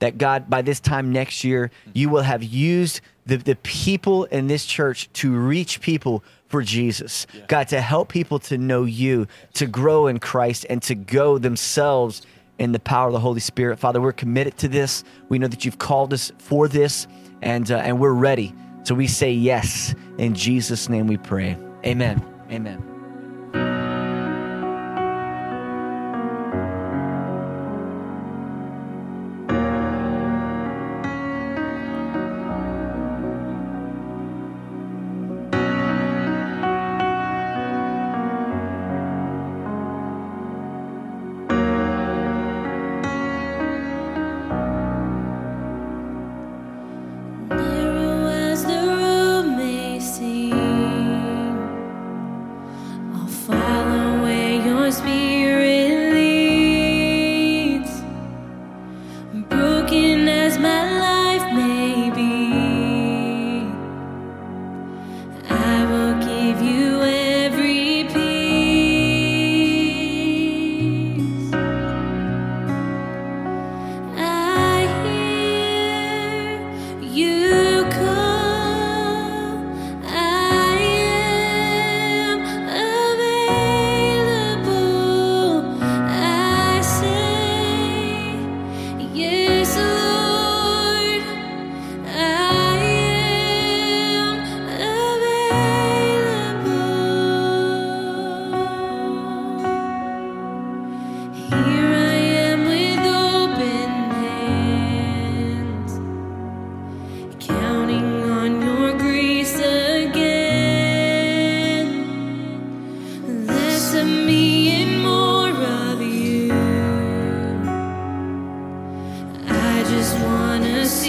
that 0.00 0.18
God, 0.18 0.50
by 0.50 0.62
this 0.62 0.80
time 0.80 1.12
next 1.12 1.44
year, 1.44 1.70
you 1.94 2.08
will 2.08 2.22
have 2.22 2.42
used 2.42 3.00
the, 3.26 3.36
the 3.36 3.56
people 3.56 4.24
in 4.24 4.48
this 4.48 4.66
church 4.66 5.10
to 5.14 5.32
reach 5.32 5.80
people 5.80 6.24
for 6.48 6.62
Jesus. 6.62 7.26
Yeah. 7.32 7.44
God, 7.46 7.68
to 7.68 7.80
help 7.80 8.08
people 8.08 8.38
to 8.40 8.58
know 8.58 8.84
you, 8.84 9.28
to 9.54 9.66
grow 9.66 10.08
in 10.08 10.18
Christ, 10.18 10.66
and 10.68 10.82
to 10.82 10.94
go 10.94 11.38
themselves 11.38 12.22
in 12.58 12.72
the 12.72 12.80
power 12.80 13.06
of 13.06 13.12
the 13.12 13.20
Holy 13.20 13.40
Spirit. 13.40 13.78
Father, 13.78 14.00
we're 14.00 14.12
committed 14.12 14.58
to 14.58 14.68
this. 14.68 15.04
We 15.28 15.38
know 15.38 15.48
that 15.48 15.64
you've 15.64 15.78
called 15.78 16.12
us 16.12 16.32
for 16.38 16.66
this, 16.66 17.06
and, 17.40 17.70
uh, 17.70 17.76
and 17.76 18.00
we're 18.00 18.12
ready. 18.12 18.54
So 18.82 18.94
we 18.94 19.06
say 19.06 19.32
yes. 19.32 19.94
In 20.18 20.34
Jesus' 20.34 20.88
name 20.88 21.06
we 21.06 21.16
pray. 21.16 21.56
Amen. 21.84 22.22
Amen. 22.50 22.89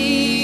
see 0.02 0.41